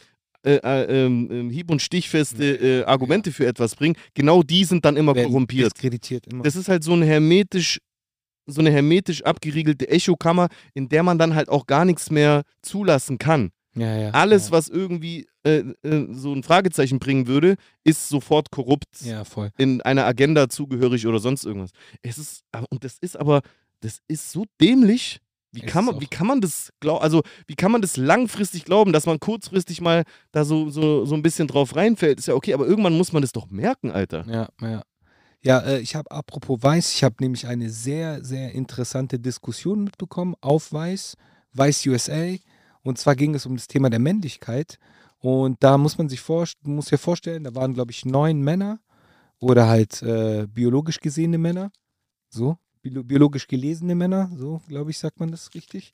äh, 0.44 0.56
äh, 0.56 1.04
ähm, 1.04 1.50
hieb- 1.50 1.70
und 1.70 1.82
stichfeste 1.82 2.44
äh, 2.44 2.84
Argumente 2.84 3.32
für 3.32 3.46
etwas 3.46 3.74
bringen, 3.74 3.96
genau 4.14 4.42
die 4.42 4.64
sind 4.64 4.84
dann 4.84 4.96
immer 4.96 5.14
Werden 5.14 5.28
korrumpiert. 5.28 5.74
Diskreditiert 5.74 6.26
immer. 6.26 6.44
Das 6.44 6.54
ist 6.54 6.68
halt 6.68 6.84
so 6.84 6.94
ein 6.94 7.02
hermetisch, 7.02 7.80
so 8.46 8.60
eine 8.60 8.70
hermetisch 8.70 9.24
abgeriegelte 9.24 9.88
Echokammer, 9.88 10.48
in 10.74 10.88
der 10.88 11.02
man 11.02 11.18
dann 11.18 11.34
halt 11.34 11.48
auch 11.48 11.66
gar 11.66 11.84
nichts 11.84 12.10
mehr 12.10 12.42
zulassen 12.62 13.18
kann. 13.18 13.50
Ja, 13.78 13.96
ja, 13.96 14.10
Alles, 14.10 14.46
ja. 14.46 14.52
was 14.52 14.68
irgendwie 14.68 15.26
äh, 15.44 15.58
äh, 15.82 16.08
so 16.12 16.32
ein 16.32 16.42
Fragezeichen 16.42 16.98
bringen 16.98 17.26
würde, 17.26 17.56
ist 17.84 18.08
sofort 18.08 18.50
korrupt, 18.50 19.00
Ja, 19.02 19.24
voll. 19.24 19.50
in 19.58 19.80
einer 19.82 20.04
Agenda 20.04 20.48
zugehörig 20.48 21.06
oder 21.06 21.18
sonst 21.18 21.44
irgendwas. 21.44 21.70
Es 22.02 22.18
ist, 22.18 22.44
und 22.70 22.84
das 22.84 22.98
ist 23.00 23.16
aber, 23.16 23.42
das 23.80 24.00
ist 24.08 24.30
so 24.32 24.44
dämlich. 24.60 25.20
Wie 25.50 25.62
kann, 25.62 25.86
man, 25.86 25.98
wie 26.00 26.06
kann 26.06 26.26
man 26.26 26.42
das 26.42 26.70
glauben, 26.78 27.02
also 27.02 27.22
wie 27.46 27.54
kann 27.54 27.72
man 27.72 27.80
das 27.80 27.96
langfristig 27.96 28.66
glauben, 28.66 28.92
dass 28.92 29.06
man 29.06 29.18
kurzfristig 29.18 29.80
mal 29.80 30.04
da 30.30 30.44
so, 30.44 30.68
so, 30.68 31.06
so 31.06 31.14
ein 31.14 31.22
bisschen 31.22 31.48
drauf 31.48 31.74
reinfällt? 31.74 32.18
Ist 32.18 32.26
ja 32.28 32.34
okay, 32.34 32.52
aber 32.52 32.66
irgendwann 32.66 32.96
muss 32.96 33.12
man 33.14 33.22
das 33.22 33.32
doch 33.32 33.48
merken, 33.48 33.90
Alter. 33.90 34.26
Ja, 34.28 34.48
ja. 34.60 34.82
Ja, 35.40 35.60
äh, 35.60 35.78
ich 35.80 35.94
habe 35.94 36.10
apropos 36.10 36.58
Weiß, 36.62 36.92
ich 36.92 37.02
habe 37.04 37.14
nämlich 37.20 37.46
eine 37.46 37.70
sehr, 37.70 38.22
sehr 38.24 38.52
interessante 38.52 39.18
Diskussion 39.18 39.84
mitbekommen 39.84 40.34
auf 40.40 40.72
Weiß, 40.72 41.14
Weiß 41.54 41.86
USA. 41.86 42.34
Und 42.88 42.96
zwar 42.96 43.16
ging 43.16 43.34
es 43.34 43.44
um 43.44 43.54
das 43.54 43.68
Thema 43.68 43.90
der 43.90 43.98
Männlichkeit. 43.98 44.78
Und 45.18 45.62
da 45.62 45.76
muss 45.76 45.98
man 45.98 46.08
sich 46.08 46.20
vor, 46.22 46.46
muss 46.62 46.86
sich 46.86 46.98
vorstellen, 46.98 47.44
da 47.44 47.54
waren, 47.54 47.74
glaube 47.74 47.90
ich, 47.90 48.06
neun 48.06 48.40
Männer 48.40 48.80
oder 49.40 49.68
halt 49.68 50.02
äh, 50.02 50.46
biologisch 50.46 50.98
gesehene 50.98 51.36
Männer. 51.36 51.70
So, 52.30 52.56
bio- 52.82 53.04
biologisch 53.04 53.46
gelesene 53.46 53.94
Männer, 53.94 54.30
so, 54.34 54.62
glaube 54.68 54.90
ich, 54.90 54.98
sagt 54.98 55.20
man 55.20 55.30
das 55.30 55.54
richtig. 55.54 55.92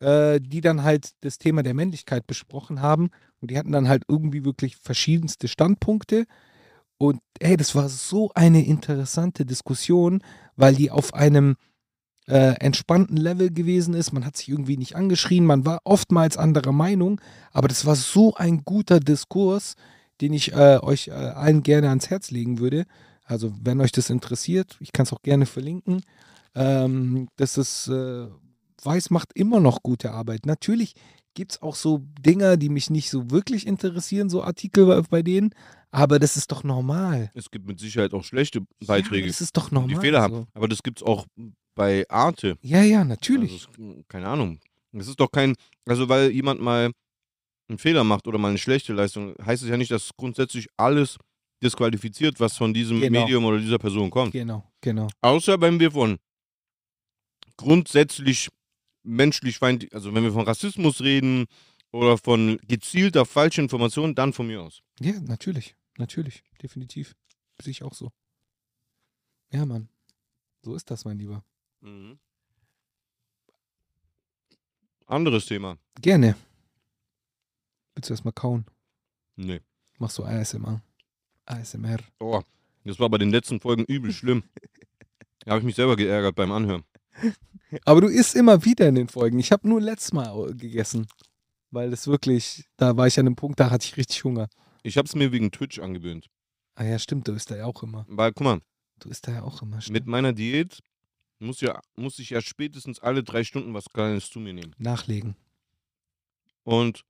Äh, 0.00 0.40
die 0.40 0.60
dann 0.60 0.82
halt 0.82 1.12
das 1.20 1.38
Thema 1.38 1.62
der 1.62 1.74
Männlichkeit 1.74 2.26
besprochen 2.26 2.82
haben. 2.82 3.10
Und 3.40 3.52
die 3.52 3.56
hatten 3.56 3.70
dann 3.70 3.86
halt 3.86 4.02
irgendwie 4.08 4.44
wirklich 4.44 4.76
verschiedenste 4.76 5.46
Standpunkte. 5.46 6.26
Und 6.98 7.20
ey, 7.38 7.56
das 7.56 7.76
war 7.76 7.88
so 7.88 8.32
eine 8.34 8.66
interessante 8.66 9.46
Diskussion, 9.46 10.24
weil 10.56 10.74
die 10.74 10.90
auf 10.90 11.14
einem 11.14 11.54
äh, 12.26 12.54
entspannten 12.60 13.16
Level 13.16 13.50
gewesen 13.50 13.94
ist. 13.94 14.12
Man 14.12 14.24
hat 14.24 14.36
sich 14.36 14.48
irgendwie 14.48 14.76
nicht 14.76 14.94
angeschrien, 14.96 15.44
man 15.44 15.64
war 15.66 15.80
oftmals 15.84 16.36
anderer 16.36 16.72
Meinung, 16.72 17.20
aber 17.52 17.68
das 17.68 17.84
war 17.86 17.96
so 17.96 18.34
ein 18.34 18.62
guter 18.64 19.00
Diskurs, 19.00 19.74
den 20.20 20.32
ich 20.32 20.52
äh, 20.52 20.78
euch 20.82 21.08
äh, 21.08 21.12
allen 21.12 21.62
gerne 21.62 21.88
ans 21.88 22.10
Herz 22.10 22.30
legen 22.30 22.58
würde. 22.58 22.84
Also, 23.24 23.52
wenn 23.62 23.80
euch 23.80 23.92
das 23.92 24.10
interessiert, 24.10 24.76
ich 24.80 24.92
kann 24.92 25.04
es 25.04 25.12
auch 25.12 25.22
gerne 25.22 25.46
verlinken. 25.46 26.02
Ähm, 26.54 27.28
das 27.36 27.56
ist, 27.58 27.88
äh, 27.88 28.26
Weiß 28.84 29.10
macht 29.10 29.30
immer 29.34 29.60
noch 29.60 29.82
gute 29.82 30.10
Arbeit. 30.10 30.44
Natürlich 30.44 30.94
gibt 31.34 31.52
es 31.52 31.62
auch 31.62 31.76
so 31.76 32.02
Dinger, 32.20 32.56
die 32.56 32.68
mich 32.68 32.90
nicht 32.90 33.10
so 33.10 33.30
wirklich 33.30 33.66
interessieren, 33.66 34.28
so 34.28 34.42
Artikel 34.42 35.02
bei- 35.08 35.22
denen, 35.22 35.54
aber 35.92 36.18
das 36.18 36.36
ist 36.36 36.50
doch 36.50 36.64
normal. 36.64 37.30
Es 37.34 37.50
gibt 37.50 37.66
mit 37.66 37.78
Sicherheit 37.78 38.12
auch 38.12 38.24
schlechte 38.24 38.58
Ja, 38.80 38.86
Beiträge, 38.88 39.28
das 39.28 39.40
ist 39.40 39.56
doch 39.56 39.68
die 39.68 39.74
normal. 39.76 40.00
Fehler 40.00 40.18
so. 40.18 40.24
haben. 40.24 40.46
Aber 40.54 40.68
das 40.68 40.82
gibt 40.82 40.98
es 41.00 41.06
auch 41.06 41.26
bei 41.74 42.08
Arte. 42.08 42.58
Ja, 42.62 42.82
ja, 42.82 43.04
natürlich. 43.04 43.66
Also, 43.68 43.82
es- 43.98 44.08
keine 44.08 44.28
Ahnung. 44.28 44.60
Es 44.92 45.08
ist 45.08 45.18
doch 45.20 45.30
kein, 45.30 45.54
also 45.86 46.08
weil 46.08 46.30
jemand 46.30 46.60
mal 46.60 46.92
einen 47.68 47.78
Fehler 47.78 48.04
macht 48.04 48.26
oder 48.26 48.38
mal 48.38 48.48
eine 48.48 48.58
schlechte 48.58 48.92
Leistung, 48.92 49.34
heißt 49.42 49.62
es 49.62 49.68
ja 49.68 49.76
nicht, 49.76 49.90
dass 49.90 50.10
grundsätzlich 50.16 50.68
alles 50.76 51.16
disqualifiziert, 51.62 52.40
was 52.40 52.56
von 52.56 52.74
diesem 52.74 53.00
Genau. 53.00 53.20
Medium 53.20 53.44
oder 53.44 53.58
dieser 53.58 53.78
Person 53.78 54.10
kommt. 54.10 54.32
Genau, 54.32 54.70
genau. 54.80 55.08
Außer 55.22 55.60
wenn 55.60 55.78
wir 55.80 55.92
von 55.92 56.18
grundsätzlich 57.56 58.48
menschlich 59.02 59.58
feindlich, 59.58 59.94
also 59.94 60.12
wenn 60.14 60.24
wir 60.24 60.32
von 60.32 60.44
Rassismus 60.46 61.00
reden 61.00 61.46
oder 61.90 62.18
von 62.18 62.58
gezielter 62.68 63.24
falscher 63.26 63.62
Information, 63.62 64.14
dann 64.14 64.32
von 64.32 64.46
mir 64.46 64.62
aus. 64.62 64.82
Ja, 65.00 65.18
natürlich. 65.20 65.74
Natürlich, 65.98 66.42
definitiv. 66.62 67.14
Sehe 67.60 67.70
ich 67.70 67.82
auch 67.82 67.94
so. 67.94 68.10
Ja, 69.52 69.66
Mann. 69.66 69.88
So 70.62 70.74
ist 70.74 70.90
das, 70.90 71.04
mein 71.04 71.18
Lieber. 71.18 71.44
Mhm. 71.82 72.18
Anderes 75.06 75.46
Thema. 75.46 75.76
Gerne. 76.00 76.36
Willst 77.94 78.08
du 78.08 78.14
erstmal 78.14 78.32
kauen? 78.32 78.64
Nee. 79.36 79.60
Machst 79.98 80.18
du 80.18 80.24
ASMR? 80.24 80.82
ASMR. 81.44 81.98
Oh, 82.20 82.40
das 82.84 82.98
war 82.98 83.10
bei 83.10 83.18
den 83.18 83.30
letzten 83.30 83.60
Folgen 83.60 83.84
übel 83.84 84.12
schlimm. 84.12 84.44
Da 85.44 85.50
habe 85.50 85.58
ich 85.60 85.64
mich 85.66 85.74
selber 85.76 85.96
geärgert 85.96 86.34
beim 86.36 86.52
Anhören. 86.52 86.84
Aber 87.84 88.00
du 88.00 88.06
isst 88.08 88.34
immer 88.34 88.64
wieder 88.64 88.88
in 88.88 88.94
den 88.94 89.08
Folgen. 89.08 89.38
Ich 89.38 89.52
habe 89.52 89.68
nur 89.68 89.80
letztes 89.80 90.12
Mal 90.12 90.54
gegessen. 90.54 91.06
Weil 91.70 91.90
das 91.90 92.06
wirklich, 92.06 92.64
da 92.76 92.96
war 92.96 93.06
ich 93.06 93.18
an 93.18 93.26
einem 93.26 93.36
Punkt, 93.36 93.58
da 93.58 93.70
hatte 93.70 93.86
ich 93.86 93.96
richtig 93.96 94.24
Hunger. 94.24 94.48
Ich 94.82 94.96
habe 94.98 95.06
es 95.06 95.14
mir 95.14 95.32
wegen 95.32 95.50
Twitch 95.50 95.78
angewöhnt. 95.78 96.28
Ah 96.74 96.84
ja, 96.84 96.98
stimmt, 96.98 97.28
du 97.28 97.32
isst 97.32 97.50
da 97.50 97.56
ja 97.56 97.64
auch 97.66 97.82
immer. 97.82 98.04
Weil, 98.08 98.32
guck 98.32 98.44
mal, 98.44 98.60
Du 98.98 99.08
isst 99.08 99.26
da 99.26 99.32
ja 99.32 99.42
auch 99.42 99.62
immer. 99.62 99.76
mit 99.76 99.84
Stimmt. 99.84 100.06
meiner 100.06 100.32
Diät 100.32 100.80
muss, 101.42 101.60
ja, 101.60 101.80
muss 101.96 102.18
ich 102.18 102.30
ja 102.30 102.40
spätestens 102.40 103.00
alle 103.00 103.22
drei 103.22 103.44
Stunden 103.44 103.74
was 103.74 103.90
Kleines 103.90 104.30
zu 104.30 104.40
mir 104.40 104.52
nehmen. 104.52 104.74
Nachlegen. 104.78 105.36
Und 106.64 107.04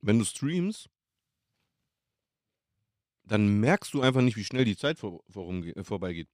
wenn 0.00 0.18
du 0.18 0.24
streamst, 0.24 0.88
dann 3.24 3.60
merkst 3.60 3.92
du 3.92 4.00
einfach 4.00 4.22
nicht, 4.22 4.36
wie 4.36 4.44
schnell 4.44 4.64
die 4.64 4.76
Zeit 4.76 4.98
vor, 4.98 5.22
vorumge- 5.30 5.76
äh, 5.76 5.84
vorbeigeht. 5.84 6.28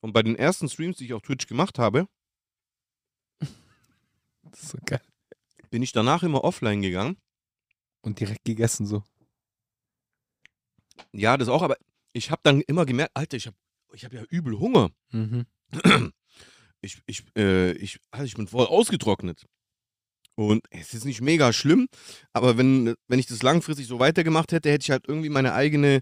Und 0.00 0.12
bei 0.12 0.22
den 0.22 0.36
ersten 0.36 0.68
Streams, 0.68 0.96
die 0.96 1.04
ich 1.04 1.12
auf 1.12 1.22
Twitch 1.22 1.46
gemacht 1.46 1.78
habe, 1.78 2.08
so 4.54 4.78
bin 5.70 5.82
ich 5.82 5.92
danach 5.92 6.22
immer 6.22 6.44
offline 6.44 6.80
gegangen. 6.80 7.16
Und 8.00 8.20
direkt 8.20 8.44
gegessen 8.44 8.86
so. 8.86 9.02
Ja, 11.12 11.36
das 11.36 11.48
auch, 11.48 11.62
aber 11.62 11.76
ich 12.12 12.30
habe 12.30 12.40
dann 12.44 12.60
immer 12.62 12.86
gemerkt, 12.86 13.12
Alter, 13.14 13.36
ich 13.36 13.46
habe 13.46 13.56
ich 13.92 14.04
hab 14.04 14.12
ja 14.12 14.22
übel 14.28 14.58
Hunger. 14.58 14.90
Mhm. 15.12 15.46
Ich, 16.80 16.96
ich, 17.06 17.24
äh, 17.36 17.72
ich, 17.72 17.98
also 18.12 18.24
ich 18.24 18.34
bin 18.34 18.46
voll 18.46 18.64
ausgetrocknet. 18.64 19.46
Und 20.36 20.62
es 20.70 20.94
ist 20.94 21.04
nicht 21.04 21.20
mega 21.20 21.52
schlimm, 21.52 21.88
aber 22.32 22.56
wenn, 22.56 22.94
wenn 23.08 23.18
ich 23.18 23.26
das 23.26 23.42
langfristig 23.42 23.88
so 23.88 23.98
weitergemacht 23.98 24.52
hätte, 24.52 24.70
hätte 24.70 24.84
ich 24.84 24.90
halt 24.92 25.08
irgendwie 25.08 25.28
meine 25.28 25.54
eigene, 25.54 25.98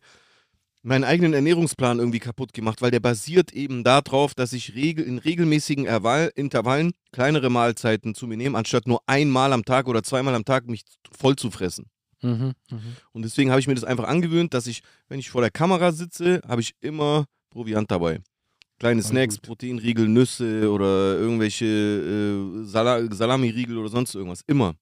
meinen 0.83 1.05
eigenen 1.05 1.33
Ernährungsplan 1.33 1.99
irgendwie 1.99 2.19
kaputt 2.19 2.53
gemacht, 2.53 2.83
weil 2.83 2.91
der 2.91 3.01
basiert 3.01 3.55
eben 3.55 3.85
darauf, 3.85 4.35
dass 4.35 4.53
ich 4.53 4.75
regel, 4.75 5.07
in 5.07 5.17
regelmäßigen 5.17 5.87
Erwal 5.87 6.31
Intervallen 6.35 6.93
kleinere 7.13 7.49
Mahlzeiten 7.49 8.15
zu 8.15 8.27
mir 8.27 8.37
nehme, 8.37 8.59
anstatt 8.59 8.87
nur 8.87 9.01
einmal 9.07 9.55
am 9.55 9.65
Tag 9.65 9.89
oder 9.89 10.03
zweimal 10.03 10.35
am 10.35 10.45
Tag 10.45 10.67
mich 10.67 10.85
voll 11.19 11.37
zu 11.37 11.51
fressen. 11.51 11.87
Mhm. 12.27 12.53
Mhm. 12.71 12.97
Und 13.13 13.23
deswegen 13.23 13.51
habe 13.51 13.61
ich 13.61 13.67
mir 13.67 13.75
das 13.75 13.85
einfach 13.85 14.05
angewöhnt, 14.05 14.53
dass 14.55 14.67
ich, 14.67 14.83
wenn 15.09 15.19
ich 15.19 15.31
vor 15.31 15.41
der 15.41 15.51
Kamera 15.51 15.93
sitze, 15.93 16.41
habe 16.47 16.61
ich 16.61 16.75
immer 16.81 17.27
Proviant 17.51 17.91
dabei. 17.91 18.21
Kleine 18.79 19.03
Voll 19.03 19.11
Snacks, 19.11 19.37
gut. 19.37 19.43
Proteinriegel, 19.43 20.09
Nüsse 20.09 20.71
oder 20.71 21.19
irgendwelche 21.19 21.65
äh, 21.65 22.65
Sala 22.65 23.07
Salamiriegel 23.11 23.79
oder 23.79 23.89
sonst 23.89 24.15
irgendwas. 24.15 24.43
Immer. 24.47 24.75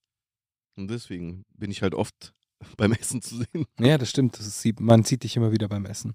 Und 0.77 0.91
deswegen 0.91 1.45
bin 1.57 1.71
ich 1.71 1.83
halt 1.83 1.95
oft 1.95 2.35
beim 2.77 2.93
Essen 2.93 3.23
zu 3.23 3.37
sehen. 3.37 3.67
Ja, 3.79 3.99
das 3.99 4.11
stimmt. 4.11 4.39
Das 4.39 4.47
ist, 4.47 4.81
man 4.81 5.05
sieht 5.05 5.23
dich 5.23 5.37
immer 5.37 5.53
wieder 5.53 5.69
beim 5.69 5.85
Essen. 5.87 6.15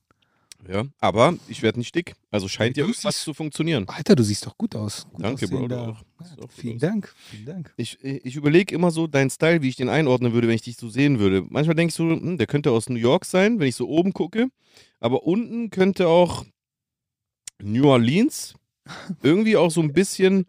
Ja, 0.67 0.83
aber 0.99 1.35
ich 1.47 1.61
werde 1.61 1.79
nicht 1.79 1.95
dick. 1.95 2.13
Also 2.31 2.47
scheint 2.47 2.75
ja 2.77 2.83
irgendwas 2.83 3.15
siehst- 3.15 3.23
zu 3.23 3.33
funktionieren. 3.33 3.87
Alter, 3.87 4.15
du 4.15 4.23
siehst 4.23 4.45
doch 4.45 4.57
gut 4.57 4.75
aus. 4.75 5.07
Gut 5.11 5.23
Danke, 5.23 5.47
Bro, 5.47 5.57
aussehender- 5.57 5.81
auch. 5.89 6.03
Ja, 6.19 6.43
auch 6.43 6.51
vielen 6.51 6.75
aus. 6.75 6.81
Dank. 6.81 7.15
Vielen 7.29 7.45
Dank. 7.45 7.73
Ich, 7.77 8.03
ich 8.03 8.35
überlege 8.35 8.75
immer 8.75 8.91
so 8.91 9.07
deinen 9.07 9.29
Style, 9.29 9.61
wie 9.61 9.69
ich 9.69 9.77
den 9.77 9.89
einordnen 9.89 10.33
würde, 10.33 10.47
wenn 10.47 10.55
ich 10.55 10.61
dich 10.61 10.75
so 10.77 10.89
sehen 10.89 11.17
würde. 11.19 11.45
Manchmal 11.49 11.75
denke 11.75 11.89
ich 11.91 11.95
so, 11.95 12.03
hm, 12.09 12.37
der 12.37 12.45
könnte 12.45 12.71
aus 12.71 12.89
New 12.89 12.97
York 12.99 13.25
sein, 13.25 13.59
wenn 13.59 13.67
ich 13.67 13.75
so 13.75 13.87
oben 13.87 14.11
gucke. 14.13 14.49
Aber 14.99 15.23
unten 15.23 15.69
könnte 15.69 16.07
auch 16.07 16.45
New 17.61 17.85
Orleans. 17.87 18.53
Irgendwie 19.23 19.55
auch 19.57 19.71
so 19.71 19.81
ein 19.81 19.93
bisschen, 19.93 20.45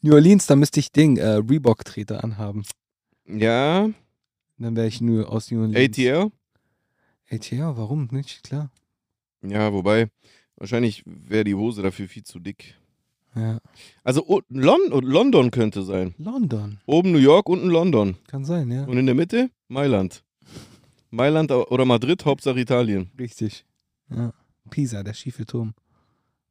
New 0.00 0.14
Orleans, 0.14 0.46
da 0.46 0.56
müsste 0.56 0.80
ich 0.80 0.90
Ding, 0.92 1.16
äh, 1.18 1.26
Reebok-Treter 1.34 2.22
anhaben. 2.24 2.62
ja, 3.26 3.90
Dann 4.58 4.74
wäre 4.76 4.86
ich 4.88 5.00
nur 5.00 5.30
aus 5.30 5.50
New 5.50 5.60
Orleans. 5.60 5.98
ATL. 5.98 6.30
ATL, 7.30 7.76
warum 7.76 8.08
nicht? 8.10 8.42
Klar. 8.44 8.70
Ja, 9.42 9.72
wobei, 9.72 10.10
wahrscheinlich 10.56 11.02
wäre 11.06 11.44
die 11.44 11.54
Hose 11.54 11.82
dafür 11.82 12.08
viel 12.08 12.24
zu 12.24 12.40
dick. 12.40 12.74
Ja. 13.34 13.60
Also 14.02 14.24
oh, 14.26 14.40
Lon 14.48 14.80
London 14.90 15.50
könnte 15.50 15.82
sein. 15.82 16.14
London. 16.18 16.80
Oben 16.86 17.12
New 17.12 17.18
York, 17.18 17.48
unten 17.48 17.68
London. 17.68 18.16
Kann 18.26 18.44
sein, 18.44 18.70
ja. 18.70 18.84
Und 18.84 18.96
in 18.96 19.06
der 19.06 19.14
Mitte 19.14 19.50
Mailand. 19.68 20.24
Mailand 21.10 21.50
oder 21.50 21.84
Madrid, 21.84 22.24
Hauptsache 22.24 22.58
Italien. 22.58 23.10
Richtig. 23.18 23.64
Ja. 24.10 24.32
Pisa, 24.70 25.02
der 25.02 25.14
schiefe 25.14 25.46
Turm. 25.46 25.74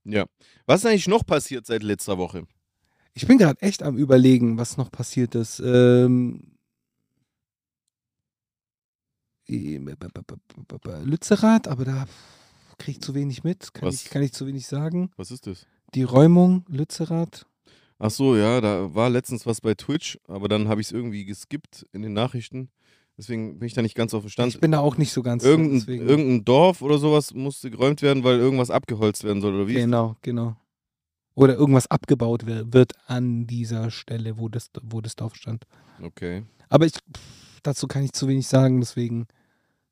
Ja. 0.04 0.26
Was 0.66 0.82
ist 0.82 0.86
eigentlich 0.86 1.08
noch 1.08 1.26
passiert 1.26 1.66
seit 1.66 1.84
letzter 1.84 2.18
Woche? 2.18 2.48
Ich 3.14 3.28
bin 3.28 3.38
gerade 3.38 3.62
echt 3.62 3.84
am 3.84 3.98
überlegen, 3.98 4.58
was 4.58 4.78
noch 4.78 4.92
passiert 4.92 5.36
ist. 5.36 5.60
Ähm, 5.60 6.42
äh, 6.44 6.57
Lützerath, 11.04 11.68
aber 11.68 11.86
da 11.86 12.06
kriege 12.78 12.98
ich 12.98 13.02
zu 13.02 13.16
wenig 13.16 13.43
mit. 13.43 13.74
Kann 13.74 13.88
Was? 13.88 13.95
ich, 13.95 14.10
kann 14.10 14.22
ich 14.22 14.34
zu 14.34 14.45
wenig 14.48 14.68
sagen. 14.68 15.12
Was 15.18 15.32
ist 15.32 15.48
das? 15.48 15.66
Die 15.95 16.04
Räumung, 16.04 16.66
Lützerath. 16.68 17.45
Ach 18.00 18.12
so, 18.12 18.36
ja, 18.36 18.62
da 18.62 18.93
war 18.93 19.10
letztens 19.10 19.45
was 19.45 19.62
bei 19.62 19.74
Twitch, 19.74 20.20
aber 20.28 20.48
dann 20.48 20.68
habe 20.68 20.82
ich 20.82 20.88
es 20.88 20.91
irgendwie 20.93 21.26
geskippt 21.26 21.88
in 21.93 22.04
den 22.04 22.14
Nachrichten. 22.14 22.70
Deswegen 23.18 23.58
bin 23.58 23.66
ich 23.66 23.74
da 23.74 23.82
nicht 23.82 23.95
ganz 23.95 24.14
auf 24.14 24.22
dem 24.24 24.30
Stand. 24.30 24.54
Ich 24.54 24.60
bin 24.60 24.72
da 24.72 24.80
auch 24.80 24.98
nicht 24.98 25.12
so 25.12 25.24
ganz 25.24 25.43
Irgendein, 25.43 25.80
deswegen- 25.80 26.08
irgendein 26.08 26.45
Dorf 26.45 26.84
oder 26.84 27.00
sowas 27.00 27.34
musste 27.34 27.72
geräumt 27.72 28.04
werden, 28.04 28.24
weil 28.24 28.38
irgendwas 28.38 28.70
abgeholzt 28.70 29.24
werden 29.24 29.41
soll, 29.41 29.56
oder 29.56 29.68
wie? 29.68 29.74
Genau, 29.74 30.16
genau. 30.22 30.56
Oder 31.34 31.56
irgendwas 31.56 31.88
abgebaut 31.88 32.45
wird 32.45 32.93
an 33.08 33.48
dieser 33.48 33.89
Stelle, 33.89 34.38
wo 34.38 34.50
das, 34.50 34.70
wo 34.84 35.02
das 35.02 35.16
Dorf 35.16 35.36
stand. 35.36 35.66
Okay. 36.04 36.43
Aber 36.70 36.86
ich, 36.86 36.93
dazu 37.64 37.88
kann 37.88 38.04
ich 38.04 38.12
zu 38.12 38.28
wenig 38.28 38.48
sagen, 38.48 38.80
deswegen 38.82 39.26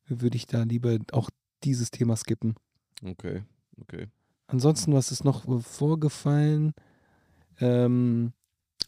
würde 0.07 0.37
ich 0.37 0.47
da 0.47 0.63
lieber 0.63 0.97
auch 1.11 1.29
dieses 1.63 1.91
Thema 1.91 2.15
skippen. 2.15 2.55
Okay. 3.03 3.43
Okay. 3.81 4.07
Ansonsten, 4.47 4.93
was 4.93 5.11
ist 5.11 5.23
noch 5.23 5.47
äh, 5.47 5.59
vorgefallen? 5.59 6.73
Ähm, 7.59 8.33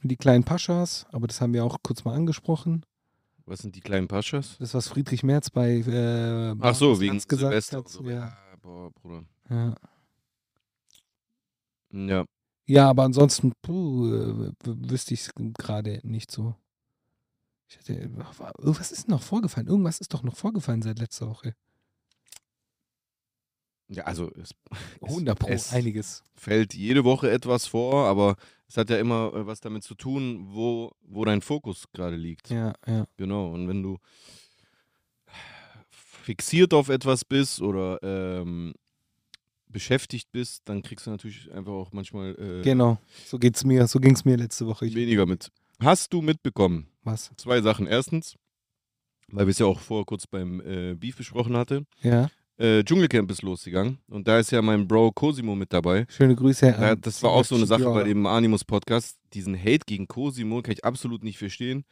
die 0.03 0.17
kleinen 0.17 0.43
Paschas, 0.43 1.05
aber 1.11 1.27
das 1.27 1.41
haben 1.41 1.53
wir 1.53 1.63
auch 1.65 1.77
kurz 1.83 2.03
mal 2.05 2.13
angesprochen. 2.15 2.85
Was 3.45 3.59
sind 3.59 3.75
die 3.75 3.81
kleinen 3.81 4.07
Paschas? 4.07 4.57
Das, 4.59 4.73
was 4.73 4.89
Friedrich 4.89 5.23
Merz 5.23 5.49
bei 5.49 5.77
äh, 5.77 6.55
Ach 6.59 6.75
so, 6.75 6.99
wegen 6.99 7.17
gesagt 7.17 7.39
Silvester. 7.39 7.77
hat. 7.77 7.89
so. 7.89 8.03
Ja. 8.03 8.37
Boah, 8.61 8.91
Bruder. 8.91 9.23
Ja. 9.49 9.75
Ja. 11.91 12.25
ja, 12.65 12.89
aber 12.89 13.03
ansonsten 13.03 13.53
puh, 13.61 14.13
äh, 14.13 14.51
wüsste 14.65 15.13
ich 15.13 15.21
es 15.21 15.31
gerade 15.57 16.01
nicht 16.03 16.29
so. 16.29 16.55
Ich 17.69 17.77
hatte, 17.77 18.09
war- 18.15 18.53
was 18.59 18.91
ist 18.91 19.07
denn 19.07 19.11
noch 19.15 19.21
vorgefallen? 19.23 19.67
Irgendwas 19.67 19.99
ist 19.99 20.13
doch 20.13 20.23
noch 20.23 20.35
vorgefallen 20.37 20.81
seit 20.81 20.99
letzter 20.99 21.27
Woche. 21.29 21.53
Ja, 23.89 24.03
also 24.03 24.29
es, 24.35 24.51
100 25.01 25.39
Pro, 25.39 25.47
es 25.49 25.71
einiges. 25.71 26.21
fällt 26.35 26.73
jede 26.73 27.03
Woche 27.05 27.31
etwas 27.31 27.67
vor, 27.67 28.05
aber 28.07 28.35
es 28.67 28.75
hat 28.75 28.89
ja 28.89 28.97
immer 28.99 29.33
äh, 29.33 29.45
was 29.47 29.61
damit 29.61 29.83
zu 29.83 29.95
tun, 29.95 30.45
wo, 30.49 30.91
wo 31.01 31.23
dein 31.23 31.41
Fokus 31.41 31.85
gerade 31.93 32.17
liegt. 32.17 32.49
Ja, 32.49 32.73
ja. 32.85 33.07
Genau. 33.15 33.51
Und 33.53 33.67
wenn 33.69 33.81
du 33.83 33.97
fixiert 35.89 36.73
auf 36.73 36.89
etwas 36.89 37.23
bist 37.23 37.61
oder 37.61 37.99
ähm, 38.03 38.73
beschäftigt 39.67 40.31
bist, 40.33 40.63
dann 40.65 40.81
kriegst 40.81 41.07
du 41.07 41.11
natürlich 41.11 41.49
einfach 41.53 41.71
auch 41.71 41.91
manchmal 41.93 42.35
äh, 42.37 42.63
Genau. 42.63 42.97
So 43.25 43.39
geht's 43.39 43.63
mir, 43.63 43.87
so 43.87 43.99
ging 43.99 44.13
es 44.15 44.25
mir 44.25 44.35
letzte 44.35 44.67
Woche. 44.67 44.85
Ich, 44.85 44.95
weniger 44.95 45.25
mit. 45.25 45.49
Hast 45.79 46.13
du 46.13 46.21
mitbekommen? 46.21 46.87
was? 47.07 47.31
Zwei 47.37 47.61
Sachen. 47.61 47.87
Erstens, 47.87 48.35
weil 49.29 49.47
wir 49.47 49.51
es 49.51 49.59
ja 49.59 49.65
auch 49.65 49.79
vorher 49.79 50.05
kurz 50.05 50.27
beim 50.27 50.61
äh, 50.61 50.93
Beef 50.93 51.17
besprochen 51.17 51.57
hatte. 51.57 51.85
Ja. 52.01 52.29
Äh, 52.57 52.83
Dschungelcamp 52.83 53.29
ist 53.29 53.43
losgegangen 53.43 53.99
und 54.07 54.27
da 54.27 54.39
ist 54.39 54.51
ja 54.51 54.61
mein 54.61 54.87
Bro 54.87 55.11
Cosimo 55.11 55.55
mit 55.55 55.71
dabei. 55.71 56.05
Schöne 56.09 56.35
Grüße. 56.35 56.75
An 56.75 56.99
das 57.01 57.21
war 57.21 57.31
auch 57.31 57.45
so 57.45 57.55
eine 57.55 57.67
Sache 57.67 57.85
bei 57.85 58.03
dem 58.03 58.25
Animus-Podcast. 58.25 59.17
Diesen 59.33 59.57
Hate 59.57 59.85
gegen 59.85 60.07
Cosimo 60.07 60.61
kann 60.61 60.73
ich 60.73 60.83
absolut 60.83 61.23
nicht 61.23 61.37
verstehen. 61.37 61.85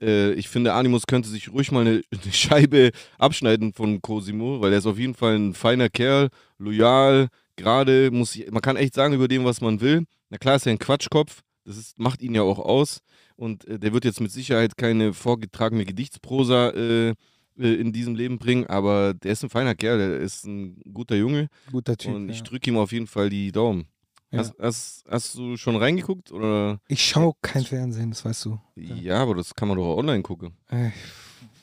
Äh, 0.00 0.32
ich 0.34 0.48
finde, 0.48 0.74
Animus 0.74 1.06
könnte 1.06 1.28
sich 1.28 1.52
ruhig 1.52 1.72
mal 1.72 1.80
eine, 1.80 2.02
eine 2.22 2.32
Scheibe 2.32 2.92
abschneiden 3.18 3.72
von 3.72 4.00
Cosimo, 4.00 4.60
weil 4.60 4.72
er 4.72 4.78
ist 4.78 4.86
auf 4.86 4.98
jeden 4.98 5.14
Fall 5.14 5.36
ein 5.36 5.54
feiner 5.54 5.88
Kerl, 5.88 6.28
loyal, 6.58 7.28
gerade, 7.56 8.12
muss 8.12 8.36
ich, 8.36 8.50
man 8.50 8.62
kann 8.62 8.76
echt 8.76 8.94
sagen 8.94 9.14
über 9.14 9.26
dem, 9.26 9.44
was 9.44 9.60
man 9.60 9.80
will. 9.80 10.04
Na 10.30 10.38
klar 10.38 10.54
ist 10.54 10.66
er 10.66 10.72
ein 10.72 10.78
Quatschkopf, 10.78 11.42
das 11.64 11.76
ist, 11.76 11.98
macht 11.98 12.22
ihn 12.22 12.34
ja 12.34 12.42
auch 12.42 12.58
aus. 12.58 13.00
Und 13.42 13.66
äh, 13.66 13.76
der 13.76 13.92
wird 13.92 14.04
jetzt 14.04 14.20
mit 14.20 14.30
Sicherheit 14.30 14.76
keine 14.76 15.12
vorgetragene 15.12 15.84
Gedichtsprosa 15.84 16.70
äh, 16.70 17.08
äh, 17.08 17.14
in 17.56 17.92
diesem 17.92 18.14
Leben 18.14 18.38
bringen, 18.38 18.68
aber 18.68 19.14
der 19.14 19.32
ist 19.32 19.42
ein 19.42 19.50
feiner 19.50 19.74
Kerl, 19.74 19.98
der 19.98 20.20
ist 20.20 20.44
ein 20.46 20.80
guter 20.94 21.16
Junge 21.16 21.48
Guter 21.72 21.96
Typ. 21.96 22.14
und 22.14 22.28
ich 22.28 22.36
ja. 22.36 22.44
drücke 22.44 22.70
ihm 22.70 22.76
auf 22.76 22.92
jeden 22.92 23.08
Fall 23.08 23.30
die 23.30 23.50
Daumen. 23.50 23.86
Ja. 24.30 24.38
Hast, 24.38 24.54
hast, 24.60 25.04
hast 25.10 25.34
du 25.34 25.56
schon 25.56 25.74
reingeguckt? 25.74 26.30
Oder? 26.30 26.78
Ich 26.86 27.04
schaue 27.04 27.32
kein 27.42 27.64
Fernsehen, 27.64 28.10
das 28.10 28.24
weißt 28.24 28.44
du. 28.44 28.60
Ja, 28.76 29.16
aber 29.16 29.34
das 29.34 29.56
kann 29.56 29.66
man 29.66 29.76
doch 29.76 29.86
auch 29.86 29.96
online 29.96 30.22
gucken. 30.22 30.52
Äh, 30.68 30.90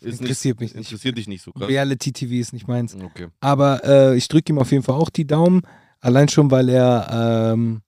Interessiert 0.01 0.59
mich 0.59 0.73
nicht. 0.75 0.85
Interessiert 0.85 1.17
dich 1.17 1.29
nicht 1.29 1.43
so 1.43 1.53
krass. 1.53 1.69
Reality-TV 1.69 2.33
ist 2.41 2.51
nicht 2.51 2.67
meins. 2.67 2.93
Okay. 2.93 3.27
Aber 3.39 3.85
äh, 3.85 4.17
ich 4.17 4.27
drücke 4.27 4.51
ihm 4.51 4.59
auf 4.59 4.73
jeden 4.73 4.83
Fall 4.83 4.95
auch 4.95 5.09
die 5.09 5.25
Daumen. 5.25 5.61
Allein 6.01 6.27
schon, 6.27 6.51
weil 6.51 6.67
er 6.67 7.53
ähm, 7.53 7.83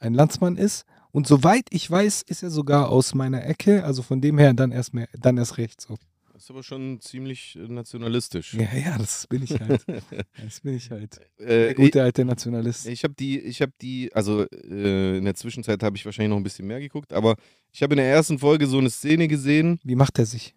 ein 0.00 0.14
Landsmann 0.14 0.56
ist. 0.56 0.84
Und 1.10 1.26
soweit 1.26 1.66
ich 1.70 1.90
weiß, 1.90 2.22
ist 2.22 2.42
er 2.42 2.50
sogar 2.50 2.90
aus 2.90 3.14
meiner 3.14 3.44
Ecke. 3.46 3.84
Also 3.84 4.02
von 4.02 4.20
dem 4.20 4.38
her 4.38 4.52
dann 4.54 4.72
erst, 4.72 4.94
mehr, 4.94 5.08
dann 5.18 5.38
erst 5.38 5.56
recht 5.58 5.80
so. 5.80 5.96
Das 6.34 6.44
ist 6.44 6.50
aber 6.50 6.62
schon 6.62 7.00
ziemlich 7.00 7.56
äh, 7.56 7.66
nationalistisch. 7.66 8.54
Ja, 8.54 8.72
ja, 8.72 8.96
das 8.96 9.26
bin 9.26 9.42
ich 9.42 9.58
halt. 9.58 9.84
Das 10.44 10.60
bin 10.60 10.74
ich 10.76 10.88
halt. 10.90 11.18
Äh, 11.38 11.46
Der 11.46 11.74
gute 11.74 12.00
alte 12.02 12.24
Nationalist. 12.24 12.86
Ich 12.86 13.02
habe 13.02 13.14
die, 13.14 13.40
ich 13.40 13.60
habe 13.60 13.72
die, 13.82 14.12
also 14.14 14.44
äh, 14.52 15.18
in 15.18 15.24
der 15.24 15.34
Zwischenzeit 15.34 15.82
habe 15.82 15.96
ich 15.96 16.04
wahrscheinlich 16.04 16.30
noch 16.30 16.36
ein 16.36 16.44
bisschen 16.44 16.68
mehr 16.68 16.78
geguckt, 16.78 17.12
aber 17.12 17.34
ich 17.72 17.82
habe 17.82 17.94
in 17.94 17.98
der 17.98 18.06
ersten 18.06 18.38
Folge 18.38 18.68
so 18.68 18.78
eine 18.78 18.88
Szene 18.90 19.26
gesehen, 19.26 19.80
Wie 19.82 19.96
macht 19.96 20.18
er 20.20 20.26
sich? 20.26 20.54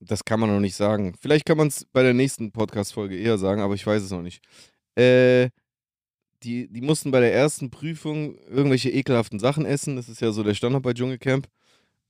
das 0.00 0.24
kann 0.24 0.40
man 0.40 0.50
noch 0.50 0.60
nicht 0.60 0.74
sagen. 0.76 1.14
Vielleicht 1.20 1.44
kann 1.46 1.58
man 1.58 1.68
es 1.68 1.84
bei 1.92 2.02
der 2.02 2.14
nächsten 2.14 2.52
Podcast-Folge 2.52 3.16
eher 3.18 3.36
sagen, 3.38 3.60
aber 3.60 3.74
ich 3.74 3.86
weiß 3.86 4.02
es 4.02 4.10
noch 4.10 4.22
nicht. 4.22 4.42
Äh, 4.96 5.50
die, 6.46 6.68
die 6.68 6.80
mussten 6.80 7.10
bei 7.10 7.20
der 7.20 7.34
ersten 7.34 7.70
Prüfung 7.70 8.38
irgendwelche 8.48 8.90
ekelhaften 8.90 9.40
Sachen 9.40 9.64
essen. 9.66 9.96
Das 9.96 10.08
ist 10.08 10.20
ja 10.20 10.30
so 10.30 10.42
der 10.44 10.54
Standard 10.54 10.82
bei 10.82 10.92
Dschungelcamp. 10.94 11.48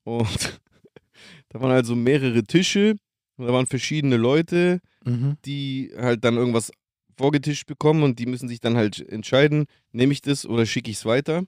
Und 0.05 0.61
da 1.49 1.61
waren 1.61 1.73
halt 1.73 1.87
so 1.87 1.97
mehrere 1.97 2.43
Tische, 2.45 2.97
und 3.39 3.47
da 3.47 3.53
waren 3.53 3.67
verschiedene 3.67 4.17
Leute, 4.17 4.81
Mhm. 5.05 5.37
die 5.45 5.93
halt 5.97 6.25
dann 6.25 6.37
irgendwas 6.37 6.73
vorgetischt 7.17 7.67
bekommen 7.69 8.03
und 8.03 8.19
die 8.19 8.27
müssen 8.27 8.49
sich 8.49 8.59
dann 8.59 8.77
halt 8.77 8.99
entscheiden, 9.09 9.67
nehme 9.93 10.13
ich 10.13 10.21
das 10.21 10.45
oder 10.45 10.67
schicke 10.67 10.91
ich 10.91 10.97
es 10.97 11.05
weiter. 11.05 11.45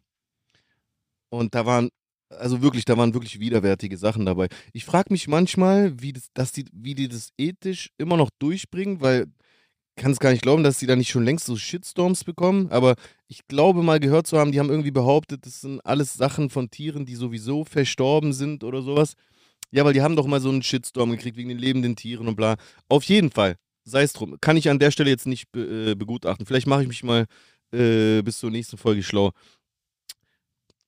Und 1.29 1.55
da 1.57 1.67
waren, 1.67 1.91
also 2.31 2.63
wirklich, 2.63 2.85
da 2.85 2.97
waren 2.97 3.15
wirklich 3.15 3.41
widerwärtige 3.41 3.99
Sachen 3.99 4.25
dabei. 4.27 4.49
Ich 4.73 4.85
frage 4.85 5.13
mich 5.13 5.27
manchmal, 5.27 6.01
wie, 6.01 6.13
das, 6.13 6.29
dass 6.35 6.53
die, 6.53 6.67
wie 6.73 6.95
die 6.95 7.09
das 7.09 7.31
ethisch 7.37 7.91
immer 7.99 8.17
noch 8.17 8.31
durchbringen, 8.39 9.01
weil 9.01 9.27
kann 9.99 10.13
es 10.13 10.19
gar 10.19 10.31
nicht 10.31 10.43
glauben, 10.43 10.63
dass 10.63 10.79
die 10.79 10.87
da 10.87 10.97
nicht 10.97 11.11
schon 11.11 11.25
längst 11.25 11.47
so 11.47 11.57
Shitstorms 11.57 12.25
bekommen. 12.25 12.71
Aber 12.71 12.95
ich 13.27 13.47
glaube 13.47 13.83
mal 13.83 14.01
gehört 14.01 14.27
zu 14.27 14.39
haben, 14.39 14.53
die 14.53 14.59
haben 14.59 14.71
irgendwie 14.71 14.91
behauptet, 14.91 15.45
das 15.45 15.61
sind 15.61 15.81
alles 15.85 16.15
Sachen 16.15 16.49
von 16.49 16.71
Tieren, 16.71 17.05
die 17.05 17.15
sowieso 17.15 17.65
verstorben 17.65 18.33
sind 18.33 18.65
oder 18.65 18.81
sowas. 18.83 19.15
Ja, 19.71 19.85
weil 19.85 19.93
die 19.93 20.01
haben 20.01 20.17
doch 20.17 20.27
mal 20.27 20.41
so 20.41 20.49
einen 20.49 20.63
Shitstorm 20.63 21.11
gekriegt 21.11 21.37
wegen 21.37 21.51
den 21.51 21.59
lebenden 21.59 21.95
Tieren 21.95 22.27
und 22.29 22.37
bla. 22.37 22.57
Auf 22.89 23.05
jeden 23.05 23.31
Fall, 23.31 23.57
sei 23.85 24.03
es 24.03 24.15
drum. 24.15 24.37
Kann 24.41 24.57
ich 24.57 24.71
an 24.71 24.79
der 24.79 24.91
Stelle 24.91 25.11
jetzt 25.11 25.27
nicht 25.27 25.53
be 25.53 25.91
äh, 25.91 25.95
begutachten. 25.95 26.47
Vielleicht 26.47 26.67
mache 26.67 26.83
ich 26.83 26.89
mich 26.89 27.05
mal 27.05 27.27
äh, 27.73 28.23
bis 28.23 28.39
zur 28.39 28.51
nächsten 28.51 28.79
Folge 28.79 29.03
schlau. 29.03 29.33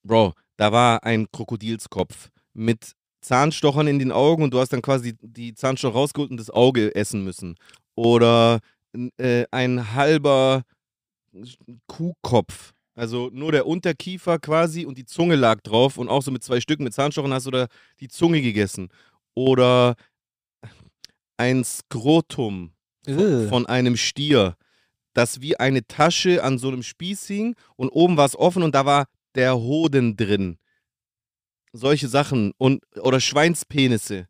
Bro, 0.02 0.32
da 0.56 0.72
war 0.72 1.04
ein 1.04 1.30
Krokodilskopf 1.30 2.30
mit 2.54 2.92
Zahnstochern 3.20 3.86
in 3.86 3.98
den 3.98 4.12
Augen 4.12 4.42
und 4.42 4.54
du 4.54 4.60
hast 4.60 4.72
dann 4.72 4.82
quasi 4.82 5.14
die 5.20 5.54
Zahnstocher 5.54 5.94
rausgeholt 5.94 6.30
und 6.30 6.38
das 6.38 6.50
Auge 6.50 6.94
essen 6.94 7.22
müssen. 7.22 7.56
Oder 7.94 8.60
äh, 9.18 9.44
ein 9.50 9.94
halber 9.94 10.62
Kuhkopf. 11.86 12.72
Also 12.94 13.30
nur 13.32 13.52
der 13.52 13.66
Unterkiefer 13.66 14.38
quasi 14.38 14.84
und 14.84 14.98
die 14.98 15.06
Zunge 15.06 15.36
lag 15.36 15.60
drauf 15.62 15.96
und 15.96 16.08
auch 16.08 16.22
so 16.22 16.30
mit 16.30 16.42
zwei 16.42 16.60
Stücken 16.60 16.84
mit 16.84 16.92
Zahnstochern 16.92 17.32
hast 17.32 17.46
du 17.46 17.50
da 17.50 17.66
die 18.00 18.08
Zunge 18.08 18.42
gegessen. 18.42 18.88
Oder 19.34 19.94
ein 21.36 21.64
Skrotum 21.64 22.72
von, 23.04 23.48
von 23.48 23.66
einem 23.66 23.96
Stier, 23.96 24.56
das 25.14 25.40
wie 25.40 25.56
eine 25.58 25.86
Tasche 25.86 26.44
an 26.44 26.58
so 26.58 26.68
einem 26.68 26.82
Spieß 26.82 27.26
hing 27.26 27.56
und 27.76 27.88
oben 27.88 28.16
war 28.16 28.26
es 28.26 28.36
offen 28.36 28.62
und 28.62 28.74
da 28.74 28.84
war 28.84 29.06
der 29.34 29.56
Hoden 29.56 30.16
drin. 30.16 30.58
Solche 31.72 32.08
Sachen 32.08 32.52
und 32.58 32.82
oder 32.98 33.20
Schweinspenisse 33.20 34.26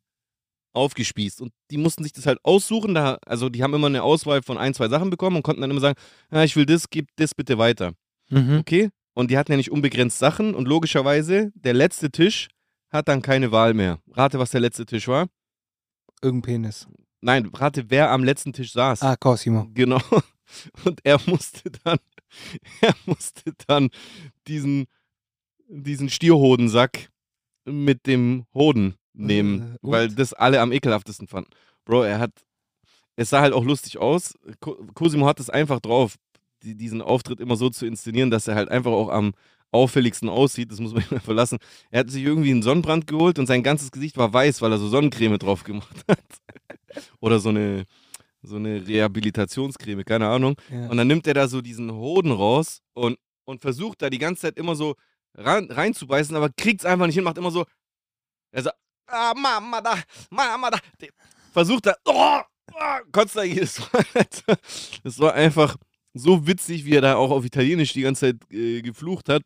aufgespießt 0.73 1.41
und 1.41 1.53
die 1.71 1.79
mussten 1.79 2.03
sich 2.03 2.13
das 2.13 2.27
halt 2.27 2.39
aussuchen, 2.45 2.95
da, 2.95 3.19
also 3.27 3.49
die 3.49 3.63
haben 3.63 3.75
immer 3.75 3.89
eine 3.89 4.03
Auswahl 4.03 4.43
von 4.43 4.59
ein, 4.59 4.75
zwei 4.75 4.89
Sachen 4.89 5.11
bekommen 5.11 5.37
und 5.37 5.43
konnten 5.43 5.61
dann 5.61 5.71
immer 5.71 5.81
sagen, 5.81 5.99
ja, 6.31 6.45
ich 6.45 6.57
will 6.57 6.67
das, 6.67 6.91
gib 6.91 7.09
das 7.17 7.35
bitte 7.35 7.59
weiter. 7.59 7.93
Mhm. 8.29 8.59
Okay? 8.59 8.91
Und 9.15 9.31
die 9.31 9.39
hatten 9.39 9.53
ja 9.53 9.57
nicht 9.57 9.73
unbegrenzt 9.73 10.19
Sachen 10.19 10.55
und 10.55 10.69
logischerweise, 10.69 11.51
der 11.55 11.75
letzte 11.75 12.11
Tisch 12.11 12.49
hat 12.91 13.09
dann 13.09 13.23
keine 13.23 13.53
Wahl 13.53 13.75
mehr. 13.75 14.01
Rate, 14.13 14.39
was 14.39 14.51
der 14.51 14.61
letzte 14.61 14.87
Tisch 14.87 15.09
war? 15.09 15.29
Irgendein 16.23 16.63
Penis. 16.63 16.87
Nein, 17.21 17.51
rate, 17.55 17.91
wer 17.91 18.11
am 18.11 18.25
letzten 18.25 18.53
Tisch 18.53 18.73
saß. 18.73 19.03
Ah, 19.03 19.17
Cosimo. 19.17 19.67
Genau. 19.75 20.01
Und 20.85 21.01
er 21.05 21.21
musste 21.27 21.71
dann, 21.85 21.99
er 22.81 22.95
musste 23.07 23.53
dann 23.67 23.91
diesen, 24.47 24.87
diesen 25.69 26.09
Stierhodensack 26.09 27.11
mit 27.65 28.07
dem 28.07 28.47
Hoden 28.55 28.97
nehmen, 29.13 29.75
Äh, 29.75 29.79
weil 29.83 30.09
das 30.09 30.33
alle 30.33 30.61
am 30.61 30.73
ekelhaftesten 30.73 31.29
fanden. 31.29 31.51
Bro, 31.85 32.03
er 32.03 32.19
hat, 32.19 32.33
es 33.17 33.31
sah 33.31 33.41
halt 33.41 33.53
auch 33.53 33.65
lustig 33.65 33.99
aus. 33.99 34.35
Cosimo 34.95 35.27
hat 35.27 35.41
es 35.41 35.51
einfach 35.51 35.81
drauf, 35.81 36.17
die, 36.63 36.77
diesen 36.77 37.03
Auftritt 37.03 37.41
immer 37.41 37.57
so 37.57 37.71
zu 37.71 37.87
inszenieren, 37.87 38.31
dass 38.31 38.49
er 38.49 38.55
halt 38.55 38.69
einfach 38.69 38.93
auch 38.93 39.09
am 39.09 39.33
auffälligsten 39.73 40.29
aussieht. 40.29 40.71
Das 40.71 40.81
muss 40.81 40.93
man 40.93 41.03
ihm 41.11 41.21
verlassen. 41.21 41.59
Er 41.91 42.01
hat 42.01 42.11
sich 42.11 42.23
irgendwie 42.23 42.51
einen 42.51 42.63
Sonnenbrand 42.63 43.07
geholt 43.07 43.39
und 43.39 43.47
sein 43.47 43.63
ganzes 43.63 43.91
Gesicht 43.91 44.17
war 44.17 44.33
weiß, 44.33 44.63
weil 44.63 44.73
er 44.73 44.79
so 44.79 44.89
Sonnencreme 44.89 45.39
drauf 45.39 45.65
gemacht 45.65 46.05
hat. 46.09 46.19
Oder 47.21 47.39
so 47.39 47.51
eine, 47.51 47.85
so 48.43 48.57
eine 48.57 48.87
Rehabilitationscreme, 48.87 50.05
keine 50.05 50.29
Ahnung. 50.29 50.57
Ja. 50.71 50.89
Und 50.89 50.97
dann 50.97 51.07
nimmt 51.07 51.27
er 51.27 51.35
da 51.35 51.49
so 51.49 51.61
diesen 51.61 51.93
Hoden 51.93 52.33
raus 52.33 52.81
und, 52.95 53.19
und 53.45 53.61
versucht 53.61 54.03
da 54.03 54.11
die 54.11 54.19
ganze 54.19 54.43
Zeit 54.43 54.59
immer 54.59 54.75
so 54.75 54.97
rein, 55.35 55.71
reinzubeißen, 55.71 56.35
aber 56.37 56.51
kriegt 56.51 56.81
es 56.81 56.87
einfach 56.87 57.07
nicht 57.07 57.15
hin, 57.15 57.25
macht 57.25 57.39
immer 57.39 57.51
so. 57.51 57.65
Er 58.53 58.63
sagt, 58.63 58.77
ah, 59.11 59.35
Mama 59.37 59.81
da, 59.81 59.99
Mama 60.31 60.71
da. 60.71 60.79
Versucht 61.53 61.87
da, 61.87 61.95
oh, 62.05 62.41
oh, 62.73 62.99
kotzt 63.13 63.37
da 63.37 63.43
jedes 63.43 63.79
Mal. 63.81 64.05
Das 65.05 65.19
war 65.19 65.35
einfach 65.35 65.77
so 66.15 66.47
witzig, 66.47 66.85
wie 66.85 66.95
er 66.97 67.01
da 67.03 67.17
auch 67.17 67.31
auf 67.31 67.45
Italienisch 67.45 67.93
die 67.93 68.03
ganze 68.03 68.27
Zeit 68.33 68.53
äh, 68.53 68.83
geflucht 68.83 69.29
hat. 69.29 69.43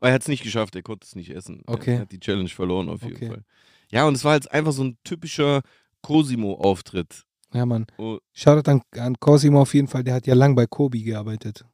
Weil 0.00 0.10
er 0.10 0.14
hat 0.14 0.22
es 0.22 0.28
nicht 0.28 0.42
geschafft, 0.42 0.74
er 0.76 0.82
konnte 0.82 1.04
es 1.06 1.14
nicht 1.14 1.30
essen. 1.30 1.62
Okay. 1.66 1.94
Er 1.94 2.00
hat 2.00 2.12
die 2.12 2.20
Challenge 2.20 2.48
verloren 2.48 2.88
auf 2.88 3.02
jeden 3.02 3.16
Okay. 3.16 3.28
Fall. 3.28 3.44
Ja, 3.90 4.04
und 4.06 4.14
es 4.14 4.24
war 4.24 4.34
jetzt 4.34 4.50
einfach 4.50 4.72
so 4.72 4.84
ein 4.84 4.96
typischer 5.04 5.62
Cosimo-Auftritt. 6.02 7.24
ja, 7.52 7.66
Mann. 7.66 7.86
Oh, 7.98 8.18
Shoutout 8.32 8.70
an, 8.70 8.82
an 8.96 9.16
Cosimo 9.20 9.60
auf 9.62 9.74
jeden 9.74 9.88
Fall. 9.88 10.04
Der 10.04 10.14
hat 10.14 10.26
ja 10.26 10.34
lang 10.34 10.54
bei 10.54 10.66
Kobi 10.66 11.02
gearbeitet. 11.02 11.64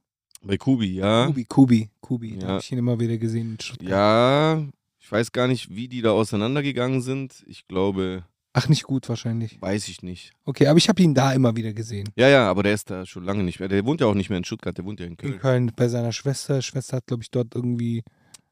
bei 0.42 0.56
Kubi, 0.56 0.94
ja. 0.94 1.26
Kubi, 1.26 1.44
Kubi, 1.44 1.90
Kubi. 2.00 2.36
Da 2.38 2.46
Ja. 2.46 2.48
habe 2.52 2.60
ich 2.62 2.72
ihn 2.72 2.78
immer 2.78 2.98
wieder 2.98 3.16
gesehen. 3.18 3.58
Ja, 3.80 4.62
ich 5.06 5.12
weiß 5.12 5.30
gar 5.30 5.46
nicht, 5.46 5.70
wie 5.72 5.86
die 5.86 6.02
da 6.02 6.10
auseinandergegangen 6.10 7.00
sind. 7.00 7.44
Ich 7.46 7.68
glaube, 7.68 8.24
Ach, 8.54 8.68
nicht 8.68 8.82
gut 8.82 9.08
wahrscheinlich. 9.08 9.62
weiß 9.62 9.86
ich 9.86 10.02
nicht. 10.02 10.32
Okay, 10.44 10.66
aber 10.66 10.78
ich 10.78 10.88
habe 10.88 11.00
ihn 11.00 11.14
da 11.14 11.32
immer 11.32 11.54
wieder 11.54 11.72
gesehen. 11.72 12.08
Ja, 12.16 12.26
ja, 12.28 12.50
aber 12.50 12.64
der 12.64 12.74
ist 12.74 12.90
da 12.90 13.06
schon 13.06 13.22
lange 13.22 13.44
nicht 13.44 13.60
mehr. 13.60 13.68
Der 13.68 13.84
wohnt 13.84 14.00
ja 14.00 14.08
auch 14.08 14.14
nicht 14.14 14.30
mehr 14.30 14.38
in 14.38 14.42
Stuttgart, 14.44 14.76
der 14.76 14.84
wohnt 14.84 14.98
ja 14.98 15.06
in 15.06 15.12
In 15.12 15.16
Köln. 15.16 15.38
Köln 15.38 15.72
bei 15.76 15.86
seiner 15.86 16.10
Schwester. 16.10 16.60
Schwester 16.60 16.96
hat, 16.96 17.06
glaube 17.06 17.22
ich, 17.22 17.30
dort 17.30 17.54
irgendwie 17.54 18.02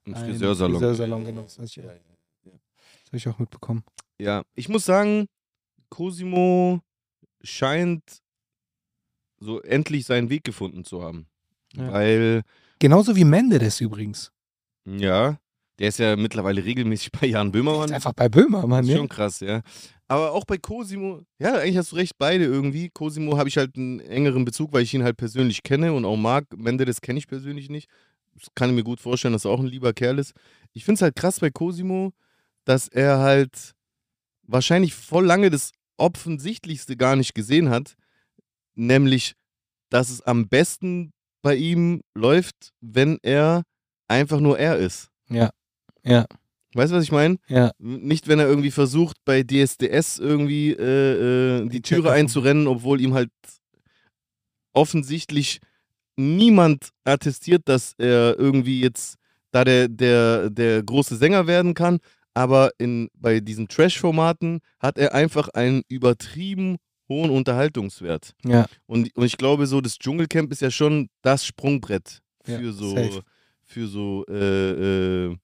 Ein 0.07 0.15
einen 0.15 0.27
Friseursalon. 0.27 0.77
Friseursalon, 0.79 1.25
genau. 1.25 1.43
Das 1.43 1.57
habe 1.57 1.67
ich, 1.67 1.75
Ja, 1.75 1.91
ich 3.11 3.27
auch 3.29 3.39
mitbekommen. 3.41 3.83
Ja, 4.21 4.45
ich 4.55 4.69
muss 4.69 4.85
sagen, 4.85 5.27
Cosimo 5.89 6.81
scheint 7.43 8.03
so 9.41 9.61
endlich 9.63 10.07
seinen 10.07 10.31
Weg 10.31 10.45
gefunden 10.45 10.85
zu 10.85 11.03
haben. 11.03 11.27
Weil, 11.75 12.43
Genauso 12.79 13.17
wie 13.17 13.25
Menderes 13.25 13.81
übrigens. 13.81 14.31
ja, 14.85 15.41
der 15.79 15.89
ist 15.89 15.99
ja 15.99 16.17
mittlerweile 16.17 16.65
regelmäßig 16.65 17.13
bei 17.21 17.27
Jan 17.27 17.49
Ist 17.49 17.53
Böhmermann. 17.53 17.93
einfach 17.93 18.13
bei 18.13 18.29
Böhmermann, 18.29 18.85
ist 18.85 18.91
ne? 18.91 18.97
schon 18.97 19.09
krass, 19.09 19.41
ja. 19.41 19.63
Aber 20.07 20.33
auch 20.33 20.45
bei 20.45 20.59
Cosimo, 20.59 21.23
ja, 21.39 21.55
eigentlich 21.55 21.79
hast 21.79 21.93
du 21.93 21.97
recht, 21.97 22.13
beide 22.19 22.45
irgendwie. 22.45 22.91
Cosimo 22.91 23.39
habe 23.39 23.49
ich 23.49 23.57
halt 23.57 23.77
einen 23.77 24.01
engeren 24.01 24.45
Bezug, 24.45 24.73
weil 24.73 24.83
ich 24.83 24.93
ihn 24.93 25.03
halt 25.03 25.17
persönlich 25.17 25.63
kenne 25.63 25.93
und 25.95 26.05
auch 26.05 26.17
mag. 26.17 26.45
Menderes 26.57 27.01
kenne 27.01 27.19
ich 27.19 27.27
persönlich 27.27 27.71
nicht. 27.71 27.89
Das 28.35 28.49
kann 28.55 28.71
ich 28.71 28.77
mir 28.77 28.85
gut 28.85 29.01
vorstellen, 29.01 29.33
dass 29.33 29.45
er 29.47 29.51
auch 29.51 29.61
ein 29.61 29.67
lieber 29.67 29.93
Kerl 29.95 30.19
ist. 30.19 30.35
Ich 30.73 30.85
finde 30.85 30.97
es 30.97 31.03
halt 31.03 31.17
krass 31.17 31.41
bei 31.41 31.51
Cosimo, 31.51 32.13
dass 32.65 32.89
er 32.89 33.19
halt 33.19 33.73
wahrscheinlich 34.43 34.95
voll 34.95 35.25
lange 35.25 35.51
das 35.51 35.73
Offensichtlichste 35.97 36.97
gar 36.97 37.17
nicht 37.17 37.35
gesehen 37.35 37.71
hat, 37.71 37.95
nämlich, 38.75 39.35
dass 39.89 40.11
es 40.11 40.21
am 40.21 40.49
besten 40.49 41.13
bei 41.43 41.55
ihm 41.57 42.03
läuft, 42.15 42.73
wenn 42.81 43.19
er 43.23 43.63
einfach 44.09 44.41
nur 44.41 44.59
er 44.59 44.77
ist. 44.79 45.09
Ja. 45.29 45.51
Ja. 46.05 46.27
Weißt 46.75 46.93
du, 46.93 46.97
was 46.97 47.05
ich 47.05 47.13
meine? 47.13 47.37
Ja. 47.49 47.71
Nicht, 47.79 48.27
wenn 48.27 48.41
er 48.41 48.49
irgendwie 48.49 48.73
versucht, 48.73 49.17
bei 49.25 49.43
DSDS 49.45 50.19
irgendwie 50.19 50.71
äh, 50.73 51.63
äh, 51.63 51.69
die 51.69 51.83
Türe 51.83 52.11
einzurennen, 52.11 52.67
obwohl 52.67 53.01
ihm 53.01 53.15
halt 53.15 53.31
offensichtlich 54.73 55.61
niemand 56.17 56.91
attestiert, 57.05 57.63
dass 57.67 57.95
er 57.99 58.39
irgendwie 58.39 58.81
jetzt 58.81 59.17
da 59.53 59.65
der, 59.65 59.89
der, 59.89 60.51
der 60.51 60.83
große 60.83 61.17
Sänger 61.17 61.47
werden 61.47 61.75
kann. 61.75 61.99
Aber 62.35 62.71
in, 62.79 63.09
bei 63.15 63.39
diesen 63.39 63.69
Trash-Formaten 63.69 64.59
hat 64.81 64.99
er 64.99 65.15
einfach 65.15 65.49
einen 65.51 65.83
übertrieben 65.89 66.77
hohen 67.09 67.31
Unterhaltungswert. 67.31 68.33
Ja. 68.45 68.67
Und, 68.87 69.15
und 69.17 69.25
ich 69.25 69.37
glaube, 69.37 69.67
so 69.67 69.81
das 69.81 69.99
Dschungelcamp 69.99 70.51
ist 70.51 70.61
ja 70.63 70.71
schon 70.71 71.09
das 71.23 71.47
Sprungbrett 71.47 72.21
Ja, 72.47 72.59
für 72.59 72.73
so 72.73 72.91
safe. 72.97 73.23
für 73.63 73.87
so 73.87 74.25
äh, 74.29 75.27
äh, 75.31 75.37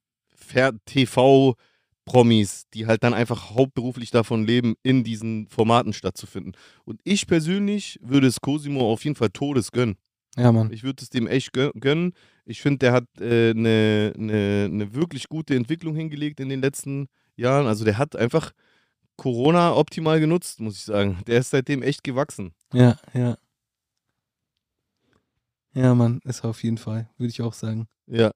TV-Promis, 0.84 2.64
die 2.74 2.86
halt 2.86 3.02
dann 3.04 3.14
einfach 3.14 3.50
hauptberuflich 3.50 4.10
davon 4.10 4.44
leben, 4.46 4.74
in 4.82 5.04
diesen 5.04 5.48
Formaten 5.48 5.92
stattzufinden. 5.92 6.52
Und 6.84 7.00
ich 7.04 7.26
persönlich 7.26 7.98
würde 8.02 8.26
es 8.26 8.40
Cosimo 8.40 8.92
auf 8.92 9.04
jeden 9.04 9.16
Fall 9.16 9.30
Todes 9.30 9.72
gönnen. 9.72 9.96
Ja, 10.36 10.52
Mann. 10.52 10.72
Ich 10.72 10.82
würde 10.84 11.02
es 11.02 11.10
dem 11.10 11.26
echt 11.26 11.54
gö- 11.54 11.72
gönnen. 11.78 12.12
Ich 12.44 12.62
finde, 12.62 12.78
der 12.78 12.92
hat 12.92 13.04
eine 13.18 13.26
äh, 13.50 13.54
ne, 13.54 14.12
ne, 14.16 14.68
ne 14.70 14.94
wirklich 14.94 15.28
gute 15.28 15.56
Entwicklung 15.56 15.94
hingelegt 15.96 16.40
in 16.40 16.48
den 16.48 16.60
letzten 16.60 17.08
Jahren. 17.36 17.66
Also 17.66 17.84
der 17.84 17.98
hat 17.98 18.14
einfach 18.14 18.52
Corona 19.16 19.74
optimal 19.74 20.20
genutzt, 20.20 20.60
muss 20.60 20.76
ich 20.76 20.82
sagen. 20.84 21.18
Der 21.26 21.40
ist 21.40 21.50
seitdem 21.50 21.82
echt 21.82 22.04
gewachsen. 22.04 22.54
Ja, 22.72 22.96
ja. 23.12 23.36
Ja, 25.72 25.94
Mann, 25.94 26.20
ist 26.24 26.44
auf 26.44 26.62
jeden 26.64 26.78
Fall, 26.78 27.08
würde 27.16 27.30
ich 27.30 27.42
auch 27.42 27.52
sagen. 27.52 27.86
Ja, 28.06 28.32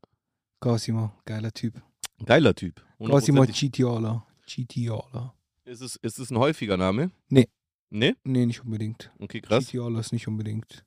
Cosimo, 0.61 1.13
geiler 1.25 1.53
Typ. 1.53 1.83
Geiler 2.25 2.55
Typ. 2.55 2.83
Cosimo. 2.99 3.45
Citiola. 3.47 4.27
Citiola. 4.47 5.35
Ist 5.65 5.81
es, 5.81 5.97
ist 5.97 6.19
es 6.19 6.31
ein 6.31 6.39
häufiger 6.39 6.77
Name? 6.77 7.11
Nee. 7.29 7.49
Nee? 7.91 8.15
Nee, 8.25 8.47
nicht 8.47 8.63
unbedingt. 8.65 9.11
Okay, 9.19 9.41
krass. 9.41 9.65
Citiolo 9.67 9.99
ist 10.01 10.13
nicht 10.13 10.29
unbedingt. 10.29 10.85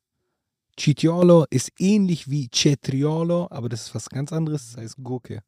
Citiolo 0.79 1.45
ist 1.49 1.71
ähnlich 1.79 2.29
wie 2.29 2.49
Cetriolo, 2.53 3.47
aber 3.49 3.69
das 3.69 3.87
ist 3.87 3.95
was 3.95 4.09
ganz 4.09 4.31
anderes, 4.31 4.73
das 4.73 4.83
heißt 4.83 4.97
Gurke. 5.03 5.41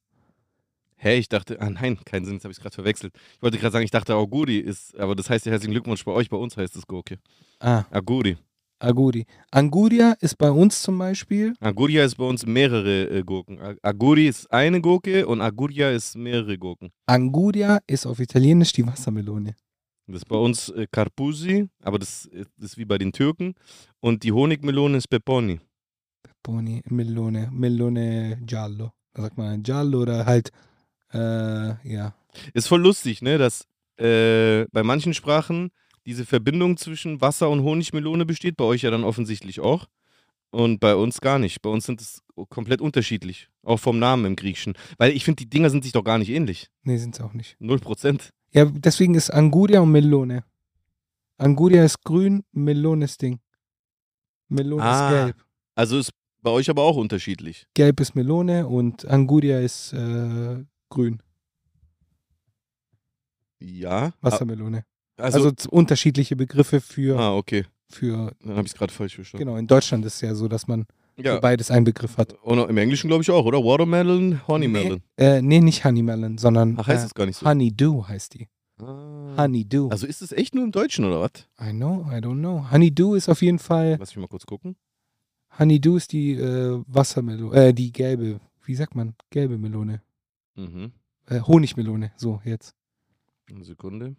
Hä, 0.96 1.18
ich 1.18 1.30
dachte, 1.30 1.62
ah 1.62 1.70
nein, 1.70 1.98
keinen 2.04 2.26
Sinn, 2.26 2.36
jetzt 2.36 2.44
habe 2.44 2.52
ich 2.52 2.60
gerade 2.60 2.76
verwechselt. 2.76 3.14
Ich 3.36 3.42
wollte 3.42 3.58
gerade 3.58 3.72
sagen, 3.72 3.86
ich 3.86 3.92
dachte 3.92 4.16
Auguri 4.16 4.58
ist, 4.58 4.98
aber 4.98 5.16
das 5.16 5.30
heißt 5.30 5.46
ja 5.46 5.52
herzlichen 5.52 5.72
Glückwunsch 5.72 6.04
bei 6.04 6.12
euch, 6.12 6.30
bei 6.30 6.36
uns 6.36 6.58
heißt 6.58 6.76
es 6.76 6.88
Gurke. 6.88 7.20
Ah, 7.60 7.86
Aguri. 7.92 8.38
Aguri. 8.80 9.26
Anguria 9.52 10.14
ist 10.22 10.38
bei 10.38 10.50
uns 10.50 10.82
zum 10.82 10.98
Beispiel. 10.98 11.54
Aguria 11.60 12.06
ist 12.06 12.16
bei 12.16 12.24
uns 12.24 12.46
mehrere 12.46 13.10
äh, 13.10 13.24
Gurken. 13.24 13.60
Aguri 13.82 14.28
ist 14.28 14.52
eine 14.52 14.80
Gurke 14.82 15.28
und 15.28 15.42
Aguria 15.42 15.92
ist 15.92 16.16
mehrere 16.16 16.58
Gurken. 16.58 16.92
Anguria 17.06 17.80
ist 17.88 18.06
auf 18.06 18.20
Italienisch 18.20 18.72
die 18.74 18.86
Wassermelone. 18.88 19.56
Das 20.08 20.18
ist 20.24 20.30
bei 20.30 20.38
uns 20.38 20.70
äh, 20.70 20.88
Carpusi, 20.92 21.68
aber 21.84 22.00
das, 22.00 22.26
ist- 22.26 22.50
das 22.58 22.72
ist 22.72 22.78
wie 22.78 22.86
bei 22.86 22.98
den 22.98 23.12
Türken. 23.12 23.54
Und 24.00 24.24
die 24.24 24.32
Honigmelone 24.32 24.98
ist 24.98 25.08
Peponi. 25.08 25.60
Boni, 26.42 26.82
Melone, 26.90 27.50
Melone 27.52 28.40
Giallo. 28.46 28.92
Da 29.14 29.24
sagt 29.24 29.38
man 29.38 29.62
Giallo 29.62 30.02
oder 30.02 30.26
halt, 30.26 30.52
äh, 31.14 31.18
ja. 31.88 32.14
Ist 32.54 32.68
voll 32.68 32.82
lustig, 32.82 33.22
ne, 33.22 33.38
dass 33.38 33.68
äh, 33.98 34.66
bei 34.72 34.84
manchen 34.84 35.14
Sprachen 35.14 35.72
diese 36.10 36.26
Verbindung 36.26 36.76
zwischen 36.76 37.22
Wasser 37.22 37.52
und 37.52 37.62
Honigmelone 37.62 38.26
besteht. 38.26 38.58
Bei 38.58 38.64
euch 38.66 38.82
ja 38.82 38.90
dann 38.90 39.04
offensichtlich 39.04 39.60
auch. 39.60 39.86
Und 40.50 40.80
bei 40.80 40.96
uns 40.96 41.22
gar 41.22 41.38
nicht. 41.38 41.62
Bei 41.62 41.70
uns 41.70 41.86
sind 41.86 42.02
es 42.02 42.24
komplett 42.50 42.82
unterschiedlich. 42.82 43.48
Auch 43.62 43.80
vom 43.80 44.00
Namen 44.00 44.26
im 44.26 44.36
Griechischen. 44.36 44.74
Weil 44.98 45.12
ich 45.12 45.24
finde, 45.24 45.44
die 45.44 45.50
Dinger 45.52 45.70
sind 45.70 45.84
sich 45.84 45.94
doch 45.94 46.04
gar 46.04 46.18
nicht 46.18 46.30
ähnlich. 46.30 46.72
Nee, 46.82 46.98
sind 46.98 47.14
es 47.14 47.22
auch 47.22 47.34
nicht. 47.34 47.56
Null 47.60 47.78
Prozent. 47.78 48.32
Ja, 48.52 48.66
deswegen 48.66 49.14
ist 49.14 49.30
Anguria 49.30 49.82
und 49.82 49.92
Melone. 49.92 50.44
Anguria 51.38 51.86
ist 51.86 52.04
grün, 52.04 52.44
Melone 52.54 53.06
ist 53.06 53.22
Ding. 53.22 53.40
Melone 54.48 54.82
Ah. 54.84 55.06
ist 55.10 55.14
gelb. 55.26 55.46
Also 55.76 56.00
ist 56.00 56.10
bei 56.42 56.50
euch 56.50 56.72
aber 56.72 56.82
auch 56.82 56.98
unterschiedlich. 56.98 57.68
Gelb 57.76 58.00
ist 58.00 58.16
Melone 58.16 58.66
und 58.68 59.06
Anguria 59.06 59.60
ist 59.60 59.94
äh, 59.94 60.66
grün. 60.90 61.22
Ja. 63.60 64.14
Wassermelone. 64.22 64.84
Also, 65.20 65.40
Also, 65.50 65.70
unterschiedliche 65.70 66.36
Begriffe 66.36 66.82
für, 66.82 67.20
ah, 67.20 67.36
okay. 67.36 67.66
für 67.90 68.34
Dann 68.42 68.52
habe 68.56 68.66
ich 68.68 68.74
es 68.74 68.78
gerade 68.78 68.94
falsch 68.94 69.16
verstanden. 69.16 69.46
genau, 69.46 69.58
in 69.58 69.68
Deutschland 69.68 70.06
ist 70.06 70.16
es 70.16 70.22
ja 70.22 70.36
so, 70.36 70.48
dass 70.48 70.68
man 70.68 70.86
für 71.16 71.24
Ja. 71.24 71.40
beides 71.40 71.72
einen 71.72 71.84
Begriff 71.86 72.18
hat. 72.18 72.34
Und 72.42 72.60
im 72.70 72.78
Englischen 72.78 73.08
glaube 73.10 73.24
ich 73.24 73.30
auch, 73.32 73.46
oder? 73.46 73.60
Watermelon, 73.64 74.48
Honeymelon. 74.48 75.02
Äh, 75.18 75.42
nee, 75.42 75.60
nicht 75.60 75.84
Honeymelon, 75.84 76.38
sondern 76.38 76.76
Ach, 76.80 76.88
heißt 76.88 77.04
äh, 77.04 77.08
es 77.08 77.14
gar 77.14 77.26
nicht 77.26 77.38
so. 77.38 77.46
Honeydew 77.46 78.04
heißt 78.08 78.36
die. 78.36 78.48
Ah. 78.78 79.34
Honeydew. 79.38 79.90
Also 79.90 80.08
ist 80.08 80.22
es 80.22 80.32
echt 80.32 80.56
nur 80.56 80.64
im 80.64 80.72
Deutschen, 80.72 81.04
oder 81.04 81.20
was? 81.20 81.32
I 81.62 81.72
know, 81.72 82.06
I 82.10 82.16
don't 82.22 82.40
know. 82.40 82.66
Honeydew 82.72 83.16
ist 83.16 83.28
auf 83.28 83.42
jeden 83.42 83.60
Fall, 83.60 83.98
Lass 84.00 84.16
mich 84.16 84.22
mal 84.22 84.28
kurz 84.30 84.46
gucken. 84.46 84.78
Honeydew 85.58 85.98
ist 85.98 86.14
die 86.14 86.34
äh, 86.36 86.82
Wassermelone, 86.88 87.56
äh, 87.68 87.74
die 87.74 87.92
gelbe, 87.92 88.40
wie 88.64 88.76
sagt 88.76 88.96
man, 88.96 89.16
gelbe 89.32 89.58
Melone. 89.58 90.02
Mhm. 90.56 90.94
Äh, 91.28 91.42
Honigmelone, 91.42 92.12
so 92.16 92.40
jetzt. 92.46 92.74
Eine 93.50 93.66
Sekunde. 93.66 94.16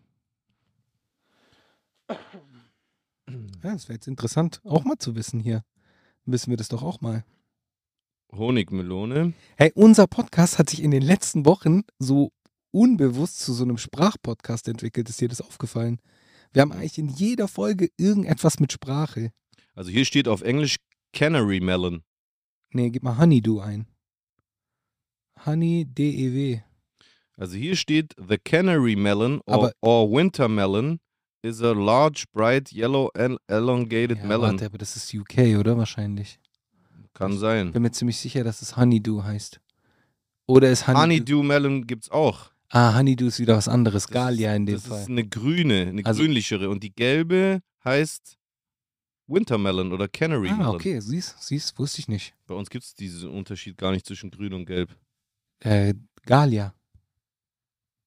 Ja, 3.29 3.73
das 3.73 3.89
wäre 3.89 3.95
jetzt 3.95 4.09
interessant, 4.09 4.61
auch 4.65 4.85
mal 4.85 4.99
zu 4.99 5.15
wissen 5.15 5.41
hier. 5.41 5.65
Wissen 6.25 6.51
wir 6.51 6.57
das 6.57 6.69
doch 6.69 6.83
auch 6.83 7.01
mal. 7.01 7.25
Honigmelone. 8.33 9.33
Hey, 9.57 9.73
unser 9.75 10.07
Podcast 10.07 10.59
hat 10.59 10.71
sich 10.71 10.83
in 10.83 10.91
den 10.91 11.03
letzten 11.03 11.45
Wochen 11.47 11.83
so 11.99 12.33
unbewusst 12.73 13.41
zu 13.41 13.53
so 13.53 13.65
einem 13.65 13.79
Sprachpodcast 13.79 14.69
entwickelt. 14.69 15.09
Ist 15.09 15.21
dir 15.21 15.29
das 15.29 15.41
aufgefallen? 15.41 16.01
Wir 16.53 16.63
haben 16.63 16.73
eigentlich 16.73 16.99
in 16.99 17.09
jeder 17.09 17.49
Folge 17.49 17.91
irgendetwas 17.97 18.61
mit 18.61 18.73
Sprache. 18.73 19.33
Also 19.75 19.91
hier 19.91 20.05
steht 20.05 20.29
auf 20.29 20.43
Englisch 20.43 20.77
Canary 21.13 21.61
Melon. 21.61 22.03
Nee, 22.73 22.91
gib 22.91 23.03
mal 23.03 23.19
Honeydew 23.19 23.61
ein. 23.61 23.87
Honey 25.45 25.87
D-E-W. 25.87 26.61
Also 27.37 27.57
hier 27.57 27.75
steht 27.77 28.15
The 28.29 28.37
Canary 28.39 28.97
Melon 28.97 29.41
or, 29.47 29.55
Aber- 29.55 29.73
or 29.81 30.11
Winter 30.13 30.49
Melon 30.49 31.01
is 31.43 31.63
a 31.63 31.73
large, 31.73 32.25
bright, 32.33 32.73
yellow 32.73 33.11
and 33.15 33.39
elongated 33.49 34.19
Ja, 34.19 34.25
melon. 34.25 34.43
warte, 34.53 34.67
aber 34.67 34.79
das 34.79 34.97
ist 34.97 35.13
UK, 35.15 35.57
oder? 35.59 35.77
Wahrscheinlich. 35.77 36.39
Kann 37.15 37.37
sein. 37.39 37.73
Bin 37.73 37.83
mir 37.83 37.91
ziemlich 37.93 38.19
sicher, 38.19 38.45
dass 38.45 38.63
es 38.63 38.77
Honeydew 38.77 39.23
heißt. 39.23 39.61
Oder 40.47 40.71
ist 40.71 40.87
Honeydew. 40.87 41.01
Honeydew 41.03 41.43
Melon 41.43 41.87
gibt's 41.87 42.11
auch. 42.11 42.51
Ah, 42.69 42.97
Honeydew 42.97 43.27
ist 43.27 43.39
wieder 43.41 43.57
was 43.57 43.69
anderes. 43.69 44.05
Das 44.05 44.13
Galia 44.13 44.55
in 44.55 44.65
dem 44.67 44.77
das 44.77 44.87
Fall. 44.87 45.01
ist 45.03 45.09
eine 45.09 45.27
grüne, 45.27 45.89
eine 45.89 46.05
Also- 46.07 46.23
grünlichere. 46.23 46.71
Und 46.71 46.83
die 46.83 46.93
gelbe 46.95 47.63
heißt 47.85 48.37
Wintermelon 49.27 49.93
oder 49.93 50.09
Canary 50.09 50.49
Ah, 50.51 50.57
Melon. 50.57 50.75
okay, 50.77 51.01
siehst, 51.01 51.37
siehst, 51.43 51.79
wusste 51.79 52.01
ich 52.01 52.09
nicht. 52.09 52.35
Bei 52.47 52.55
uns 52.55 52.71
gibt 52.71 52.85
es 52.85 52.95
diesen 52.95 53.31
Unterschied 53.31 53.77
gar 53.77 53.91
nicht 53.93 54.07
zwischen 54.07 54.31
grün 54.31 54.53
und 54.55 54.67
gelb. 54.67 54.97
Äh, 55.61 55.95
Galia. 56.27 56.75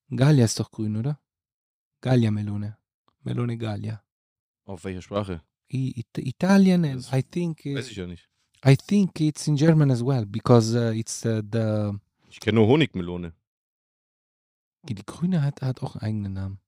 Galia 0.10 0.46
ist 0.46 0.60
doch 0.60 0.70
grün, 0.72 0.96
oder? 0.98 1.20
Galia-Melone. 2.02 2.78
Melone 3.24 3.58
Galia. 3.58 4.04
Auf 4.66 4.84
welcher 4.84 5.02
Sprache? 5.02 5.42
I, 5.72 6.00
It 6.00 6.18
Italian 6.18 6.86
and 6.86 6.96
Das 7.04 7.14
I 7.14 7.24
think 7.24 7.66
Weiß 7.66 7.90
ich 7.90 7.98
ja 7.98 8.06
nicht. 8.08 8.30
I 8.66 8.76
think 8.78 9.20
it's 9.20 9.48
in 9.48 9.56
German 9.56 9.92
as 9.92 10.02
well 10.06 10.26
because 10.26 10.74
uh, 10.76 10.92
it's 10.94 11.26
uh, 11.26 11.42
the 11.52 11.98
Ich 12.30 12.40
kenne 12.40 12.60
nur 12.60 12.68
Honigmelone. 12.68 13.34
die 14.84 14.96
grüne 14.96 15.42
hat 15.42 15.62
hat 15.62 15.82
auch 15.82 15.96
einen 15.96 16.04
eigenen 16.04 16.34
Namen. 16.34 16.60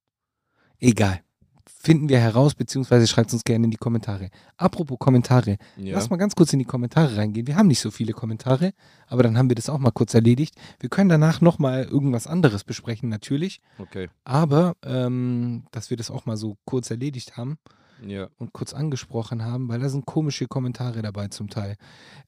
Egal. 0.78 1.22
Finden 1.68 2.08
wir 2.08 2.18
heraus, 2.20 2.54
beziehungsweise 2.54 3.06
schreibt 3.06 3.32
uns 3.32 3.42
gerne 3.44 3.64
in 3.64 3.70
die 3.70 3.76
Kommentare. 3.76 4.30
Apropos 4.56 4.98
Kommentare, 4.98 5.56
Ja. 5.76 5.94
lass 5.94 6.10
mal 6.10 6.16
ganz 6.16 6.34
kurz 6.34 6.52
in 6.52 6.58
die 6.60 6.64
Kommentare 6.64 7.16
reingehen. 7.16 7.46
Wir 7.46 7.56
haben 7.56 7.66
nicht 7.66 7.80
so 7.80 7.90
viele 7.90 8.12
Kommentare, 8.12 8.72
aber 9.08 9.22
dann 9.24 9.36
haben 9.36 9.48
wir 9.50 9.54
das 9.56 9.68
auch 9.68 9.78
mal 9.78 9.90
kurz 9.90 10.14
erledigt. 10.14 10.54
Wir 10.80 10.88
können 10.88 11.08
danach 11.08 11.40
nochmal 11.40 11.84
irgendwas 11.84 12.26
anderes 12.26 12.62
besprechen, 12.64 13.08
natürlich. 13.08 13.60
Okay. 13.78 14.08
Aber, 14.24 14.74
ähm, 14.84 15.64
dass 15.72 15.90
wir 15.90 15.96
das 15.96 16.10
auch 16.10 16.24
mal 16.26 16.36
so 16.36 16.56
kurz 16.64 16.90
erledigt 16.90 17.36
haben 17.36 17.58
Ja. 18.06 18.28
und 18.38 18.52
kurz 18.52 18.72
angesprochen 18.72 19.44
haben, 19.44 19.68
weil 19.68 19.80
da 19.80 19.88
sind 19.88 20.06
komische 20.06 20.46
Kommentare 20.46 21.02
dabei 21.02 21.28
zum 21.28 21.48
Teil. 21.50 21.76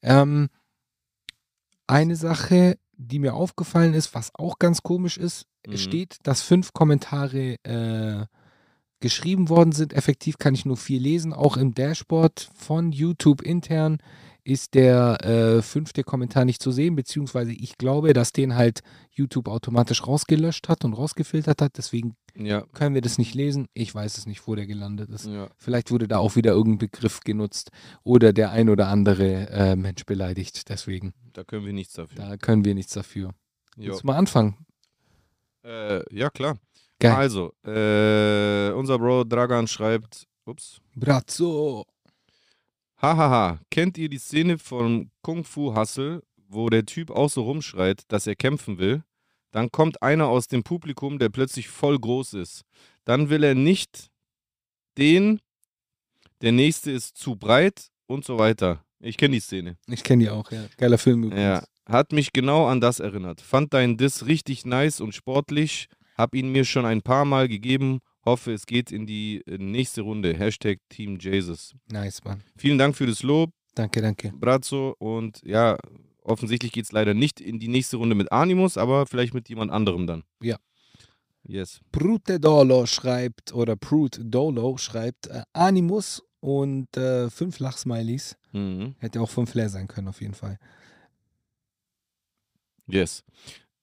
Ähm, 0.01 0.49
eine 1.87 2.15
Sache, 2.15 2.77
die 2.97 3.19
mir 3.19 3.33
aufgefallen 3.33 3.93
ist, 3.93 4.13
was 4.13 4.31
auch 4.35 4.59
ganz 4.59 4.83
komisch 4.83 5.17
ist, 5.17 5.45
Mhm. 5.65 5.73
es 5.73 5.81
steht, 5.81 6.17
dass 6.23 6.41
fünf 6.41 6.73
Kommentare 6.73 7.55
äh, 7.63 8.25
geschrieben 8.99 9.49
worden 9.49 9.71
sind. 9.71 9.93
Effektiv 9.93 10.37
kann 10.37 10.53
ich 10.53 10.65
nur 10.65 10.77
vier 10.77 10.99
lesen. 10.99 11.33
Auch 11.33 11.57
im 11.57 11.73
Dashboard 11.73 12.49
von 12.55 12.91
YouTube 12.91 13.41
intern 13.41 13.97
ist 14.45 14.73
der 14.73 15.23
äh, 15.23 15.61
fünfte 15.61 16.03
Kommentar 16.03 16.43
nicht 16.45 16.61
zu 16.63 16.71
sehen, 16.71 16.95
beziehungsweise 16.95 17.51
ich 17.51 17.77
glaube, 17.77 18.13
dass 18.13 18.31
den 18.31 18.55
halt 18.55 18.79
YouTube 19.11 19.47
automatisch 19.47 20.07
rausgelöscht 20.07 20.69
hat 20.69 20.85
und 20.85 20.93
rausgefiltert 20.93 21.61
hat. 21.61 21.77
Deswegen 21.77 22.15
Ja. 22.35 22.61
können 22.73 22.95
wir 22.95 23.01
das 23.01 23.17
nicht 23.19 23.35
lesen. 23.35 23.67
Ich 23.73 23.93
weiß 23.93 24.17
es 24.17 24.25
nicht, 24.25 24.47
wo 24.47 24.55
der 24.55 24.65
gelandet 24.65 25.09
ist. 25.09 25.25
Ja. 25.27 25.49
Vielleicht 25.57 25.91
wurde 25.91 26.07
da 26.07 26.17
auch 26.17 26.35
wieder 26.35 26.51
irgendein 26.53 26.79
Begriff 26.89 27.19
genutzt 27.19 27.69
oder 28.03 28.33
der 28.33 28.51
ein 28.51 28.69
oder 28.69 28.87
andere 28.87 29.49
äh, 29.51 29.75
Mensch 29.75 30.05
beleidigt. 30.05 30.67
Deswegen, 30.69 31.13
Da 31.33 31.43
können 31.43 31.65
wir 31.65 31.73
nichts 31.73 31.93
dafür. 31.93 32.17
da 32.17 32.37
können 32.37 32.65
wir 32.65 32.73
nichts 32.73 32.93
dafür. 32.93 33.33
Jo. 33.77 33.89
Willst 33.89 34.03
du 34.03 34.07
mal 34.07 34.15
anfangen? 34.17 34.57
Äh, 35.63 36.01
ja, 36.15 36.29
klar. 36.29 36.57
Geil. 36.99 37.13
Also, 37.13 37.53
äh, 37.65 38.71
unser 38.73 38.97
Bro 38.99 39.23
Dragan 39.23 39.67
schreibt, 39.67 40.27
ups, 40.45 40.79
Brazzo. 40.95 41.85
hahaha, 43.01 43.59
kennt 43.71 43.97
ihr 43.97 44.09
die 44.09 44.17
Szene 44.17 44.57
von 44.57 45.09
Kung 45.21 45.43
Fu 45.45 45.75
Hustle, 45.75 46.21
wo 46.47 46.69
der 46.69 46.85
Typ 46.85 47.09
auch 47.11 47.29
so 47.29 47.43
rumschreit, 47.43 48.03
dass 48.09 48.27
er 48.27 48.35
kämpfen 48.35 48.77
will? 48.79 49.03
Dann 49.51 49.71
kommt 49.71 50.01
einer 50.03 50.27
aus 50.27 50.47
dem 50.47 50.63
Publikum, 50.63 51.17
der 51.19 51.29
plötzlich 51.29 51.69
voll 51.69 51.97
groß 51.97 52.33
ist. 52.33 52.63
Dann 53.05 53.29
will 53.29 53.43
er 53.43 53.55
nicht 53.55 54.09
den, 54.97 55.39
der 56.41 56.51
nächste 56.51 56.91
ist 56.91 57.17
zu 57.17 57.35
breit 57.35 57.87
und 58.07 58.25
so 58.25 58.37
weiter. 58.37 58.83
Ich 58.99 59.17
kenne 59.17 59.35
die 59.35 59.39
Szene. 59.39 59.77
Ich 59.87 60.03
kenne 60.03 60.23
die 60.25 60.29
auch, 60.29 60.51
ja. 60.51 60.65
Geiler 60.77 60.97
Film 60.97 61.23
übrigens. 61.23 61.41
Ja, 61.41 61.63
Hat 61.85 62.11
mich 62.11 62.33
genau 62.33 62.67
an 62.67 62.81
das 62.81 62.99
erinnert. 62.99 63.39
Fand 63.41 63.73
deinen 63.73 63.97
Diss 63.97 64.25
richtig 64.25 64.65
nice 64.65 64.99
und 64.99 65.15
sportlich. 65.15 65.87
Hab 66.19 66.35
ihn 66.35 66.51
mir 66.51 66.65
schon 66.65 66.85
ein 66.85 67.01
paar 67.01 67.23
Mal 67.23 67.47
gegeben. 67.47 67.99
Hoffe, 68.25 68.51
es 68.51 68.65
geht 68.65 68.91
in 68.91 69.05
die 69.05 69.41
äh, 69.47 69.57
nächste 69.57 70.01
Runde. 70.01 70.33
Hashtag 70.33 70.79
Team 70.89 71.17
Jesus. 71.17 71.73
Nice, 71.89 72.21
Mann. 72.25 72.43
Vielen 72.57 72.77
Dank 72.77 72.97
für 72.97 73.07
das 73.07 73.23
Lob, 73.23 73.51
Danke, 73.73 74.01
danke. 74.01 74.33
Brazzo. 74.37 74.95
Und 74.99 75.41
ja, 75.45 75.77
offensichtlich 76.21 76.73
geht 76.73 76.83
es 76.83 76.91
leider 76.91 77.13
nicht 77.13 77.39
in 77.39 77.57
die 77.57 77.69
nächste 77.69 77.95
Runde 77.95 78.15
mit 78.15 78.33
Animus, 78.33 78.77
aber 78.77 79.05
vielleicht 79.05 79.33
mit 79.33 79.47
jemand 79.47 79.71
anderem 79.71 80.07
dann. 80.07 80.23
Ja. 80.41 80.57
Yes. 81.43 81.79
Prute 81.93 82.37
Dolo 82.37 82.85
schreibt, 82.85 83.53
oder 83.53 83.77
Prute 83.77 84.25
Dolo 84.25 84.75
schreibt, 84.75 85.27
äh, 85.27 85.43
Animus 85.53 86.21
und 86.41 86.97
äh, 86.97 87.29
fünf 87.29 87.59
Lachsmileys. 87.59 88.35
Mhm. 88.51 88.95
Hätte 88.99 89.21
auch 89.21 89.29
fünf 89.29 89.53
leer 89.53 89.69
sein 89.69 89.87
können, 89.87 90.09
auf 90.09 90.19
jeden 90.19 90.33
Fall. 90.33 90.59
Yes. 92.87 93.23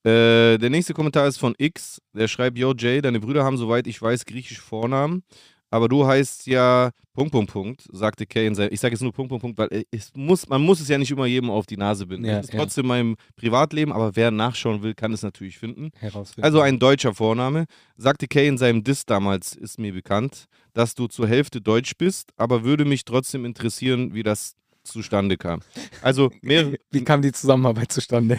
Äh, 0.07 0.59
der 0.59 0.71
nächste 0.71 0.95
Kommentar 0.95 1.27
ist 1.27 1.39
von 1.39 1.55
X. 1.59 2.01
Der 2.13 2.29
schreibt: 2.29 2.57
Yo, 2.57 2.73
Jay, 2.75 3.03
deine 3.03 3.19
Brüder 3.19 3.43
haben, 3.43 3.57
soweit 3.57 3.89
ich 3.89 4.01
weiß, 4.01 4.25
griechische 4.25 4.61
Vornamen. 4.61 5.25
Aber 5.69 5.89
du 5.89 6.07
heißt 6.07 6.47
ja 6.47 6.91
Punkt, 7.13 7.33
Punkt, 7.33 7.53
Punkt, 7.53 7.89
sagte 7.91 8.25
Kay 8.25 8.47
in 8.47 8.55
seinem. 8.55 8.73
Ich 8.73 8.79
sage 8.79 8.95
jetzt 8.95 9.03
nur 9.03 9.13
Punkt, 9.13 9.31
Punkt, 9.31 9.43
Punkt, 9.43 9.59
weil 9.59 9.69
äh, 9.73 9.85
es 9.91 10.13
muss, 10.15 10.49
man 10.49 10.63
muss 10.63 10.81
es 10.81 10.87
ja 10.87 10.97
nicht 10.97 11.11
immer 11.11 11.27
jedem 11.27 11.51
auf 11.51 11.67
die 11.67 11.77
Nase 11.77 12.07
binden. 12.07 12.27
Ja, 12.27 12.37
das 12.37 12.47
ist 12.47 12.53
ja. 12.53 12.61
trotzdem 12.61 12.87
mein 12.87 13.17
Privatleben, 13.35 13.93
aber 13.93 14.15
wer 14.15 14.31
nachschauen 14.31 14.85
will, 14.85 14.95
kann 14.95 15.13
es 15.13 15.23
natürlich 15.23 15.59
finden. 15.59 15.91
Herausfinden. 15.99 16.45
Also 16.45 16.61
ein 16.61 16.79
deutscher 16.79 17.13
Vorname. 17.13 17.65
Sagte 17.97 18.29
Kay 18.29 18.47
in 18.47 18.59
seinem 18.59 18.85
Diss 18.85 19.07
damals, 19.07 19.57
ist 19.57 19.81
mir 19.81 19.93
bekannt, 19.93 20.45
dass 20.73 20.95
du 20.95 21.09
zur 21.09 21.27
Hälfte 21.27 21.61
deutsch 21.61 21.95
bist, 21.99 22.31
aber 22.37 22.63
würde 22.63 22.85
mich 22.85 23.05
trotzdem 23.05 23.45
interessieren, 23.45 24.15
wie 24.15 24.23
das 24.23 24.55
zustande 24.85 25.37
kam. 25.37 25.61
Also 26.01 26.31
mehrere, 26.43 26.77
Wie 26.93 27.03
kam 27.03 27.23
die 27.23 27.33
Zusammenarbeit 27.33 27.91
zustande? 27.91 28.39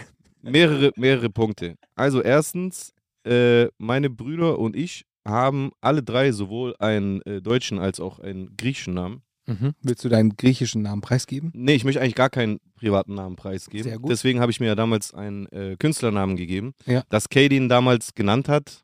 Mehrere, 0.50 0.92
mehrere 0.96 1.30
Punkte. 1.30 1.76
Also 1.96 2.22
erstens, 2.22 2.94
äh, 3.26 3.68
meine 3.78 4.10
Brüder 4.10 4.60
und 4.60 4.76
ich 4.76 5.06
haben 5.28 5.72
alle 5.82 6.04
drei 6.04 6.32
sowohl 6.32 6.76
einen 6.80 7.22
äh, 7.24 7.42
deutschen 7.42 7.80
als 7.80 8.00
auch 8.00 8.20
einen 8.20 8.56
griechischen 8.56 8.94
Namen. 8.94 9.22
Mhm. 9.46 9.74
Willst 9.82 10.04
du 10.04 10.10
deinen 10.10 10.36
griechischen 10.36 10.82
Namen 10.82 11.02
preisgeben? 11.02 11.52
Nee, 11.54 11.76
ich 11.76 11.86
möchte 11.86 12.02
eigentlich 12.02 12.16
gar 12.16 12.30
keinen 12.30 12.60
privaten 12.76 13.14
Namen 13.14 13.36
preisgeben. 13.38 13.84
Sehr 13.84 13.98
gut. 13.98 14.12
Deswegen 14.12 14.42
habe 14.42 14.52
ich 14.52 14.60
mir 14.60 14.68
ja 14.68 14.76
damals 14.76 15.14
einen 15.14 15.48
äh, 15.48 15.78
Künstlernamen 15.80 16.36
gegeben. 16.36 16.74
Ja. 16.86 17.04
Dass 17.10 17.30
Kay 17.30 17.48
den 17.48 17.70
damals 17.70 18.14
genannt 18.14 18.50
hat, 18.50 18.84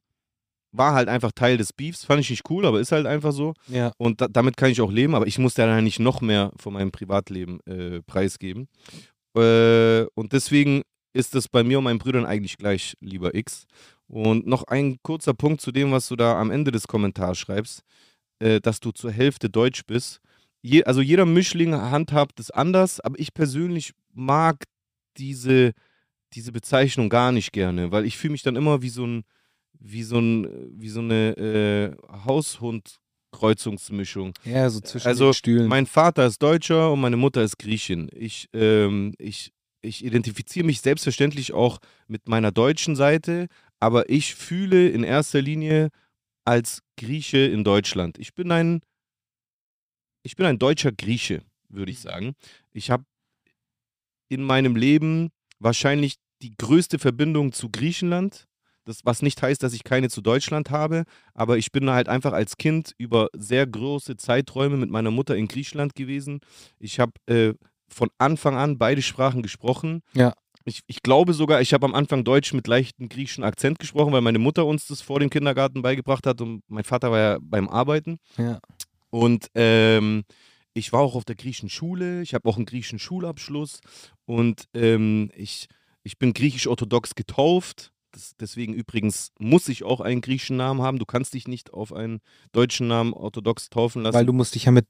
war 0.71 0.93
halt 0.93 1.09
einfach 1.09 1.31
Teil 1.33 1.57
des 1.57 1.73
Beefs. 1.73 2.05
Fand 2.05 2.21
ich 2.21 2.29
nicht 2.29 2.49
cool, 2.49 2.65
aber 2.65 2.79
ist 2.79 2.93
halt 2.93 3.05
einfach 3.05 3.33
so. 3.33 3.53
Ja. 3.67 3.91
Und 3.97 4.21
da, 4.21 4.27
damit 4.27 4.55
kann 4.55 4.71
ich 4.71 4.81
auch 4.81 4.91
leben, 4.91 5.15
aber 5.15 5.27
ich 5.27 5.37
muss 5.37 5.57
ja 5.57 5.65
dann 5.65 5.83
nicht 5.83 5.99
noch 5.99 6.21
mehr 6.21 6.51
von 6.57 6.73
meinem 6.73 6.91
Privatleben 6.91 7.59
äh, 7.65 8.01
preisgeben. 8.01 8.67
Äh, 9.35 10.05
und 10.15 10.31
deswegen 10.31 10.83
ist 11.13 11.35
es 11.35 11.47
bei 11.47 11.63
mir 11.63 11.77
und 11.77 11.85
meinen 11.85 11.99
Brüdern 11.99 12.25
eigentlich 12.25 12.57
gleich, 12.57 12.95
lieber 12.99 13.35
X. 13.35 13.65
Und 14.07 14.47
noch 14.47 14.63
ein 14.63 14.97
kurzer 15.01 15.33
Punkt 15.33 15.61
zu 15.61 15.71
dem, 15.71 15.91
was 15.91 16.07
du 16.07 16.15
da 16.15 16.39
am 16.39 16.51
Ende 16.51 16.71
des 16.71 16.87
Kommentars 16.87 17.37
schreibst, 17.37 17.83
äh, 18.39 18.59
dass 18.59 18.79
du 18.79 18.91
zur 18.91 19.11
Hälfte 19.11 19.49
deutsch 19.49 19.85
bist. 19.85 20.19
Je, 20.61 20.83
also 20.83 21.01
jeder 21.01 21.25
Mischling 21.25 21.75
handhabt 21.75 22.39
es 22.39 22.51
anders, 22.51 22.99
aber 22.99 23.19
ich 23.19 23.33
persönlich 23.33 23.93
mag 24.13 24.63
diese, 25.17 25.73
diese 26.33 26.51
Bezeichnung 26.51 27.09
gar 27.09 27.31
nicht 27.31 27.51
gerne, 27.51 27.91
weil 27.91 28.05
ich 28.05 28.17
fühle 28.17 28.33
mich 28.33 28.43
dann 28.43 28.55
immer 28.55 28.81
wie 28.81 28.89
so 28.89 29.05
ein, 29.05 29.23
wie 29.79 30.03
so 30.03 30.19
ein, 30.19 30.47
wie 30.79 30.89
so 30.89 31.01
eine 31.01 31.37
äh, 31.37 31.95
Haushund-Kreuzungsmischung. 32.25 34.33
Ja, 34.45 34.69
so 34.69 34.79
zwischen 34.79 35.07
Also, 35.07 35.31
den 35.31 35.33
Stühlen. 35.33 35.67
Mein 35.67 35.85
Vater 35.85 36.25
ist 36.25 36.41
Deutscher 36.41 36.91
und 36.91 37.01
meine 37.01 37.17
Mutter 37.17 37.43
ist 37.43 37.59
Griechin. 37.59 38.09
Ich, 38.13 38.49
ähm, 38.53 39.13
ich, 39.17 39.51
ich 39.83 40.03
identifiziere 40.03 40.65
mich 40.65 40.81
selbstverständlich 40.81 41.53
auch 41.53 41.79
mit 42.07 42.27
meiner 42.27 42.51
deutschen 42.51 42.95
Seite, 42.95 43.47
aber 43.79 44.09
ich 44.09 44.33
fühle 44.35 44.89
in 44.89 45.03
erster 45.03 45.41
Linie 45.41 45.89
als 46.45 46.81
Grieche 46.97 47.39
in 47.39 47.63
Deutschland. 47.63 48.17
Ich 48.17 48.33
bin 48.33 48.51
ein, 48.51 48.81
ich 50.23 50.35
bin 50.35 50.45
ein 50.45 50.59
deutscher 50.59 50.91
Grieche, 50.91 51.43
würde 51.69 51.91
ich 51.91 51.99
sagen. 51.99 52.33
Ich 52.71 52.91
habe 52.91 53.03
in 54.29 54.43
meinem 54.43 54.75
Leben 54.75 55.29
wahrscheinlich 55.59 56.15
die 56.41 56.55
größte 56.57 56.97
Verbindung 56.97 57.51
zu 57.51 57.69
Griechenland. 57.69 58.47
Das, 58.85 59.05
was 59.05 59.21
nicht 59.21 59.41
heißt, 59.41 59.63
dass 59.63 59.73
ich 59.73 59.85
keine 59.85 60.09
zu 60.09 60.21
Deutschland 60.21 60.69
habe, 60.69 61.05
aber 61.33 61.57
ich 61.57 61.71
bin 61.71 61.89
halt 61.89 62.09
einfach 62.09 62.33
als 62.33 62.57
Kind 62.57 62.93
über 62.97 63.29
sehr 63.33 63.65
große 63.65 64.17
Zeiträume 64.17 64.75
mit 64.75 64.89
meiner 64.89 65.11
Mutter 65.11 65.37
in 65.37 65.47
Griechenland 65.47 65.95
gewesen. 65.95 66.41
Ich 66.79 66.99
habe 66.99 67.13
äh, 67.27 67.53
von 67.93 68.09
Anfang 68.17 68.55
an 68.55 68.77
beide 68.77 69.01
Sprachen 69.01 69.41
gesprochen. 69.41 70.01
Ja. 70.13 70.33
Ich, 70.65 70.81
ich 70.87 71.03
glaube 71.03 71.33
sogar, 71.33 71.61
ich 71.61 71.73
habe 71.73 71.85
am 71.85 71.93
Anfang 71.93 72.23
Deutsch 72.23 72.53
mit 72.53 72.67
leichtem 72.67 73.09
griechischen 73.09 73.43
Akzent 73.43 73.79
gesprochen, 73.79 74.13
weil 74.13 74.21
meine 74.21 74.39
Mutter 74.39 74.65
uns 74.65 74.87
das 74.87 75.01
vor 75.01 75.19
dem 75.19 75.29
Kindergarten 75.29 75.81
beigebracht 75.81 76.25
hat 76.25 76.39
und 76.39 76.63
mein 76.67 76.85
Vater 76.85 77.11
war 77.11 77.19
ja 77.19 77.37
beim 77.41 77.67
Arbeiten. 77.67 78.17
ja. 78.37 78.59
Und 79.09 79.47
ähm, 79.53 80.23
ich 80.73 80.91
war 80.91 81.01
auch 81.01 81.15
auf 81.15 81.25
der 81.25 81.35
griechischen 81.35 81.69
Schule, 81.69 82.23
ich 82.23 82.33
habe 82.33 82.49
auch 82.49 82.57
einen 82.57 82.65
griechischen 82.65 82.97
Schulabschluss 82.97 83.79
und 84.25 84.65
ähm, 84.73 85.29
ich, 85.35 85.67
ich 86.01 86.17
bin 86.17 86.33
griechisch-orthodox 86.33 87.13
getauft. 87.13 87.91
Das, 88.11 88.35
deswegen 88.39 88.73
übrigens 88.73 89.31
muss 89.39 89.69
ich 89.69 89.83
auch 89.83 90.01
einen 90.01 90.21
griechischen 90.21 90.57
Namen 90.57 90.81
haben. 90.81 90.99
Du 90.99 91.05
kannst 91.05 91.33
dich 91.33 91.47
nicht 91.47 91.73
auf 91.73 91.93
einen 91.93 92.21
deutschen 92.51 92.87
Namen 92.87 93.13
orthodox 93.13 93.69
taufen 93.69 94.01
lassen. 94.01 94.15
Weil 94.15 94.25
du 94.25 94.33
musst 94.33 94.55
dich 94.55 94.65
ja 94.65 94.71
mit, 94.71 94.87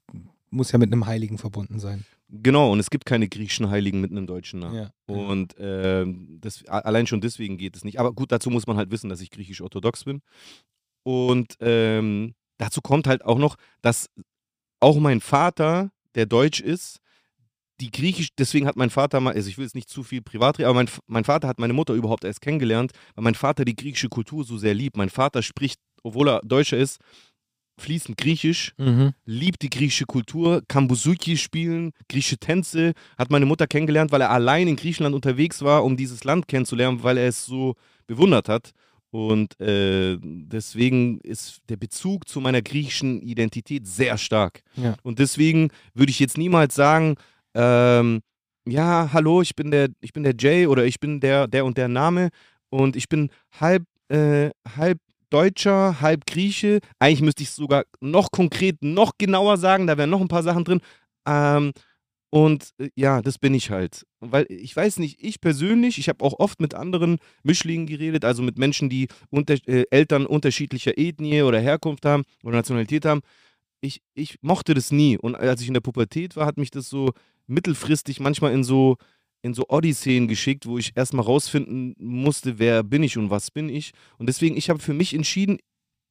musst 0.50 0.72
ja 0.72 0.78
mit 0.78 0.92
einem 0.92 1.06
Heiligen 1.06 1.38
verbunden 1.38 1.78
sein. 1.78 2.06
Genau, 2.42 2.72
und 2.72 2.80
es 2.80 2.90
gibt 2.90 3.06
keine 3.06 3.28
griechischen 3.28 3.70
Heiligen 3.70 4.00
mit 4.00 4.10
einem 4.10 4.26
deutschen 4.26 4.60
Namen. 4.60 4.76
Ja. 4.76 4.90
Und 5.06 5.54
ähm, 5.58 6.38
das, 6.40 6.64
allein 6.66 7.06
schon 7.06 7.20
deswegen 7.20 7.56
geht 7.56 7.76
es 7.76 7.84
nicht. 7.84 7.98
Aber 8.00 8.12
gut, 8.12 8.32
dazu 8.32 8.50
muss 8.50 8.66
man 8.66 8.76
halt 8.76 8.90
wissen, 8.90 9.10
dass 9.10 9.20
ich 9.20 9.30
griechisch-orthodox 9.30 10.04
bin. 10.04 10.20
Und 11.02 11.56
ähm, 11.60 12.34
dazu 12.58 12.80
kommt 12.80 13.06
halt 13.06 13.24
auch 13.24 13.38
noch, 13.38 13.56
dass 13.82 14.08
auch 14.80 14.98
mein 14.98 15.20
Vater, 15.20 15.90
der 16.14 16.26
deutsch 16.26 16.60
ist, 16.60 17.00
die 17.80 17.90
griechisch, 17.90 18.28
deswegen 18.38 18.66
hat 18.66 18.76
mein 18.76 18.90
Vater 18.90 19.20
mal, 19.20 19.34
also 19.34 19.48
ich 19.48 19.58
will 19.58 19.64
jetzt 19.64 19.74
nicht 19.74 19.88
zu 19.88 20.02
viel 20.02 20.22
privat 20.22 20.58
reden, 20.58 20.68
aber 20.68 20.76
mein, 20.76 20.90
mein 21.06 21.24
Vater 21.24 21.48
hat 21.48 21.58
meine 21.58 21.72
Mutter 21.72 21.94
überhaupt 21.94 22.24
erst 22.24 22.40
kennengelernt, 22.40 22.92
weil 23.14 23.24
mein 23.24 23.34
Vater 23.34 23.64
die 23.64 23.74
griechische 23.74 24.08
Kultur 24.08 24.44
so 24.44 24.56
sehr 24.56 24.74
liebt. 24.74 24.96
Mein 24.96 25.10
Vater 25.10 25.42
spricht, 25.42 25.80
obwohl 26.02 26.28
er 26.28 26.40
Deutscher 26.44 26.78
ist, 26.78 27.00
fließend 27.78 28.16
Griechisch 28.16 28.72
Mhm. 28.78 29.12
liebt 29.24 29.62
die 29.62 29.70
griechische 29.70 30.06
Kultur, 30.06 30.62
kann 30.68 30.86
Buzuki 30.88 31.36
spielen, 31.36 31.92
griechische 32.08 32.38
Tänze, 32.38 32.92
hat 33.18 33.30
meine 33.30 33.46
Mutter 33.46 33.66
kennengelernt, 33.66 34.12
weil 34.12 34.20
er 34.20 34.30
allein 34.30 34.68
in 34.68 34.76
Griechenland 34.76 35.14
unterwegs 35.14 35.62
war, 35.62 35.84
um 35.84 35.96
dieses 35.96 36.24
Land 36.24 36.46
kennenzulernen, 36.48 37.02
weil 37.02 37.18
er 37.18 37.28
es 37.28 37.44
so 37.46 37.74
bewundert 38.06 38.48
hat. 38.48 38.70
Und 39.10 39.60
äh, 39.60 40.18
deswegen 40.20 41.20
ist 41.20 41.60
der 41.68 41.76
Bezug 41.76 42.28
zu 42.28 42.40
meiner 42.40 42.62
griechischen 42.62 43.22
Identität 43.22 43.86
sehr 43.86 44.18
stark. 44.18 44.60
Ja. 44.76 44.96
Und 45.02 45.18
deswegen 45.20 45.70
würde 45.94 46.10
ich 46.10 46.18
jetzt 46.18 46.36
niemals 46.36 46.74
sagen, 46.74 47.14
ähm, 47.54 48.20
ja, 48.66 49.10
hallo, 49.12 49.40
ich 49.42 49.54
bin 49.54 49.70
der, 49.70 49.88
ich 50.00 50.12
bin 50.12 50.22
der 50.24 50.34
Jay 50.38 50.66
oder 50.66 50.84
ich 50.84 50.98
bin 50.98 51.20
der, 51.20 51.46
der 51.46 51.64
und 51.64 51.76
der 51.76 51.86
Name 51.88 52.30
und 52.70 52.96
ich 52.96 53.08
bin 53.08 53.30
halb, 53.60 53.84
äh, 54.08 54.50
halb 54.76 54.98
Deutscher, 55.34 56.00
halb 56.00 56.26
Grieche. 56.26 56.78
Eigentlich 57.00 57.22
müsste 57.22 57.42
ich 57.42 57.48
es 57.48 57.56
sogar 57.56 57.84
noch 58.00 58.30
konkret, 58.30 58.82
noch 58.82 59.18
genauer 59.18 59.56
sagen, 59.56 59.88
da 59.88 59.98
wären 59.98 60.10
noch 60.10 60.20
ein 60.20 60.28
paar 60.28 60.44
Sachen 60.44 60.62
drin. 60.62 60.80
Ähm, 61.26 61.72
und 62.30 62.70
äh, 62.78 62.90
ja, 62.94 63.20
das 63.20 63.38
bin 63.38 63.52
ich 63.52 63.70
halt. 63.70 64.06
Weil 64.20 64.46
ich 64.48 64.76
weiß 64.76 65.00
nicht, 65.00 65.18
ich 65.20 65.40
persönlich, 65.40 65.98
ich 65.98 66.08
habe 66.08 66.24
auch 66.24 66.38
oft 66.38 66.60
mit 66.60 66.74
anderen 66.74 67.18
Mischlingen 67.42 67.86
geredet, 67.86 68.24
also 68.24 68.44
mit 68.44 68.58
Menschen, 68.58 68.88
die 68.88 69.08
unter, 69.28 69.54
äh, 69.66 69.84
Eltern 69.90 70.24
unterschiedlicher 70.24 70.96
Ethnie 70.96 71.42
oder 71.42 71.58
Herkunft 71.58 72.06
haben 72.06 72.22
oder 72.44 72.56
Nationalität 72.56 73.04
haben. 73.04 73.22
Ich, 73.80 74.02
ich 74.14 74.38
mochte 74.40 74.74
das 74.74 74.92
nie. 74.92 75.18
Und 75.18 75.34
als 75.34 75.60
ich 75.60 75.68
in 75.68 75.74
der 75.74 75.80
Pubertät 75.80 76.36
war, 76.36 76.46
hat 76.46 76.58
mich 76.58 76.70
das 76.70 76.88
so 76.88 77.10
mittelfristig 77.48 78.20
manchmal 78.20 78.52
in 78.52 78.62
so, 78.62 78.96
in 79.44 79.52
so 79.52 79.66
Odysseen 79.68 80.26
geschickt, 80.26 80.64
wo 80.64 80.78
ich 80.78 80.92
erstmal 80.96 81.26
rausfinden 81.26 81.94
musste, 81.98 82.58
wer 82.58 82.82
bin 82.82 83.02
ich 83.02 83.18
und 83.18 83.28
was 83.28 83.50
bin 83.50 83.68
ich. 83.68 83.92
Und 84.16 84.26
deswegen, 84.26 84.56
ich 84.56 84.70
habe 84.70 84.78
für 84.78 84.94
mich 84.94 85.12
entschieden, 85.12 85.58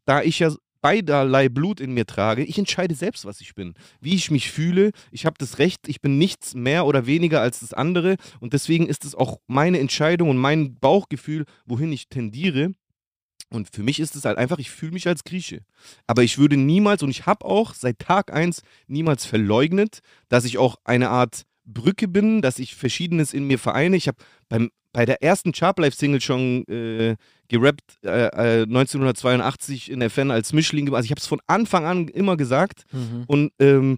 da 0.06 0.22
ich 0.22 0.38
ja 0.38 0.54
beiderlei 0.82 1.50
Blut 1.50 1.80
in 1.80 1.94
mir 1.94 2.06
trage, 2.06 2.44
ich 2.44 2.60
entscheide 2.60 2.94
selbst, 2.94 3.26
was 3.26 3.42
ich 3.42 3.56
bin, 3.56 3.74
wie 4.02 4.14
ich 4.14 4.30
mich 4.30 4.52
fühle. 4.52 4.92
Ich 5.12 5.26
habe 5.26 5.36
das 5.40 5.58
Recht, 5.58 5.88
ich 5.88 6.00
bin 6.00 6.20
nichts 6.20 6.54
mehr 6.54 6.86
oder 6.86 7.08
weniger 7.08 7.42
als 7.42 7.62
das 7.62 7.74
andere. 7.74 8.18
Und 8.40 8.54
deswegen 8.54 8.86
ist 8.86 9.04
es 9.04 9.16
auch 9.16 9.40
meine 9.48 9.80
Entscheidung 9.80 10.30
und 10.30 10.38
mein 10.38 10.76
Bauchgefühl, 10.76 11.46
wohin 11.66 11.92
ich 11.92 12.10
tendiere. 12.10 12.74
Und 13.50 13.70
für 13.74 13.82
mich 13.82 14.00
ist 14.00 14.16
es 14.16 14.26
halt 14.26 14.38
einfach, 14.38 14.60
ich 14.60 14.70
fühle 14.70 14.92
mich 14.92 15.08
als 15.08 15.24
Grieche. 15.24 15.62
Aber 16.06 16.22
ich 16.22 16.38
würde 16.38 16.58
niemals, 16.58 17.02
und 17.02 17.10
ich 17.10 17.26
habe 17.26 17.46
auch 17.46 17.74
seit 17.74 17.98
Tag 17.98 18.32
1 18.32 18.62
niemals 18.86 19.26
verleugnet, 19.26 20.02
dass 20.30 20.46
ich 20.46 20.60
auch 20.60 20.76
eine 20.84 21.10
Art 21.10 21.46
Brücke 21.66 22.08
bin, 22.08 22.42
dass 22.42 22.60
ich 22.60 22.76
Verschiedenes 22.76 23.34
in 23.34 23.46
mir 23.46 23.60
vereine. 23.60 23.96
Ich 23.96 24.08
habe 24.08 24.18
beim 24.50 24.70
bei 24.94 25.06
der 25.06 25.24
ersten 25.24 25.54
Sharp 25.54 25.80
Life 25.80 25.98
Single 25.98 26.22
schon 26.22 26.66
äh, 26.68 27.16
gerappt, 27.48 27.98
äh, 28.06 28.60
äh, 28.60 28.62
1982 28.62 29.90
in 29.90 30.02
FN 30.02 30.30
als 30.32 30.54
Mischling. 30.54 30.94
Also 30.94 31.06
ich 31.06 31.12
habe 31.12 31.20
es 31.20 31.26
von 31.26 31.42
Anfang 31.48 31.86
an 31.86 32.08
immer 32.08 32.38
gesagt. 32.38 32.84
Mhm. 32.92 33.24
Und 33.26 33.52
ähm, 33.60 33.98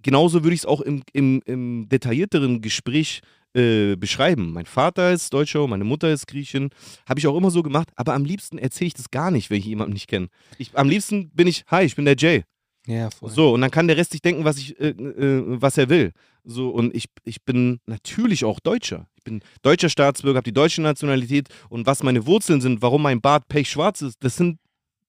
genauso 0.00 0.44
würde 0.44 0.54
ich 0.54 0.60
es 0.60 0.66
auch 0.66 0.80
im, 0.80 1.02
im, 1.12 1.42
im 1.44 1.88
detaillierteren 1.88 2.62
Gespräch 2.62 3.20
äh, 3.54 3.96
beschreiben. 3.96 4.52
Mein 4.52 4.66
Vater 4.66 5.12
ist 5.12 5.32
Deutscher, 5.34 5.66
meine 5.66 5.84
Mutter 5.84 6.12
ist 6.12 6.28
Griechin. 6.28 6.70
Habe 7.08 7.18
ich 7.18 7.26
auch 7.26 7.36
immer 7.36 7.50
so 7.50 7.64
gemacht. 7.64 7.90
Aber 7.96 8.14
am 8.14 8.24
liebsten 8.24 8.58
erzähle 8.58 8.88
ich 8.88 8.94
das 8.94 9.10
gar 9.10 9.32
nicht, 9.32 9.50
wenn 9.50 9.58
ich 9.58 9.66
jemanden 9.66 9.94
nicht 9.94 10.08
kenne. 10.08 10.28
Am 10.74 10.88
liebsten 10.88 11.30
bin 11.30 11.48
ich, 11.48 11.64
hi, 11.66 11.84
ich 11.84 11.96
bin 11.96 12.04
der 12.04 12.16
Jay. 12.16 12.44
Ja, 12.88 13.10
voll. 13.10 13.30
So, 13.30 13.52
und 13.52 13.60
dann 13.60 13.70
kann 13.70 13.86
der 13.86 13.98
Rest 13.98 14.12
sich 14.12 14.22
denken, 14.22 14.44
was, 14.44 14.56
ich, 14.56 14.80
äh, 14.80 14.88
äh, 14.88 15.42
was 15.60 15.76
er 15.76 15.90
will. 15.90 16.12
So, 16.42 16.70
und 16.70 16.94
ich, 16.94 17.04
ich 17.24 17.44
bin 17.44 17.80
natürlich 17.86 18.46
auch 18.46 18.60
Deutscher. 18.60 19.06
Ich 19.16 19.24
bin 19.24 19.42
deutscher 19.60 19.90
Staatsbürger, 19.90 20.38
habe 20.38 20.44
die 20.44 20.54
deutsche 20.54 20.80
Nationalität 20.80 21.48
und 21.68 21.86
was 21.86 22.02
meine 22.02 22.24
Wurzeln 22.24 22.62
sind, 22.62 22.80
warum 22.80 23.02
mein 23.02 23.20
Bart 23.20 23.46
pechschwarz 23.48 24.00
ist, 24.00 24.24
das 24.24 24.36
sind 24.36 24.58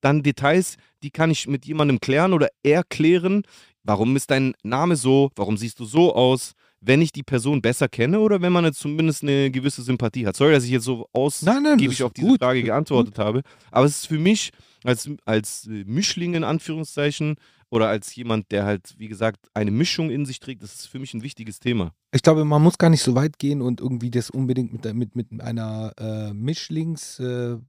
dann 0.02 0.24
Details, 0.24 0.76
die 1.04 1.10
kann 1.10 1.32
ich 1.32 1.48
mit 1.48 1.66
jemandem 1.66 2.02
klären 2.02 2.34
oder 2.34 2.50
erklären. 2.64 3.44
Warum 3.84 4.16
ist 4.18 4.30
dein 4.30 4.54
Name 4.62 4.98
so? 4.98 5.32
Warum 5.36 5.56
siehst 5.56 5.80
du 5.80 5.86
so 5.86 6.14
aus? 6.14 6.54
Wenn 6.82 7.02
ich 7.02 7.12
die 7.12 7.24
Person 7.24 7.62
besser 7.62 7.88
kenne 7.90 8.20
oder 8.20 8.42
wenn 8.42 8.54
man 8.54 8.66
jetzt 8.66 8.80
zumindest 8.80 9.24
eine 9.24 9.52
gewisse 9.52 9.82
Sympathie 9.82 10.26
hat. 10.26 10.36
Sorry, 10.36 10.54
dass 10.54 10.64
ich 10.64 10.72
jetzt 10.72 10.86
so 10.86 11.08
ausgiebig 11.12 12.04
auf 12.04 12.14
diese 12.14 12.28
gut, 12.28 12.40
Frage 12.40 12.64
geantwortet 12.64 13.18
habe. 13.20 13.42
Aber 13.72 13.86
es 13.86 14.00
ist 14.00 14.08
für 14.08 14.20
mich 14.20 14.52
als, 14.86 15.10
als 15.26 15.68
Mischling 15.68 16.36
in 16.36 16.46
Anführungszeichen 16.46 17.36
oder 17.70 17.88
als 17.88 18.16
jemand, 18.16 18.52
der 18.52 18.66
halt, 18.66 18.96
wie 18.98 19.08
gesagt, 19.08 19.50
eine 19.54 19.72
Mischung 19.72 20.10
in 20.10 20.26
sich 20.26 20.40
trägt, 20.40 20.64
das 20.64 20.76
ist 20.76 20.88
für 20.88 21.00
mich 21.00 21.14
ein 21.14 21.24
wichtiges 21.24 21.60
Thema. 21.60 21.94
Ich 22.12 22.24
glaube, 22.24 22.44
man 22.46 22.62
muss 22.62 22.78
gar 22.78 22.90
nicht 22.90 23.04
so 23.04 23.16
weit 23.16 23.38
gehen 23.38 23.62
und 23.62 23.80
irgendwie 23.80 24.10
das 24.10 24.30
unbedingt 24.30 24.74
mit, 24.74 24.94
mit, 24.96 25.16
mit 25.16 25.42
einer 25.42 25.94
äh, 25.98 26.34
Mischlingsform 26.34 27.62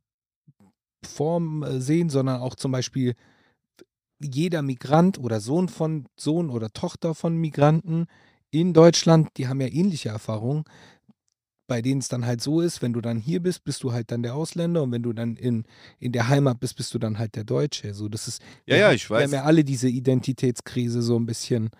äh, 1.62 1.66
äh, 1.66 1.80
sehen, 1.80 2.08
sondern 2.08 2.40
auch 2.40 2.54
zum 2.54 2.72
Beispiel 2.72 3.14
jeder 4.20 4.62
Migrant 4.62 5.18
oder 5.18 5.40
Sohn 5.40 5.68
von 5.68 6.06
Sohn 6.18 6.50
oder 6.50 6.70
Tochter 6.70 7.14
von 7.14 7.36
Migranten 7.36 8.06
in 8.50 8.72
Deutschland, 8.72 9.30
die 9.36 9.48
haben 9.48 9.60
ja 9.60 9.68
ähnliche 9.68 10.08
Erfahrungen, 10.08 10.64
bei 11.70 11.82
denen 11.82 12.00
es 12.00 12.08
dann 12.08 12.26
halt 12.26 12.40
so 12.40 12.60
ist, 12.60 12.82
wenn 12.82 12.92
du 12.92 13.00
dann 13.00 13.16
hier 13.16 13.40
bist, 13.40 13.62
bist 13.62 13.84
du 13.84 13.92
halt 13.92 14.10
dann 14.10 14.24
der 14.24 14.34
Ausländer 14.34 14.82
und 14.82 14.90
wenn 14.90 15.04
du 15.04 15.12
dann 15.12 15.36
in, 15.36 15.62
in 16.00 16.10
der 16.10 16.26
Heimat 16.28 16.58
bist, 16.58 16.76
bist 16.76 16.92
du 16.94 16.98
dann 16.98 17.16
halt 17.20 17.36
der 17.36 17.44
Deutsche. 17.44 17.94
So, 17.94 18.08
das 18.08 18.26
ist, 18.26 18.42
Ja, 18.66 18.74
wir 18.74 18.78
ja, 18.78 18.92
ich 18.92 19.08
Wir 19.08 19.14
weiß. 19.18 19.24
haben 19.26 19.32
ja 19.34 19.44
alle 19.44 19.62
diese 19.62 19.88
Identitätskrise 19.88 21.00
so 21.00 21.16
ein 21.16 21.26
bisschen. 21.26 21.70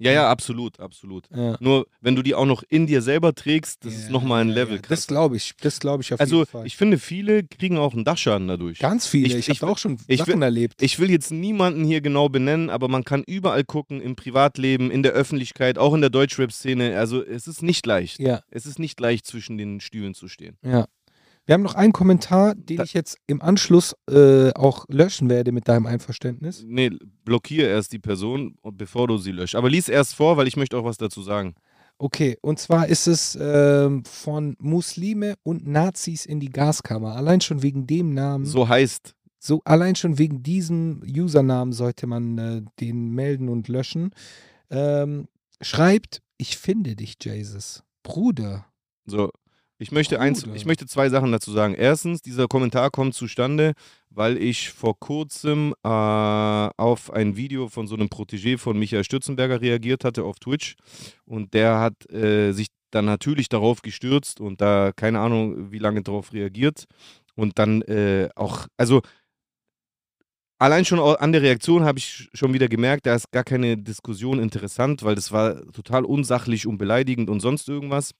Ja, 0.00 0.12
ja, 0.12 0.30
absolut, 0.30 0.78
absolut. 0.80 1.24
Ja. 1.34 1.56
Nur 1.60 1.86
wenn 2.00 2.14
du 2.14 2.22
die 2.22 2.34
auch 2.34 2.46
noch 2.46 2.62
in 2.68 2.86
dir 2.86 3.02
selber 3.02 3.34
trägst, 3.34 3.84
das 3.84 3.94
ist 3.94 4.04
Ja, 4.06 4.10
nochmal 4.10 4.42
ein 4.42 4.48
Level. 4.48 4.76
ja. 4.76 4.82
Das 4.88 5.06
glaube 5.06 5.36
ich, 5.36 5.54
das 5.60 5.80
glaube 5.80 6.02
ich 6.02 6.14
auf 6.14 6.20
also 6.20 6.38
jeden 6.38 6.50
Fall. 6.50 6.66
ich 6.66 6.76
finde, 6.76 6.98
viele 6.98 7.42
kriegen 7.44 7.78
auch 7.78 7.94
einen 7.94 8.04
Dachschaden 8.04 8.46
dadurch. 8.48 8.78
Ganz 8.78 9.06
viele. 9.06 9.26
Ich- 9.26 9.34
Ich, 9.34 9.48
ich 9.48 9.62
habe 9.62 9.72
auch 9.72 9.78
schon 9.78 9.98
ich 10.06 10.18
Sachen 10.20 10.34
will- 10.34 10.42
erlebt. 10.42 10.80
Ich 10.82 10.98
will 10.98 11.10
jetzt 11.10 11.30
niemanden 11.32 11.84
hier 11.84 12.00
genau 12.00 12.28
benennen, 12.28 12.70
aber 12.70 12.88
man 12.88 13.04
kann 13.04 13.24
überall 13.26 13.64
gucken, 13.64 14.00
im 14.00 14.14
Privatleben, 14.16 14.90
in 14.90 15.02
der 15.02 15.12
Öffentlichkeit, 15.12 15.78
auch 15.78 15.94
in 15.94 16.00
der 16.00 16.10
Deutschrap-Szene. 16.10 16.96
Also 16.98 17.24
es 17.24 17.46
ist 17.48 17.62
nicht 17.62 17.84
leicht. 17.86 18.20
ja, 18.20 18.42
Es 18.50 18.66
ist 18.66 18.78
nicht 18.78 18.98
leicht, 19.00 19.26
zwischen 19.26 19.58
den 19.58 19.80
Stühlen 19.80 20.14
zu 20.14 20.28
stehen. 20.28 20.56
ja. 20.62 20.86
Wir 21.48 21.54
haben 21.54 21.62
noch 21.62 21.76
einen 21.76 21.94
Kommentar, 21.94 22.54
den 22.54 22.76
Da- 22.76 22.84
ich 22.84 22.92
jetzt 22.92 23.16
im 23.26 23.40
Anschluss 23.40 23.96
äh, 24.10 24.52
auch 24.52 24.84
löschen 24.90 25.30
werde 25.30 25.50
mit 25.50 25.66
deinem 25.66 25.86
Einverständnis. 25.86 26.62
Nee, 26.66 26.90
blockiere 27.24 27.68
erst 27.68 27.94
die 27.94 27.98
Person, 27.98 28.56
bevor 28.62 29.08
du 29.08 29.16
sie 29.16 29.32
löscht. 29.32 29.54
Aber 29.54 29.70
lies 29.70 29.88
erst 29.88 30.14
vor, 30.14 30.36
weil 30.36 30.46
ich 30.46 30.58
möchte 30.58 30.76
auch 30.76 30.84
was 30.84 30.98
dazu 30.98 31.22
sagen. 31.22 31.54
Okay, 31.96 32.36
und 32.42 32.58
zwar 32.58 32.86
ist 32.88 33.06
es 33.06 33.34
ähm, 33.40 34.04
von 34.04 34.56
Muslime 34.58 35.36
und 35.42 35.66
Nazis 35.66 36.26
in 36.26 36.38
die 36.38 36.50
Gaskammer. 36.50 37.16
Allein 37.16 37.40
schon 37.40 37.62
wegen 37.62 37.86
dem 37.86 38.12
Namen, 38.12 38.44
so, 38.44 38.58
So 38.58 38.68
heißt, 38.68 39.14
allein 39.64 39.96
schon 39.96 40.18
wegen 40.18 40.42
diesem 40.42 41.00
Usernamen 41.02 41.72
sollte 41.72 42.06
man 42.06 42.36
äh, 42.36 42.62
den 42.78 43.12
melden 43.14 43.48
und 43.48 43.68
löschen. 43.68 44.10
Ähm, 44.68 45.28
schreibt, 45.62 46.20
ich 46.36 46.58
finde 46.58 46.94
dich, 46.94 47.14
Jesus. 47.22 47.82
Bruder. 48.02 48.66
so. 49.06 49.30
Ich 49.80 49.92
möchte, 49.92 50.18
eins, 50.18 50.44
ich 50.54 50.66
möchte 50.66 50.86
zwei 50.86 51.08
Sachen 51.08 51.30
dazu 51.30 51.52
sagen. 51.52 51.74
Erstens, 51.74 52.20
dieser 52.20 52.48
Kommentar 52.48 52.90
kommt 52.90 53.14
zustande, 53.14 53.74
weil 54.10 54.36
ich 54.36 54.70
vor 54.70 54.98
kurzem 54.98 55.72
äh, 55.84 55.88
auf 55.88 57.12
ein 57.12 57.36
Video 57.36 57.68
von 57.68 57.86
so 57.86 57.94
einem 57.94 58.08
Protégé 58.08 58.58
von 58.58 58.76
Michael 58.76 59.04
Stürzenberger 59.04 59.60
reagiert 59.60 60.04
hatte 60.04 60.24
auf 60.24 60.40
Twitch. 60.40 60.74
Und 61.26 61.54
der 61.54 61.78
hat 61.78 62.10
äh, 62.10 62.50
sich 62.50 62.66
dann 62.90 63.04
natürlich 63.04 63.48
darauf 63.48 63.80
gestürzt 63.82 64.40
und 64.40 64.60
da 64.60 64.90
keine 64.96 65.20
Ahnung, 65.20 65.70
wie 65.70 65.78
lange 65.78 66.02
darauf 66.02 66.32
reagiert. 66.32 66.86
Und 67.36 67.60
dann 67.60 67.82
äh, 67.82 68.30
auch, 68.34 68.66
also 68.76 69.00
allein 70.58 70.86
schon 70.86 70.98
an 70.98 71.30
der 71.30 71.42
Reaktion 71.42 71.84
habe 71.84 71.98
ich 71.98 72.28
schon 72.32 72.52
wieder 72.52 72.66
gemerkt, 72.66 73.06
da 73.06 73.14
ist 73.14 73.30
gar 73.30 73.44
keine 73.44 73.76
Diskussion 73.76 74.40
interessant, 74.40 75.04
weil 75.04 75.14
das 75.14 75.30
war 75.30 75.60
total 75.70 76.04
unsachlich 76.04 76.66
und 76.66 76.78
beleidigend 76.78 77.30
und 77.30 77.38
sonst 77.38 77.68
irgendwas. 77.68 78.12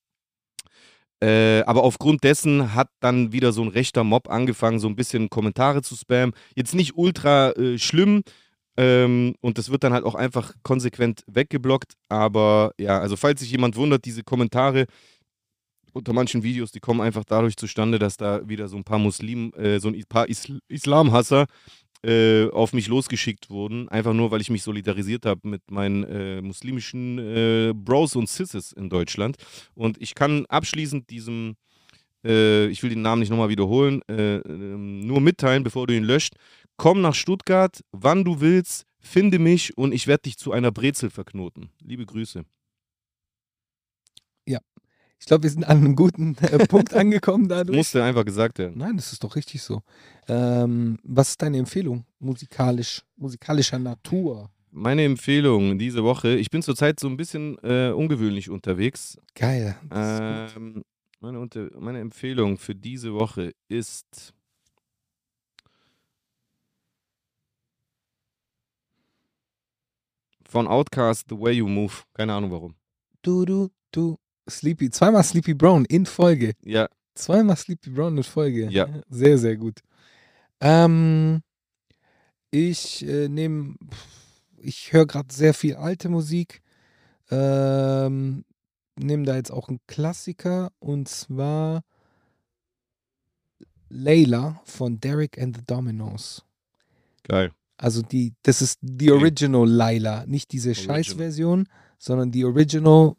Äh, 1.20 1.62
aber 1.62 1.82
aufgrund 1.82 2.22
dessen 2.22 2.74
hat 2.74 2.88
dann 3.00 3.32
wieder 3.32 3.52
so 3.52 3.62
ein 3.62 3.68
rechter 3.68 4.04
Mob 4.04 4.30
angefangen, 4.30 4.78
so 4.78 4.88
ein 4.88 4.96
bisschen 4.96 5.30
Kommentare 5.30 5.82
zu 5.82 5.96
spammen. 5.96 6.34
Jetzt 6.54 6.74
nicht 6.74 6.96
ultra 6.96 7.50
äh, 7.52 7.78
schlimm. 7.78 8.22
Ähm, 8.76 9.34
und 9.40 9.58
das 9.58 9.70
wird 9.70 9.82
dann 9.82 9.92
halt 9.92 10.04
auch 10.04 10.14
einfach 10.14 10.54
konsequent 10.62 11.22
weggeblockt. 11.26 11.94
Aber 12.08 12.72
ja, 12.78 13.00
also 13.00 13.16
falls 13.16 13.40
sich 13.40 13.50
jemand 13.50 13.74
wundert, 13.76 14.04
diese 14.04 14.22
Kommentare 14.22 14.86
unter 15.92 16.12
manchen 16.12 16.42
Videos, 16.44 16.70
die 16.70 16.80
kommen 16.80 17.00
einfach 17.00 17.24
dadurch 17.24 17.56
zustande, 17.56 17.98
dass 17.98 18.16
da 18.16 18.48
wieder 18.48 18.68
so 18.68 18.76
ein 18.76 18.84
paar 18.84 19.00
Muslim, 19.00 19.52
äh, 19.56 19.80
so 19.80 19.88
ein 19.88 20.04
paar 20.08 20.28
Isl 20.28 20.60
Islamhasser 20.68 21.46
äh, 22.04 22.48
auf 22.50 22.72
mich 22.72 22.88
losgeschickt 22.88 23.50
wurden, 23.50 23.88
einfach 23.88 24.12
nur, 24.12 24.30
weil 24.30 24.40
ich 24.40 24.50
mich 24.50 24.62
solidarisiert 24.62 25.26
habe 25.26 25.48
mit 25.48 25.70
meinen 25.70 26.04
äh, 26.04 26.40
muslimischen 26.40 27.18
äh, 27.18 27.72
Bros 27.74 28.16
und 28.16 28.28
Sisses 28.28 28.72
in 28.72 28.88
Deutschland. 28.88 29.36
Und 29.74 30.00
ich 30.00 30.14
kann 30.14 30.46
abschließend 30.46 31.10
diesem, 31.10 31.56
äh, 32.24 32.66
ich 32.66 32.82
will 32.82 32.90
den 32.90 33.02
Namen 33.02 33.20
nicht 33.20 33.30
nochmal 33.30 33.48
wiederholen, 33.48 34.02
äh, 34.08 34.36
ähm, 34.36 35.00
nur 35.00 35.20
mitteilen, 35.20 35.64
bevor 35.64 35.86
du 35.86 35.94
ihn 35.94 36.04
löscht. 36.04 36.34
Komm 36.76 37.00
nach 37.00 37.14
Stuttgart, 37.14 37.80
wann 37.92 38.24
du 38.24 38.40
willst, 38.40 38.84
finde 39.00 39.38
mich 39.38 39.76
und 39.76 39.92
ich 39.92 40.06
werde 40.06 40.22
dich 40.22 40.36
zu 40.36 40.52
einer 40.52 40.70
Brezel 40.70 41.10
verknoten. 41.10 41.70
Liebe 41.82 42.06
Grüße. 42.06 42.44
Ich 45.20 45.26
glaube, 45.26 45.42
wir 45.42 45.50
sind 45.50 45.64
an 45.64 45.78
einem 45.78 45.96
guten 45.96 46.36
äh, 46.40 46.66
Punkt 46.66 46.94
angekommen 46.94 47.48
dadurch. 47.48 47.76
Musste 47.76 48.02
einfach 48.02 48.24
gesagt 48.24 48.58
werden. 48.58 48.78
Nein, 48.78 48.96
das 48.96 49.12
ist 49.12 49.24
doch 49.24 49.34
richtig 49.36 49.62
so. 49.62 49.82
Ähm, 50.28 50.98
was 51.02 51.30
ist 51.30 51.42
deine 51.42 51.58
Empfehlung 51.58 52.04
musikalisch, 52.18 53.02
musikalischer 53.16 53.78
Natur? 53.78 54.50
Meine 54.70 55.04
Empfehlung 55.04 55.78
diese 55.78 56.04
Woche, 56.04 56.36
ich 56.36 56.50
bin 56.50 56.62
zurzeit 56.62 57.00
so 57.00 57.08
ein 57.08 57.16
bisschen 57.16 57.58
äh, 57.62 57.90
ungewöhnlich 57.90 58.48
unterwegs. 58.48 59.18
Geil. 59.34 59.76
Ähm, 59.90 60.84
meine, 61.20 61.40
Unter 61.40 61.68
meine 61.80 62.00
Empfehlung 62.00 62.58
für 62.58 62.74
diese 62.74 63.12
Woche 63.14 63.52
ist. 63.68 64.34
Von 70.48 70.66
Outcast 70.66 71.26
The 71.28 71.38
Way 71.38 71.56
You 71.56 71.68
Move. 71.68 71.92
Keine 72.14 72.34
Ahnung 72.34 72.50
warum. 72.52 72.74
Du, 73.22 73.44
du, 73.44 73.68
du. 73.90 74.16
Sleepy. 74.48 74.90
Zweimal 74.90 75.22
Sleepy 75.24 75.54
Brown 75.54 75.84
in 75.86 76.06
Folge. 76.06 76.54
Ja, 76.64 76.88
Zweimal 77.14 77.56
Sleepy 77.56 77.90
Brown 77.90 78.16
in 78.16 78.22
Folge. 78.24 78.68
Ja. 78.70 78.86
Sehr, 79.10 79.38
sehr 79.38 79.56
gut. 79.56 79.80
Ähm, 80.60 81.42
ich 82.50 83.06
äh, 83.06 83.28
nehme, 83.28 83.74
ich 84.56 84.92
höre 84.92 85.06
gerade 85.06 85.32
sehr 85.32 85.54
viel 85.54 85.76
alte 85.76 86.08
Musik. 86.08 86.62
Ähm, 87.30 88.44
nehme 88.98 89.24
da 89.24 89.36
jetzt 89.36 89.50
auch 89.52 89.68
einen 89.68 89.80
Klassiker 89.86 90.72
und 90.78 91.08
zwar 91.08 91.82
Layla 93.90 94.60
von 94.64 95.00
Derek 95.00 95.38
and 95.40 95.56
the 95.56 95.62
Dominoes. 95.66 96.44
geil. 97.24 97.52
Also 97.80 98.02
die, 98.02 98.34
das 98.42 98.60
ist 98.60 98.78
die 98.82 99.10
Okay. 99.12 99.20
Original 99.20 99.68
Layla, 99.68 100.26
nicht 100.26 100.50
diese. 100.50 100.74
Scheißversion, 100.74 101.68
sondern 101.98 102.32
die 102.32 102.44
Original, 102.44 103.14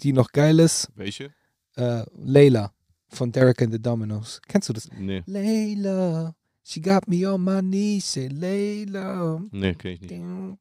die 0.00 0.12
noch 0.12 0.30
geil 0.32 0.58
ist. 0.60 0.88
Welche? 0.94 1.32
Äh, 1.76 2.04
Layla 2.16 2.72
von 3.08 3.30
Derek 3.32 3.62
and 3.62 3.72
the 3.72 3.80
Dominoes. 3.80 4.40
Kennst 4.48 4.68
du 4.68 4.72
das? 4.72 4.88
Nee, 4.98 5.22
Layla, 5.26 6.34
she 6.62 6.80
got 6.80 7.06
me 7.08 7.26
on 7.28 7.42
my 7.42 7.60
knees, 7.60 8.04
say 8.12 8.28
Layla. 8.28 9.40
nee, 9.50 9.74
kenn 9.74 9.92
ich 9.92 10.00
nicht. 10.00 10.10
Geil. 10.10 10.56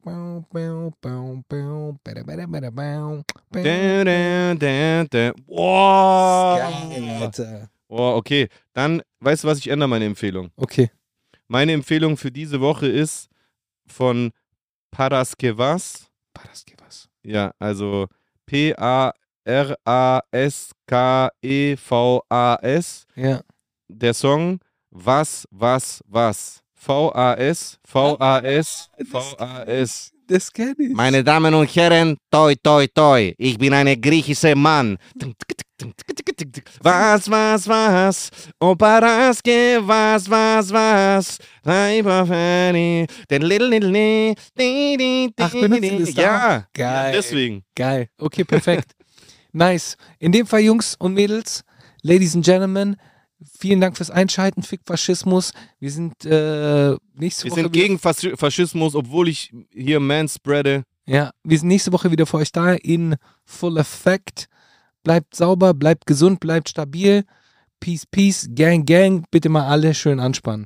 Boah. 5.45 6.71
Alter. 7.21 7.69
Oh, 7.87 8.15
okay. 8.15 8.47
Dann, 8.73 9.01
weißt 9.19 9.43
du 9.43 9.47
was, 9.47 9.59
ich 9.59 9.67
ändere 9.67 9.89
meine 9.89 10.05
Empfehlung. 10.05 10.51
Okay. 10.55 10.89
Meine 11.47 11.73
Empfehlung 11.73 12.17
für 12.17 12.31
diese 12.31 12.59
Woche 12.59 12.87
ist 12.87 13.29
von 13.85 14.31
Paraskevas. 14.91 16.09
Was. 16.33 17.09
Ja, 17.23 17.53
also 17.59 18.07
P-A-R-A-S-K-E-V-A-S. 21.83 23.05
Ja. 23.15 23.41
Der 23.87 24.13
Song 24.13 24.59
Was, 24.91 25.47
Was, 25.51 26.01
Was. 26.07 26.59
V-A-S, 26.75 27.79
V-A-S, 27.87 28.89
V-A-S. 29.09 30.11
Das 30.27 30.51
kenn 30.51 30.75
ich. 30.77 30.93
Meine 30.93 31.23
Damen 31.23 31.53
und 31.53 31.73
Herren, 31.75 32.17
toi, 32.29 32.53
toi, 32.61 32.87
toi, 32.93 33.33
ich 33.37 33.57
bin 33.57 33.73
ein 33.73 33.99
griechischer 34.01 34.53
Mann. 34.55 34.97
Was, 36.81 37.29
was, 37.29 37.67
was? 37.67 38.29
Opa 38.59 38.99
Raske, 38.99 39.79
was, 39.81 40.29
was, 40.29 40.71
was? 40.71 41.37
Weiber 41.63 42.25
Fanny. 42.25 43.05
Den 43.29 43.43
little, 43.43 43.67
little, 43.69 43.89
little, 43.89 44.35
little, 44.57 45.33
Ach, 45.39 45.51
benutzen 45.51 45.81
wir 45.81 45.99
das 46.05 46.13
da? 46.15 46.21
Ja, 46.21 46.67
Geil. 46.73 47.11
deswegen. 47.13 47.63
Geil. 47.75 48.07
Okay, 48.17 48.43
perfekt. 48.43 48.91
Nice. 49.53 49.95
In 50.19 50.31
dem 50.31 50.45
Fall, 50.45 50.61
Jungs 50.61 50.95
und 50.99 51.13
Mädels, 51.13 51.63
Ladies 52.01 52.35
and 52.35 52.43
Gentlemen, 52.45 52.97
vielen 53.59 53.79
Dank 53.81 53.95
fürs 53.97 54.11
Einschalten. 54.11 54.63
Fick 54.63 54.81
Faschismus. 54.85 55.53
Wir 55.79 55.91
sind 55.91 56.25
äh, 56.25 56.95
nächste 57.15 57.45
Wir 57.45 57.51
Woche. 57.51 57.61
sind 57.61 57.73
wieder- 57.73 57.83
gegen 57.83 57.97
Faschi- 57.97 58.35
Faschismus, 58.37 58.95
obwohl 58.95 59.29
ich 59.29 59.51
hier 59.73 59.99
Man 59.99 60.27
spreade. 60.27 60.83
Ja, 61.05 61.31
wir 61.43 61.57
sind 61.59 61.67
nächste 61.67 61.91
Woche 61.91 62.11
wieder 62.11 62.25
für 62.25 62.37
euch 62.37 62.51
da 62.51 62.73
in 62.73 63.15
Full 63.45 63.77
Effect. 63.77 64.47
Bleibt 65.03 65.35
sauber, 65.35 65.73
bleibt 65.73 66.05
gesund, 66.05 66.39
bleibt 66.39 66.69
stabil. 66.69 67.25
Peace, 67.81 68.05
peace, 68.05 68.47
gang, 68.55 68.85
gang. 68.85 69.25
Bitte 69.29 69.49
mal 69.49 69.67
alle 69.67 69.93
schön 69.93 70.21
anspannen. 70.21 70.65